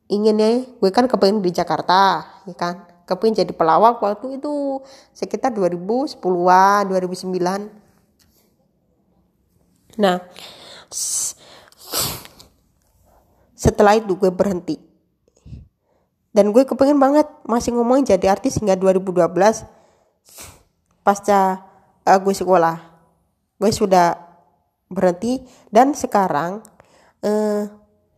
inginnya 0.08 0.64
gue 0.80 0.90
kan 0.90 1.06
kepengen 1.06 1.44
di 1.44 1.52
Jakarta 1.54 2.26
ya 2.48 2.56
kan? 2.56 2.88
Kepengen 3.08 3.44
jadi 3.44 3.54
pelawak 3.56 4.04
waktu 4.04 4.40
itu 4.40 4.84
sekitar 5.16 5.56
2010-an 5.56 6.92
2009 6.92 7.88
Nah, 9.98 10.22
setelah 13.58 13.98
itu 13.98 14.14
gue 14.14 14.30
berhenti. 14.30 14.87
Dan 16.38 16.54
gue 16.54 16.70
kepengen 16.70 17.02
banget 17.02 17.26
masih 17.50 17.74
ngomongin 17.74 18.06
jadi 18.06 18.38
artis 18.38 18.62
hingga 18.62 18.78
2012 18.78 19.34
pasca 21.02 21.66
uh, 22.06 22.20
gue 22.22 22.36
sekolah. 22.38 22.78
Gue 23.58 23.74
sudah 23.74 24.14
berhenti 24.86 25.42
dan 25.74 25.98
sekarang 25.98 26.62
uh, 27.26 27.66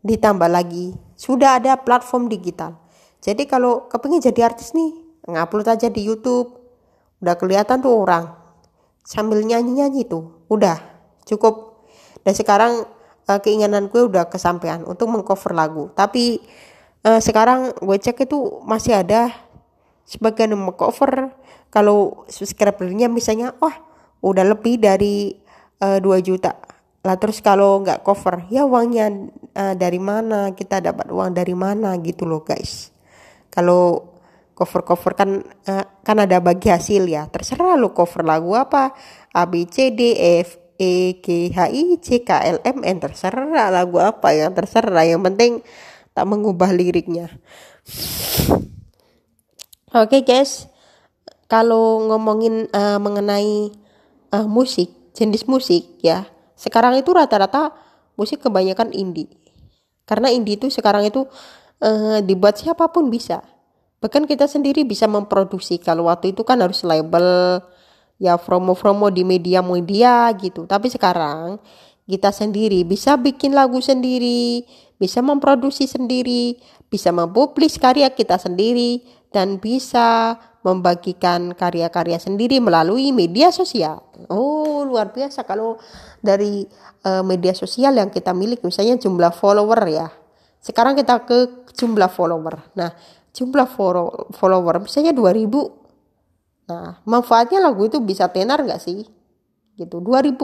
ditambah 0.04 0.52
lagi 0.52 0.92
sudah 1.16 1.64
ada 1.64 1.80
platform 1.80 2.28
digital. 2.28 2.76
Jadi 3.24 3.48
kalau 3.48 3.88
kepengen 3.88 4.20
jadi 4.20 4.52
artis 4.52 4.76
nih, 4.76 4.92
ngupload 5.24 5.80
aja 5.80 5.88
di 5.88 6.04
YouTube. 6.04 6.60
Udah 7.24 7.40
kelihatan 7.40 7.80
tuh 7.80 8.04
orang 8.04 8.36
sambil 9.08 9.40
nyanyi-nyanyi 9.48 10.04
tuh. 10.04 10.44
Udah 10.52 10.76
cukup 11.24 11.86
dan 12.26 12.34
sekarang 12.34 12.74
uh, 13.30 13.40
keinginan 13.40 13.88
gue 13.88 14.02
udah 14.02 14.26
kesampaian 14.28 14.82
untuk 14.84 15.14
mengcover 15.14 15.54
lagu 15.54 15.94
tapi 15.94 16.42
uh, 17.06 17.20
sekarang 17.20 17.76
gue 17.80 17.98
cek 18.00 18.28
itu 18.28 18.64
masih 18.66 19.00
ada 19.00 19.32
sebagian 20.10 20.58
yang 20.58 20.66
mengcover 20.66 21.32
kalau 21.70 22.26
subscribernya 22.26 23.06
misalnya 23.06 23.54
wah 23.62 23.78
udah 24.26 24.42
lebih 24.42 24.82
dari 24.82 25.38
uh, 25.80 25.98
eh, 25.98 26.00
2 26.02 26.28
juta. 26.28 26.58
Lah 27.06 27.16
terus 27.16 27.40
kalau 27.40 27.80
nggak 27.80 28.04
cover 28.04 28.50
ya 28.52 28.68
uangnya 28.68 29.32
uh, 29.56 29.74
dari 29.78 30.02
mana? 30.02 30.52
Kita 30.52 30.84
dapat 30.84 31.08
uang 31.14 31.32
dari 31.32 31.56
mana? 31.56 31.96
Gitu 32.02 32.28
loh 32.28 32.44
guys. 32.44 32.92
Kalau 33.48 34.18
cover 34.52 34.84
cover 34.84 35.16
kan 35.16 35.40
uh, 35.46 35.86
kan 36.04 36.18
ada 36.20 36.44
bagi 36.44 36.68
hasil 36.68 37.08
ya. 37.08 37.30
Terserah 37.32 37.80
lo 37.80 37.96
cover 37.96 38.28
lagu 38.28 38.52
apa. 38.58 38.92
A 39.32 39.48
B 39.48 39.64
C 39.70 39.96
D 39.96 40.18
F 40.44 40.60
E 40.76 41.22
G 41.24 41.54
H 41.56 41.72
I 41.72 41.96
C 42.04 42.28
K 42.28 42.30
L 42.44 42.60
M 42.68 42.84
N. 42.84 42.98
Terserah 43.00 43.72
lagu 43.72 44.04
apa 44.04 44.36
yang 44.36 44.52
terserah. 44.52 45.08
Yang 45.08 45.22
penting 45.32 45.52
tak 46.14 46.26
mengubah 46.26 46.72
liriknya. 46.74 47.30
Oke 49.90 50.20
okay, 50.20 50.22
guys. 50.22 50.70
Kalau 51.50 52.06
ngomongin 52.06 52.70
uh, 52.70 53.02
mengenai 53.02 53.74
uh, 54.30 54.46
musik 54.46 54.94
jenis 55.18 55.50
musik 55.50 56.00
ya. 56.00 56.30
Sekarang 56.54 56.96
itu 56.96 57.10
rata-rata 57.10 57.74
musik 58.20 58.46
kebanyakan 58.46 58.94
indie. 58.94 59.32
Karena 60.06 60.30
indie 60.30 60.58
itu 60.60 60.70
sekarang 60.70 61.08
itu 61.08 61.26
uh, 61.82 62.20
dibuat 62.22 62.60
siapa 62.60 62.92
pun 62.94 63.10
bisa. 63.10 63.42
Bahkan 64.00 64.30
kita 64.30 64.48
sendiri 64.48 64.88
bisa 64.88 65.08
memproduksi. 65.12 65.80
Kalau 65.80 66.08
waktu 66.08 66.32
itu 66.32 66.46
kan 66.48 66.60
harus 66.64 66.84
label 66.88 67.60
ya 68.20 68.36
promo-promo 68.36 69.12
di 69.12 69.24
media-media 69.24 70.32
gitu. 70.40 70.68
Tapi 70.68 70.88
sekarang 70.92 71.60
kita 72.10 72.34
sendiri 72.34 72.84
bisa 72.84 73.16
bikin 73.20 73.54
lagu 73.54 73.80
sendiri, 73.80 74.66
bisa 75.00 75.24
memproduksi 75.24 75.88
sendiri, 75.88 76.60
bisa 76.92 77.10
mempublis 77.16 77.80
karya 77.80 78.12
kita 78.12 78.36
sendiri 78.36 79.02
dan 79.32 79.58
bisa 79.58 80.38
membagikan 80.60 81.56
karya-karya 81.56 82.20
sendiri 82.20 82.60
melalui 82.60 83.16
media 83.16 83.50
sosial. 83.50 84.04
Oh, 84.28 84.84
luar 84.84 85.16
biasa 85.16 85.48
kalau 85.48 85.80
dari 86.20 86.68
uh, 87.08 87.24
media 87.24 87.56
sosial 87.56 87.96
yang 87.96 88.12
kita 88.12 88.36
miliki 88.36 88.68
misalnya 88.68 89.00
jumlah 89.00 89.32
follower 89.32 89.82
ya. 89.88 90.12
Sekarang 90.60 91.00
kita 91.00 91.24
ke 91.24 91.72
jumlah 91.80 92.12
follower. 92.12 92.76
Nah, 92.76 92.92
jumlah 93.32 93.72
follower 94.36 94.84
misalnya 94.84 95.16
2000 95.16 95.80
Nah, 96.70 97.02
manfaatnya 97.02 97.58
lagu 97.58 97.90
itu 97.90 97.98
bisa 97.98 98.30
tenar 98.30 98.62
nggak 98.62 98.78
sih? 98.78 99.02
Gitu, 99.74 99.98
2000. 99.98 100.38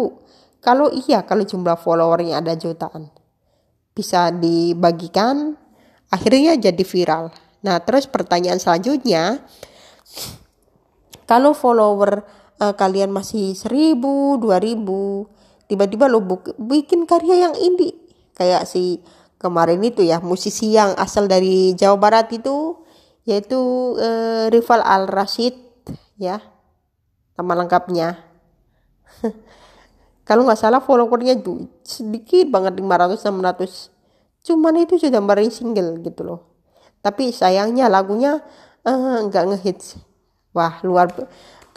Kalau 0.57 0.89
iya, 0.89 1.21
kalau 1.21 1.45
jumlah 1.45 1.77
followernya 1.77 2.41
ada 2.41 2.57
jutaan. 2.57 3.13
Bisa 3.95 4.29
dibagikan, 4.29 5.55
akhirnya 6.11 6.59
jadi 6.59 6.83
viral. 6.83 7.31
Nah, 7.63 7.79
terus 7.81 8.05
pertanyaan 8.11 8.59
selanjutnya, 8.59 9.39
kalau 11.25 11.55
follower 11.55 12.27
uh, 12.59 12.75
kalian 12.75 13.09
masih 13.09 13.55
1000, 13.55 13.97
2000, 14.43 15.71
tiba-tiba 15.71 16.05
lo 16.11 16.19
bikin 16.59 17.07
karya 17.07 17.47
yang 17.49 17.55
indie. 17.55 17.95
Kayak 18.35 18.67
si 18.67 18.99
kemarin 19.39 19.79
itu 19.79 20.03
ya, 20.03 20.19
musisi 20.19 20.75
yang 20.75 20.91
asal 20.99 21.31
dari 21.31 21.71
Jawa 21.73 21.95
Barat 21.95 22.27
itu, 22.35 22.83
yaitu 23.25 23.57
uh, 23.97 24.51
Rival 24.53 24.83
Al 24.85 25.09
Rashid 25.09 25.57
ya 26.15 26.39
nama 27.35 27.53
lengkapnya 27.57 28.24
kalau 30.25 30.41
nggak 30.49 30.57
salah 30.57 30.81
followernya 30.81 31.37
sedikit 31.85 32.49
banget 32.49 32.81
500 32.81 33.21
600 33.21 33.93
cuman 34.45 34.73
itu 34.81 34.97
sudah 34.97 35.21
meraih 35.21 35.53
single 35.53 36.01
gitu 36.01 36.21
loh. 36.21 36.41
Tapi 37.01 37.29
sayangnya 37.29 37.85
lagunya 37.89 38.41
uh, 38.85 39.21
nggak 39.25 39.43
ngehits. 39.53 40.01
Wah 40.53 40.81
luar 40.81 41.13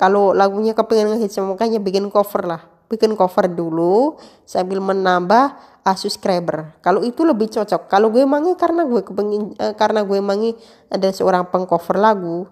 kalau 0.00 0.32
lagunya 0.32 0.72
kepengen 0.72 1.16
ngehits 1.16 1.36
makanya 1.44 1.80
bikin 1.80 2.08
cover 2.08 2.44
lah. 2.44 2.64
Bikin 2.88 3.12
cover 3.20 3.52
dulu 3.52 4.16
sambil 4.48 4.80
menambah 4.80 5.44
uh, 5.84 5.96
subscriber. 5.96 6.76
Kalau 6.80 7.04
itu 7.04 7.24
lebih 7.28 7.52
cocok. 7.52 7.84
Kalau 7.88 8.08
gue 8.08 8.24
mangi 8.24 8.56
karena 8.56 8.88
gue 8.88 9.04
kepengen 9.04 9.56
uh, 9.60 9.76
karena 9.76 10.04
gue 10.08 10.20
mangi 10.24 10.56
ada 10.88 11.12
seorang 11.12 11.52
pengcover 11.52 12.00
lagu 12.00 12.48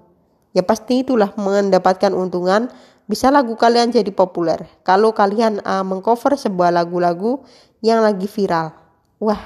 ya 0.56 0.64
pasti 0.64 1.04
itulah 1.04 1.36
mendapatkan 1.36 2.16
untungan 2.16 2.72
bisa 3.06 3.30
lagu 3.30 3.54
kalian 3.54 3.94
jadi 3.94 4.10
populer. 4.10 4.66
Kalau 4.82 5.14
kalian 5.14 5.62
uh, 5.62 5.86
mengcover 5.86 6.34
sebuah 6.34 6.74
lagu-lagu 6.74 7.42
yang 7.82 8.02
lagi 8.02 8.26
viral. 8.26 8.74
Wah 9.22 9.40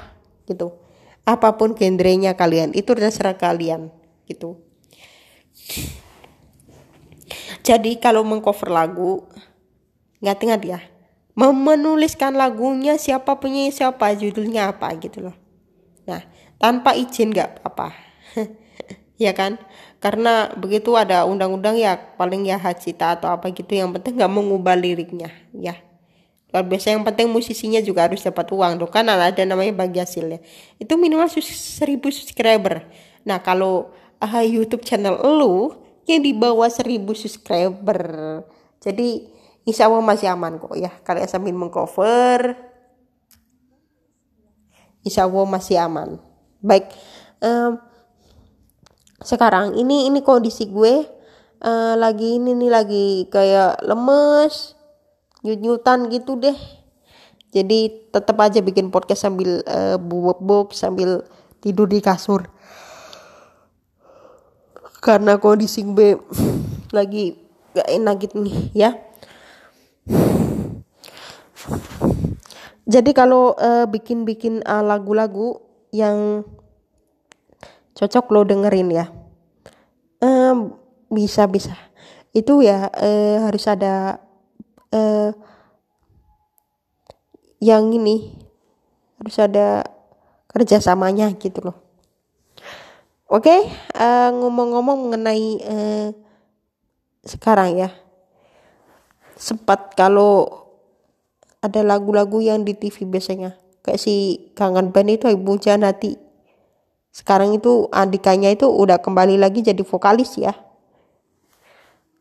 gitu. 0.49 0.77
Apa 1.23 1.55
pun 1.55 1.77
genrenya 1.77 2.33
kalian 2.33 2.73
itu 2.73 2.91
terserah 2.97 3.37
kalian 3.37 3.93
gitu. 4.25 4.57
Jadi 7.61 8.01
kalau 8.01 8.25
mengcover 8.25 8.73
lagu 8.73 9.29
ingat-ingat 10.21 10.61
ya 10.65 10.79
menuliskan 11.37 12.35
lagunya 12.35 12.99
siapa 12.99 13.39
punya 13.39 13.71
siapa 13.71 14.13
judulnya 14.17 14.75
apa 14.75 14.91
gitu 14.99 15.29
loh. 15.29 15.35
Nah 16.09 16.25
tanpa 16.57 16.97
izin 16.97 17.31
nggak 17.31 17.61
apa-apa. 17.61 17.89
Ya 19.21 19.37
kan 19.37 19.61
karena 20.01 20.49
begitu 20.57 20.97
ada 20.97 21.29
undang-undang 21.29 21.77
ya 21.77 21.93
paling 22.17 22.49
ya 22.49 22.57
hak 22.57 22.81
cipta 22.81 23.21
atau 23.21 23.29
apa 23.29 23.53
gitu 23.53 23.69
yang 23.77 23.93
penting 23.93 24.17
nggak 24.17 24.33
mengubah 24.33 24.73
liriknya 24.73 25.29
ya. 25.53 25.77
Luar 26.51 26.65
biasa 26.67 26.91
yang 26.91 27.05
penting 27.05 27.29
musisinya 27.31 27.79
juga 27.79 28.09
harus 28.09 28.25
dapat 28.25 28.49
uang 28.49 28.81
tuh 28.81 28.89
kan 28.89 29.05
ada 29.07 29.45
namanya 29.45 29.71
bagi 29.77 30.01
hasilnya. 30.01 30.41
Itu 30.81 30.97
minimal 30.97 31.29
seribu 31.31 32.09
subscriber. 32.09 32.83
Nah 33.23 33.39
kalau 33.45 33.93
uh, 34.19 34.43
YouTube 34.43 34.83
channel 34.83 35.21
lu 35.21 35.77
yang 36.09 36.25
di 36.25 36.33
bawah 36.33 36.67
seribu 36.67 37.13
subscriber. 37.13 38.01
Jadi 38.81 39.29
insya 39.69 39.85
Allah 39.85 40.01
masih 40.01 40.27
aman 40.33 40.57
kok 40.57 40.73
ya. 40.75 40.89
Kalian 41.05 41.29
sambil 41.29 41.53
mengcover 41.53 42.57
insya 45.05 45.29
Allah 45.29 45.45
masih 45.45 45.77
aman. 45.77 46.17
Baik 46.57 46.89
um, 47.45 47.90
sekarang 49.21 49.77
ini 49.77 50.09
ini 50.09 50.25
kondisi 50.25 50.65
gue 50.69 51.05
uh, 51.61 51.93
lagi 51.97 52.41
ini 52.41 52.57
nih 52.57 52.71
lagi 52.73 53.05
kayak 53.29 53.81
lemes 53.85 54.73
nyut-nyutan 55.41 56.09
gitu 56.13 56.37
deh. 56.37 56.57
Jadi 57.51 58.07
tetap 58.15 58.39
aja 58.39 58.63
bikin 58.63 58.87
podcast 58.89 59.27
sambil 59.27 59.59
uh, 59.67 59.99
bubuk 59.99 60.71
sambil 60.71 61.25
tidur 61.59 61.85
di 61.89 61.99
kasur. 61.99 62.47
Karena 65.01 65.37
kondisi 65.41 65.83
gue 65.83 66.15
lagi 66.97 67.35
gak 67.73 67.89
enak 67.89 68.15
gitu 68.23 68.35
nih 68.41 68.57
ya. 68.73 68.91
Jadi 72.91 73.11
kalau 73.15 73.55
uh, 73.55 73.87
bikin-bikin 73.87 74.65
uh, 74.67 74.83
lagu-lagu 74.83 75.63
yang 75.95 76.43
cocok 78.01 78.25
lo 78.33 78.41
dengerin 78.49 78.89
ya. 78.89 79.05
Um, 80.25 80.73
bisa 81.13 81.45
itu 82.33 82.65
ya 82.65 82.89
uh, 82.89 83.37
harus 83.45 83.69
ada 83.69 84.17
uh, 84.89 85.29
yang 87.61 87.93
ini. 87.93 88.41
Harus 89.21 89.37
ada 89.37 89.85
kerjasamanya 90.49 91.29
gitu 91.37 91.61
loh. 91.61 91.77
Oke 93.29 93.47
okay, 93.47 93.61
uh, 94.01 94.33
ngomong-ngomong 94.33 95.07
mengenai 95.13 95.61
uh, 95.61 96.09
sekarang 97.21 97.77
ya. 97.77 97.93
Sempat 99.37 99.93
kalau 99.93 100.65
ada 101.61 101.85
lagu-lagu 101.85 102.41
yang 102.41 102.65
di 102.65 102.73
TV 102.73 103.05
biasanya. 103.05 103.61
Kayak 103.85 104.01
si 104.01 104.49
kangen 104.57 104.89
band 104.89 105.09
itu 105.13 105.29
ibu 105.29 105.53
Janati 105.61 106.30
sekarang 107.11 107.51
itu 107.51 107.91
Andikanya 107.91 108.47
itu 108.55 108.71
udah 108.71 109.03
kembali 109.03 109.35
lagi 109.35 109.59
jadi 109.59 109.83
vokalis 109.83 110.39
ya. 110.39 110.55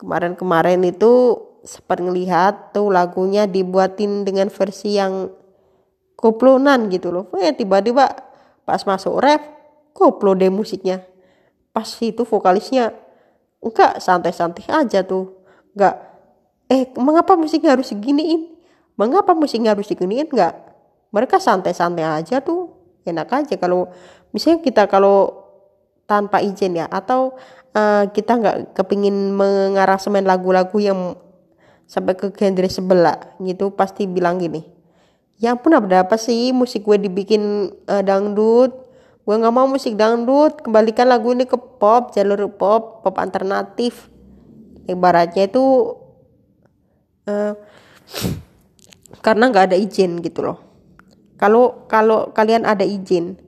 Kemarin-kemarin 0.03 0.83
itu 0.83 1.39
sempat 1.63 2.03
ngelihat 2.03 2.75
tuh 2.75 2.91
lagunya 2.91 3.47
dibuatin 3.47 4.27
dengan 4.27 4.51
versi 4.51 4.99
yang 4.99 5.31
koplonan 6.19 6.91
gitu 6.91 7.15
loh. 7.15 7.31
Eh 7.39 7.55
tiba-tiba 7.55 8.11
pas 8.67 8.83
masuk 8.83 9.23
rap 9.23 9.41
koplo 9.95 10.35
deh 10.35 10.51
musiknya. 10.51 11.07
Pas 11.71 11.87
itu 12.03 12.27
vokalisnya 12.27 12.91
enggak 13.63 14.03
santai-santai 14.03 14.67
aja 14.75 15.07
tuh. 15.07 15.39
Enggak 15.77 15.95
eh 16.67 16.91
mengapa 16.99 17.39
musiknya 17.39 17.79
harus 17.79 17.95
seginiin? 17.95 18.59
Mengapa 18.99 19.39
musiknya 19.39 19.73
harus 19.73 19.87
diginiin 19.87 20.27
enggak. 20.27 20.59
Mereka 21.15 21.39
santai-santai 21.39 22.05
aja 22.05 22.43
tuh. 22.43 22.75
Enak 23.01 23.33
aja 23.33 23.57
kalau 23.57 23.89
misalnya 24.31 24.61
kita 24.63 24.87
kalau 24.91 25.47
tanpa 26.07 26.43
izin 26.43 26.81
ya 26.81 26.87
atau 26.91 27.39
uh, 27.75 28.05
kita 28.11 28.39
nggak 28.39 28.57
kepingin 28.75 29.35
semen 29.99 30.27
lagu-lagu 30.27 30.77
yang 30.83 31.15
sampai 31.87 32.15
ke 32.15 32.31
genre 32.35 32.69
sebelah 32.71 33.19
gitu 33.43 33.75
pasti 33.75 34.07
bilang 34.07 34.39
gini 34.39 34.81
ya 35.41 35.57
ampun 35.57 35.73
ada 35.73 36.05
apa 36.05 36.21
sih 36.21 36.53
musik 36.53 36.85
gue 36.85 37.01
dibikin 37.01 37.73
uh, 37.89 38.05
dangdut? 38.05 38.93
Gue 39.25 39.35
nggak 39.37 39.55
mau 39.57 39.65
musik 39.65 39.97
dangdut 39.97 40.61
kembalikan 40.61 41.09
lagu 41.09 41.33
ini 41.33 41.49
ke 41.49 41.57
pop 41.57 42.13
jalur 42.13 42.53
pop 42.53 43.01
pop 43.01 43.17
alternatif. 43.17 44.13
Ibaratnya 44.85 45.49
itu 45.49 45.65
uh, 47.25 47.53
karena 49.25 49.45
nggak 49.49 49.73
ada 49.73 49.77
izin 49.81 50.21
gitu 50.21 50.45
loh. 50.45 50.59
Kalau 51.41 51.89
kalau 51.89 52.37
kalian 52.37 52.69
ada 52.69 52.85
izin 52.85 53.41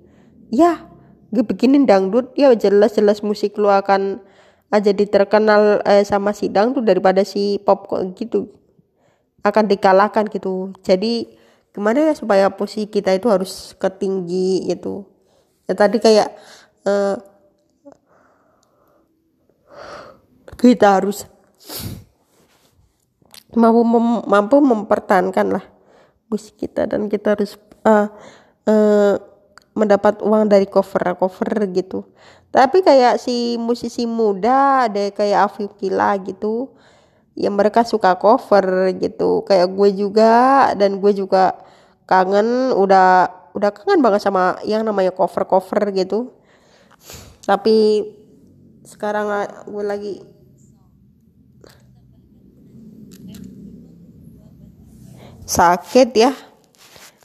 ya 0.53 0.85
bikinin 1.33 1.89
dangdut. 1.89 2.37
Ya 2.37 2.53
jelas-jelas 2.53 3.25
musik 3.25 3.57
lu 3.57 3.73
akan 3.73 4.21
aja 4.69 4.93
diterkenal 4.93 5.81
eh, 5.89 6.05
sama 6.05 6.37
si 6.37 6.53
dangdut 6.53 6.85
daripada 6.85 7.25
si 7.25 7.57
pop 7.65 7.89
gitu. 8.15 8.53
Akan 9.41 9.67
dikalahkan 9.67 10.29
gitu. 10.29 10.77
Jadi 10.85 11.33
gimana 11.73 12.13
ya 12.13 12.15
supaya 12.15 12.53
posisi 12.53 12.87
kita 12.87 13.17
itu 13.17 13.33
harus 13.33 13.73
ketinggi 13.81 14.69
gitu? 14.69 15.09
Ya 15.65 15.73
tadi 15.73 15.97
kayak 15.97 16.29
eh, 16.85 17.17
kita 20.61 21.01
harus 21.01 21.27
mampu 23.53 23.83
mem 23.85 24.07
mampu 24.25 24.57
mempertahankan 24.61 25.61
lah 25.61 25.65
musik 26.33 26.57
kita 26.57 26.89
dan 26.89 27.13
kita 27.13 27.37
harus 27.37 27.61
uh, 27.85 28.09
uh, 28.65 29.17
mendapat 29.73 30.21
uang 30.21 30.49
dari 30.53 30.69
cover 30.69 31.17
cover 31.17 31.51
gitu. 31.73 32.05
Tapi 32.53 32.85
kayak 32.85 33.17
si 33.17 33.57
musisi 33.57 34.05
muda 34.05 34.89
ada 34.89 35.09
kayak 35.09 35.49
Afif 35.49 35.73
Kila 35.81 36.21
gitu 36.21 36.69
ya 37.33 37.49
mereka 37.49 37.85
suka 37.85 38.17
cover 38.21 38.93
gitu. 39.01 39.45
Kayak 39.49 39.73
gue 39.73 39.89
juga 39.97 40.33
dan 40.77 41.01
gue 41.01 41.13
juga 41.17 41.57
kangen 42.05 42.77
udah 42.77 43.33
udah 43.57 43.71
kangen 43.73 44.01
banget 44.05 44.21
sama 44.25 44.61
yang 44.69 44.85
namanya 44.85 45.13
cover 45.13 45.49
cover 45.49 45.93
gitu. 45.97 46.33
Tapi 47.49 48.05
sekarang 48.85 49.33
gue 49.69 49.85
lagi 49.85 50.15
sakit 55.49 56.09
ya. 56.13 56.33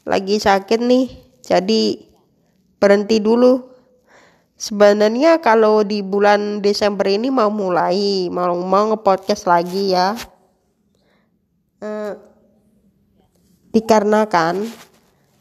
Lagi 0.08 0.40
sakit 0.40 0.80
nih 0.80 1.06
jadi 1.44 2.07
berhenti 2.78 3.22
dulu. 3.22 3.66
Sebenarnya 4.58 5.38
kalau 5.38 5.86
di 5.86 6.02
bulan 6.02 6.66
Desember 6.66 7.06
ini 7.06 7.30
mau 7.30 7.54
mulai 7.54 8.26
mau 8.34 8.58
mau 8.58 8.90
ngepodcast 8.90 9.46
lagi 9.46 9.94
ya. 9.94 10.18
Eh, 11.78 12.14
dikarenakan 13.70 14.66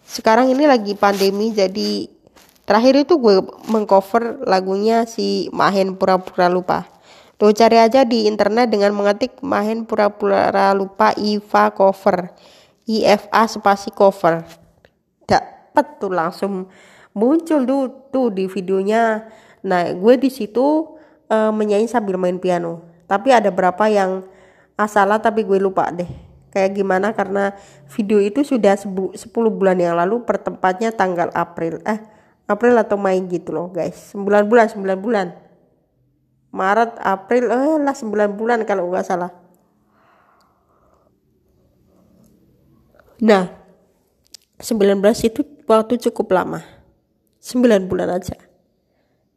sekarang 0.05 0.53
ini 0.53 0.69
lagi 0.69 0.93
pandemi 0.93 1.49
jadi 1.51 2.13
terakhir 2.69 3.09
itu 3.09 3.17
gue 3.17 3.41
mengcover 3.73 4.45
lagunya 4.45 5.09
si 5.09 5.49
Mahen 5.49 5.97
pura-pura 5.97 6.53
lupa. 6.53 6.85
Tuh 7.37 7.53
cari 7.53 7.77
aja 7.77 8.05
di 8.05 8.29
internet 8.29 8.69
dengan 8.73 8.93
mengetik 8.97 9.41
Mahen 9.41 9.85
pura-pura 9.85 10.73
lupa 10.77 11.17
Iva 11.17 11.73
cover. 11.73 12.33
IFA 12.87 13.43
spasi 13.51 13.91
cover. 13.91 14.47
Dapat 15.27 15.87
tuh 15.99 16.13
langsung 16.15 16.71
muncul 17.17 17.65
tuh 17.65 17.83
tuh 18.13 18.29
di 18.29 18.45
videonya. 18.45 19.25
Nah 19.65 19.89
gue 19.97 20.15
di 20.21 20.29
situ 20.29 21.01
uh, 21.33 21.51
menyanyi 21.51 21.89
sambil 21.89 22.21
main 22.21 22.37
piano. 22.37 22.85
Tapi 23.09 23.33
ada 23.33 23.49
berapa 23.49 23.89
yang 23.89 24.29
asalah 24.77 25.17
tapi 25.25 25.49
gue 25.49 25.57
lupa 25.57 25.89
deh. 25.89 26.07
Kayak 26.53 26.77
gimana 26.77 27.17
karena 27.17 27.57
video 27.89 28.21
itu 28.21 28.45
sudah 28.45 28.77
10 28.77 29.17
bulan 29.33 29.77
yang 29.81 29.97
lalu 29.97 30.29
pertempatnya 30.29 30.93
tanggal 30.93 31.33
April. 31.33 31.81
Eh 31.89 32.05
April 32.47 32.77
atau 32.77 33.01
Mei 33.01 33.19
gitu 33.25 33.57
loh 33.57 33.73
guys. 33.73 34.13
9 34.13 34.45
bulan 34.45 34.69
9 34.69 34.85
bulan. 35.01 35.27
Maret 36.53 37.01
April 37.01 37.49
eh 37.49 37.77
lah 37.81 37.97
9 37.97 38.13
bulan 38.37 38.61
kalau 38.69 38.93
nggak 38.93 39.09
salah. 39.09 39.33
Nah 43.25 43.49
19 44.61 45.01
itu 45.25 45.41
waktu 45.65 46.01
cukup 46.09 46.33
lama 46.33 46.76
9 47.47 47.87
bulan 47.87 48.11
aja. 48.11 48.35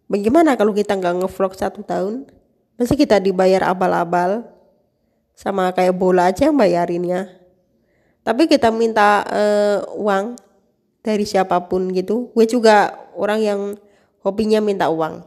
Bagaimana 0.10 0.58
kalau 0.58 0.74
kita 0.74 0.98
nggak 0.98 1.22
ngevlog 1.22 1.54
satu 1.54 1.86
tahun? 1.86 2.26
Masih 2.82 2.98
kita 2.98 3.22
dibayar 3.22 3.70
abal-abal? 3.70 4.50
Sama 5.38 5.70
kayak 5.70 5.94
bola 5.94 6.34
aja 6.34 6.50
yang 6.50 6.58
bayarinnya. 6.58 7.30
Tapi 8.26 8.50
kita 8.50 8.74
minta 8.74 9.22
uh, 9.30 9.86
uang 9.94 10.34
dari 11.06 11.22
siapa 11.22 11.62
pun 11.70 11.94
gitu. 11.94 12.34
Gue 12.34 12.50
juga 12.50 12.98
orang 13.14 13.40
yang 13.46 13.62
hobinya 14.26 14.58
minta 14.58 14.90
uang. 14.90 15.22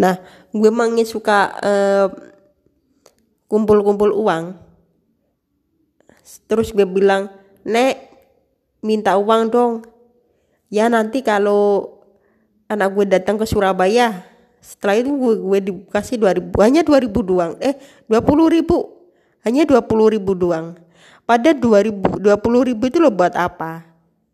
Nah, 0.00 0.16
gue 0.48 0.70
emang 0.72 0.96
suka 1.04 1.52
uh, 1.60 2.08
kumpul-kumpul 3.52 4.16
uang. 4.16 4.56
Terus 6.48 6.72
gue 6.72 6.88
bilang, 6.88 7.41
Nek, 7.62 7.94
minta 8.82 9.14
uang 9.14 9.42
dong. 9.50 9.72
Ya 10.72 10.90
nanti 10.90 11.22
kalau 11.22 11.98
anak 12.66 12.88
gue 12.96 13.06
datang 13.06 13.38
ke 13.38 13.46
Surabaya, 13.46 14.24
setelah 14.62 14.98
itu 14.98 15.10
gue, 15.14 15.34
gue 15.38 15.58
dikasih 15.70 16.16
2000, 16.18 16.54
hanya 16.62 16.82
2000 16.82 17.22
doang. 17.22 17.52
Eh, 17.58 17.74
20 18.06 18.46
ribu. 18.50 18.78
Hanya 19.42 19.66
20 19.66 20.14
ribu 20.14 20.32
doang. 20.38 20.78
Pada 21.26 21.54
2000, 21.54 22.18
20 22.18 22.68
ribu 22.70 22.82
itu 22.86 22.98
lo 22.98 23.10
buat 23.10 23.34
apa? 23.34 23.86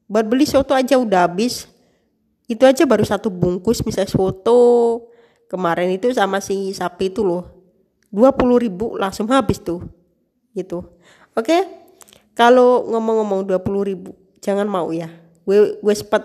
Buat 0.08 0.24
beli 0.28 0.48
soto 0.48 0.72
aja 0.72 0.96
udah 0.96 1.28
habis. 1.28 1.68
Itu 2.48 2.64
aja 2.64 2.88
baru 2.88 3.04
satu 3.04 3.28
bungkus 3.28 3.84
misalnya 3.84 4.08
soto. 4.08 5.04
Kemarin 5.48 5.96
itu 5.96 6.12
sama 6.12 6.40
si 6.40 6.72
sapi 6.72 7.12
itu 7.12 7.24
loh. 7.24 7.44
20 8.12 8.56
ribu 8.56 8.96
langsung 8.96 9.28
habis 9.28 9.60
tuh. 9.60 9.84
Gitu. 10.56 10.80
Oke. 11.36 11.44
Okay? 11.44 11.87
Kalau 12.38 12.86
ngomong-ngomong 12.86 13.50
20 13.50 13.90
ribu 13.90 14.14
jangan 14.38 14.70
mau 14.70 14.94
ya. 14.94 15.10
Gue 15.42 15.74
gue 15.82 15.94
sempat 15.98 16.22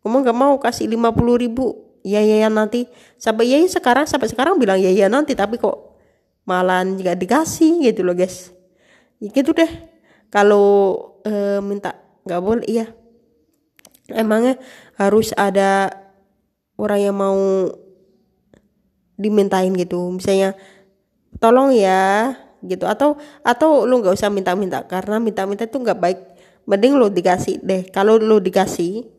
ngomong 0.00 0.24
gak 0.24 0.38
mau 0.38 0.56
kasih 0.56 0.88
50 0.88 1.44
ribu. 1.44 1.76
Ya 2.00 2.24
ya 2.24 2.40
ya 2.40 2.48
nanti. 2.48 2.88
Sampai 3.20 3.52
ya, 3.52 3.60
ya 3.60 3.68
sekarang 3.68 4.08
sampai 4.08 4.32
sekarang 4.32 4.56
bilang 4.56 4.80
ya 4.80 4.88
ya 4.88 5.12
nanti. 5.12 5.36
Tapi 5.36 5.60
kok 5.60 5.92
malah 6.48 6.80
nggak 6.86 7.20
dikasih 7.20 7.84
gitu 7.84 8.00
loh 8.00 8.16
guys. 8.16 8.48
Ya 9.20 9.28
gitu 9.28 9.52
deh. 9.52 9.68
Kalau 10.32 10.96
e, 11.20 11.60
minta 11.60 12.00
nggak 12.24 12.40
boleh 12.40 12.64
iya. 12.64 12.88
Emangnya 14.08 14.56
harus 14.96 15.36
ada 15.36 15.90
orang 16.80 17.12
yang 17.12 17.16
mau 17.18 17.36
dimintain 19.20 19.74
gitu. 19.76 20.14
Misalnya 20.14 20.56
tolong 21.42 21.74
ya 21.74 22.32
gitu. 22.66 22.84
Atau 22.84 23.16
atau 23.46 23.88
lu 23.88 24.02
nggak 24.02 24.14
usah 24.14 24.28
minta-minta 24.28 24.84
karena 24.84 25.22
minta-minta 25.22 25.64
itu 25.64 25.78
nggak 25.78 25.98
baik. 25.98 26.20
Mending 26.66 26.98
lu 26.98 27.06
dikasih 27.08 27.62
deh. 27.62 27.86
Kalau 27.94 28.18
lu 28.18 28.42
dikasih 28.42 29.16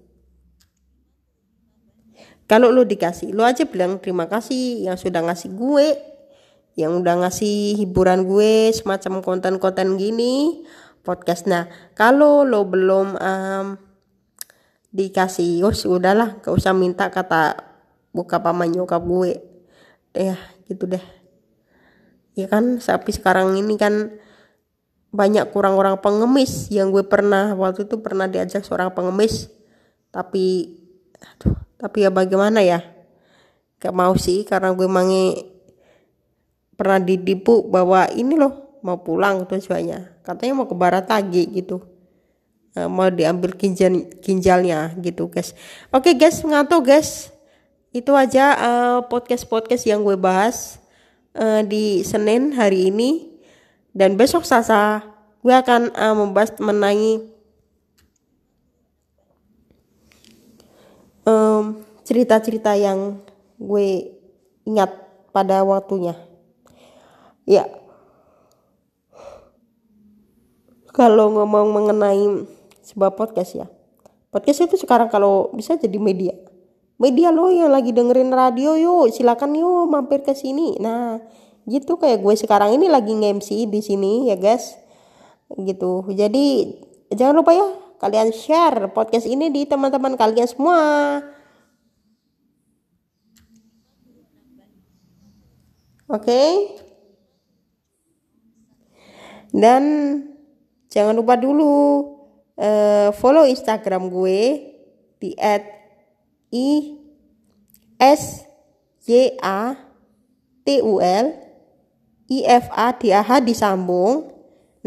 kalau 2.47 2.71
lu 2.71 2.87
dikasih 2.87 3.35
lu 3.35 3.43
aja 3.43 3.67
bilang 3.67 3.99
terima 3.99 4.23
kasih 4.31 4.87
yang 4.87 4.95
sudah 4.95 5.19
ngasih 5.19 5.51
gue 5.51 5.87
yang 6.79 6.95
udah 7.03 7.27
ngasih 7.27 7.75
hiburan 7.75 8.23
gue 8.23 8.71
semacam 8.71 9.19
konten-konten 9.19 9.99
gini 9.99 10.63
podcast. 11.03 11.43
Nah 11.43 11.67
kalau 11.91 12.47
lo 12.47 12.63
belum 12.63 13.19
um, 13.19 13.67
dikasih 14.95 15.67
oh 15.67 15.75
udahlah 15.91 16.39
gak 16.39 16.55
usah 16.55 16.71
minta 16.71 17.11
kata 17.11 17.59
buka 18.15 18.39
paman 18.39 18.71
nyokap 18.71 19.03
gue. 19.03 19.43
Ya 20.15 20.39
gitu 20.71 20.87
deh 20.87 21.16
ya 22.37 22.45
kan 22.45 22.77
tapi 22.77 23.09
sekarang 23.09 23.57
ini 23.57 23.73
kan 23.81 24.13
banyak 25.09 25.49
kurang 25.49 25.79
orang 25.81 25.97
pengemis 25.97 26.69
yang 26.69 26.93
gue 26.93 27.01
pernah 27.01 27.57
waktu 27.57 27.89
itu 27.89 27.97
pernah 27.97 28.29
diajak 28.29 28.61
seorang 28.61 28.93
pengemis. 28.93 29.49
Tapi 30.13 30.77
aduh 31.17 31.57
tapi 31.81 32.05
ya 32.05 32.13
bagaimana 32.13 32.61
ya? 32.61 32.85
Gak 33.81 33.93
mau 33.93 34.13
sih 34.17 34.45
karena 34.45 34.69
gue 34.73 34.85
mangi 34.85 35.25
pernah 36.77 37.01
didipu 37.01 37.65
bahwa 37.65 38.05
ini 38.13 38.37
loh 38.37 38.77
mau 38.85 39.01
pulang 39.01 39.49
tuh 39.49 39.57
sebagainya 39.57 40.21
katanya 40.21 40.53
mau 40.61 40.69
ke 40.69 40.77
barat 40.77 41.09
lagi 41.09 41.49
gitu. 41.49 41.81
Uh, 42.77 42.85
mau 42.85 43.09
diambil 43.09 43.57
ginjal 43.57 44.05
ginjalnya 44.21 44.93
gitu 45.01 45.25
guys. 45.33 45.57
Oke 45.89 46.13
guys 46.13 46.45
ngantuk 46.45 46.85
guys. 46.85 47.33
Itu 47.89 48.13
aja 48.13 48.53
uh, 48.53 48.99
podcast 49.09 49.49
podcast 49.49 49.89
yang 49.89 50.05
gue 50.05 50.13
bahas 50.13 50.77
uh, 51.37 51.61
di 51.63 52.01
Senin 52.01 52.57
hari 52.57 52.89
ini 52.89 53.29
dan 53.93 54.17
besok 54.17 54.43
Sasa 54.43 55.05
gue 55.45 55.53
akan 55.53 55.93
uh, 55.93 56.15
membahas 56.17 56.51
cerita-cerita 62.03 62.73
um, 62.75 62.81
yang 62.81 62.99
gue 63.57 64.17
ingat 64.67 64.91
pada 65.31 65.63
waktunya. 65.63 66.15
Ya. 67.47 67.67
Kalau 70.91 71.29
ngomong 71.29 71.71
mengenai 71.71 72.47
sebuah 72.81 73.13
podcast 73.13 73.53
ya. 73.53 73.67
Podcast 74.33 74.65
itu 74.65 74.75
sekarang 74.81 75.07
kalau 75.07 75.51
bisa 75.53 75.77
jadi 75.77 75.99
media. 76.01 76.33
Media 76.97 77.29
lo 77.29 77.53
yang 77.53 77.69
lagi 77.69 77.93
dengerin 77.93 78.33
radio 78.33 78.73
yuk, 78.73 79.13
silakan 79.13 79.53
yuk 79.53 79.85
mampir 79.85 80.25
ke 80.25 80.33
sini. 80.33 80.81
Nah, 80.81 81.21
gitu 81.69 82.01
kayak 82.01 82.25
gue 82.25 82.33
sekarang 82.33 82.73
ini 82.73 82.89
lagi 82.89 83.13
nge-MC 83.13 83.69
di 83.69 83.81
sini 83.85 84.33
ya 84.33 84.35
guys. 84.39 84.73
Gitu. 85.53 86.09
Jadi 86.09 86.73
jangan 87.13 87.37
lupa 87.37 87.53
ya 87.53 87.69
kalian 88.01 88.33
share 88.33 88.89
podcast 88.93 89.29
ini 89.29 89.53
di 89.53 89.69
teman-teman 89.69 90.17
kalian 90.17 90.49
semua. 90.49 90.81
Oke. 96.09 96.25
Okay? 96.25 96.51
Dan 99.53 99.83
jangan 100.89 101.13
lupa 101.13 101.37
dulu 101.37 101.73
uh, 102.57 103.09
follow 103.13 103.45
Instagram 103.45 104.09
gue 104.09 104.39
di 105.21 105.33
at 105.37 105.76
i 106.51 106.99
s 107.99 108.47
y 109.07 109.35
a 109.41 109.75
t 110.63 110.81
u 110.83 110.99
l 110.99 111.25
i 112.27 112.39
f 112.43 112.65
a 112.71 112.91
d 112.95 113.11
a 113.11 113.21
h 113.23 113.39
disambung 113.43 114.37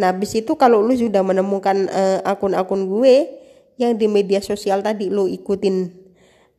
Nah, 0.01 0.17
habis 0.17 0.33
itu 0.33 0.57
kalau 0.57 0.81
lu 0.81 0.97
sudah 0.97 1.21
menemukan 1.21 1.85
uh, 1.93 2.25
akun-akun 2.25 2.89
gue 2.89 3.29
yang 3.77 3.93
di 4.01 4.09
media 4.09 4.41
sosial 4.41 4.81
tadi 4.81 5.13
lu 5.13 5.29
ikutin 5.29 5.93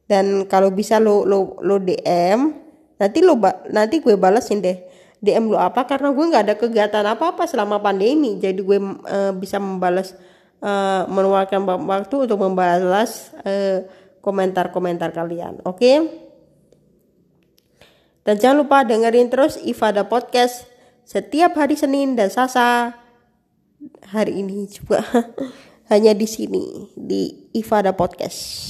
dan 0.06 0.45
kalau 0.45 0.70
bisa 0.70 1.02
lu 1.02 1.26
lu 1.26 1.58
lu 1.64 1.82
DM, 1.82 2.54
nanti 3.02 3.20
lu 3.26 3.34
nanti 3.74 3.97
gue 3.97 4.14
balesin 4.14 4.62
deh. 4.62 4.78
DM 5.24 5.49
lu 5.49 5.58
apa 5.58 5.88
karena 5.89 6.14
gue 6.14 6.22
nggak 6.22 6.43
ada 6.49 6.56
kegiatan 6.60 7.06
apa-apa 7.08 7.49
selama 7.49 7.82
pandemi. 7.82 8.38
Jadi 8.38 8.62
gue 8.62 8.78
uh, 8.78 9.32
bisa 9.34 9.58
membalas 9.58 10.14
uh, 10.62 11.10
meluangkan 11.10 11.66
waktu 11.66 12.16
untuk 12.30 12.38
membalas 12.38 13.34
komentar-komentar 14.22 15.11
uh, 15.11 15.15
kalian. 15.17 15.53
Oke? 15.65 16.07
Dan 18.22 18.38
jangan 18.38 18.61
lupa 18.61 18.86
dengerin 18.86 19.34
terus 19.34 19.57
Ifada 19.65 20.05
Podcast 20.05 20.69
setiap 21.03 21.57
hari 21.57 21.74
Senin 21.74 22.13
dan 22.13 22.30
Sasa 22.30 22.93
hari 24.13 24.45
ini 24.45 24.69
juga 24.69 25.01
hanya 25.91 26.13
di 26.13 26.30
sini 26.30 26.93
di 26.93 27.49
Ifada 27.57 27.97
Podcast. 27.97 28.69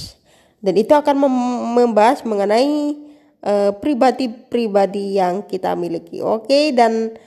Dan 0.62 0.78
itu 0.80 0.94
akan 0.96 1.28
membahas 1.76 2.24
mengenai 2.24 2.96
pribadi 3.42 4.30
pribadi-pribadi 4.30 5.18
yang 5.18 5.42
kita 5.50 5.74
miliki. 5.74 6.22
Oke, 6.22 6.70
dan 6.78 7.18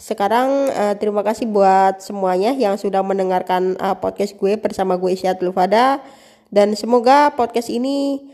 sekarang 0.00 0.72
uh, 0.72 0.94
terima 0.96 1.20
kasih 1.20 1.44
buat 1.44 2.00
semuanya 2.00 2.56
yang 2.56 2.80
sudah 2.80 3.04
mendengarkan 3.04 3.76
uh, 3.76 3.98
podcast 3.98 4.38
gue 4.38 4.56
bersama 4.56 4.96
gue 4.96 5.12
Isyatul 5.12 5.52
Fada 5.52 6.00
dan 6.48 6.72
semoga 6.76 7.32
podcast 7.36 7.68
ini 7.72 8.28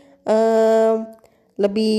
lebih 1.55 1.95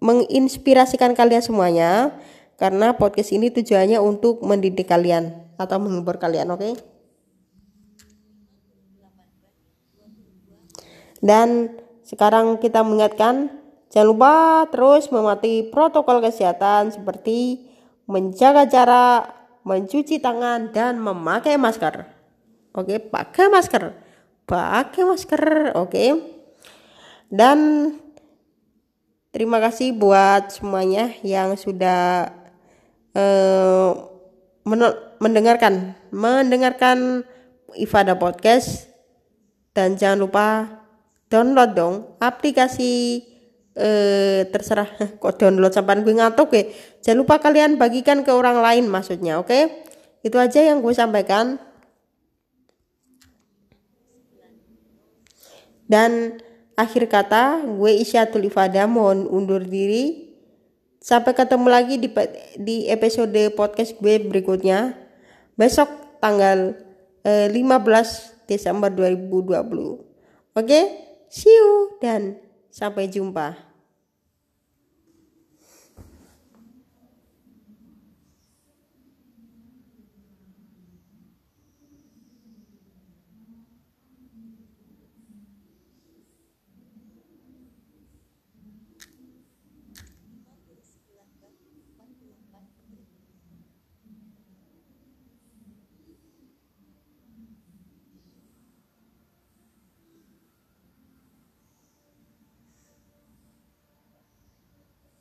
menginspirasikan 0.00 1.12
kalian 1.12 1.42
semuanya 1.44 2.16
karena 2.56 2.96
podcast 2.96 3.36
ini 3.36 3.52
tujuannya 3.52 4.00
untuk 4.00 4.40
mendidik 4.40 4.88
kalian 4.88 5.44
atau 5.60 5.76
menghibur 5.76 6.16
kalian, 6.16 6.48
oke? 6.48 6.64
Okay? 6.64 6.72
Dan 11.20 11.76
sekarang 12.06 12.56
kita 12.56 12.80
mengingatkan 12.80 13.52
jangan 13.92 14.08
lupa 14.08 14.34
terus 14.72 15.12
mematuhi 15.12 15.68
protokol 15.68 16.24
kesehatan 16.24 16.94
seperti 16.94 17.68
menjaga 18.08 18.64
jarak, 18.64 19.34
mencuci 19.66 20.22
tangan 20.22 20.72
dan 20.72 20.96
memakai 21.02 21.58
masker. 21.60 22.08
Oke, 22.72 23.02
pakai 23.02 23.52
masker. 23.52 24.05
Pakai 24.46 25.02
masker, 25.02 25.74
oke. 25.74 26.06
Dan 27.26 27.58
terima 29.34 29.58
kasih 29.58 29.90
buat 29.90 30.54
semuanya 30.54 31.10
yang 31.26 31.58
sudah 31.58 32.30
uh, 33.10 33.90
mendengarkan 35.18 35.98
mendengarkan 36.14 37.26
Ifada 37.74 38.14
Podcast 38.14 38.86
dan 39.74 39.98
jangan 39.98 40.24
lupa 40.24 40.46
download 41.28 41.76
dong 41.76 41.94
aplikasi 42.22 43.20
eh, 43.76 44.48
terserah 44.48 44.88
kok 45.22 45.36
download 45.36 45.74
sampai 45.74 46.00
gue 46.00 46.16
ngantuk 46.16 46.48
ya 46.56 46.64
jangan 47.04 47.18
lupa 47.22 47.36
kalian 47.38 47.76
bagikan 47.76 48.24
ke 48.24 48.32
orang 48.32 48.58
lain 48.64 48.88
maksudnya 48.88 49.36
oke 49.36 49.52
okay? 49.52 49.84
itu 50.24 50.34
aja 50.40 50.64
yang 50.64 50.80
gue 50.80 50.94
sampaikan 50.96 51.60
dan 55.86 56.42
akhir 56.78 57.08
kata 57.08 57.64
gue 57.66 57.92
Isyatul 58.02 58.46
Ifada 58.46 58.84
mohon 58.84 59.26
undur 59.26 59.64
diri 59.64 60.26
Sampai 61.06 61.38
ketemu 61.38 61.70
lagi 61.70 62.02
di 62.02 62.10
di 62.58 62.90
episode 62.90 63.54
podcast 63.54 63.94
gue 64.02 64.26
berikutnya 64.26 64.98
besok 65.54 65.86
tanggal 66.18 66.74
eh, 67.22 67.46
15 67.46 68.50
Desember 68.50 68.90
2020. 68.90 69.54
Oke, 69.54 70.02
okay? 70.58 70.84
see 71.30 71.54
you 71.54 71.94
dan 72.02 72.42
sampai 72.74 73.06
jumpa. 73.06 73.65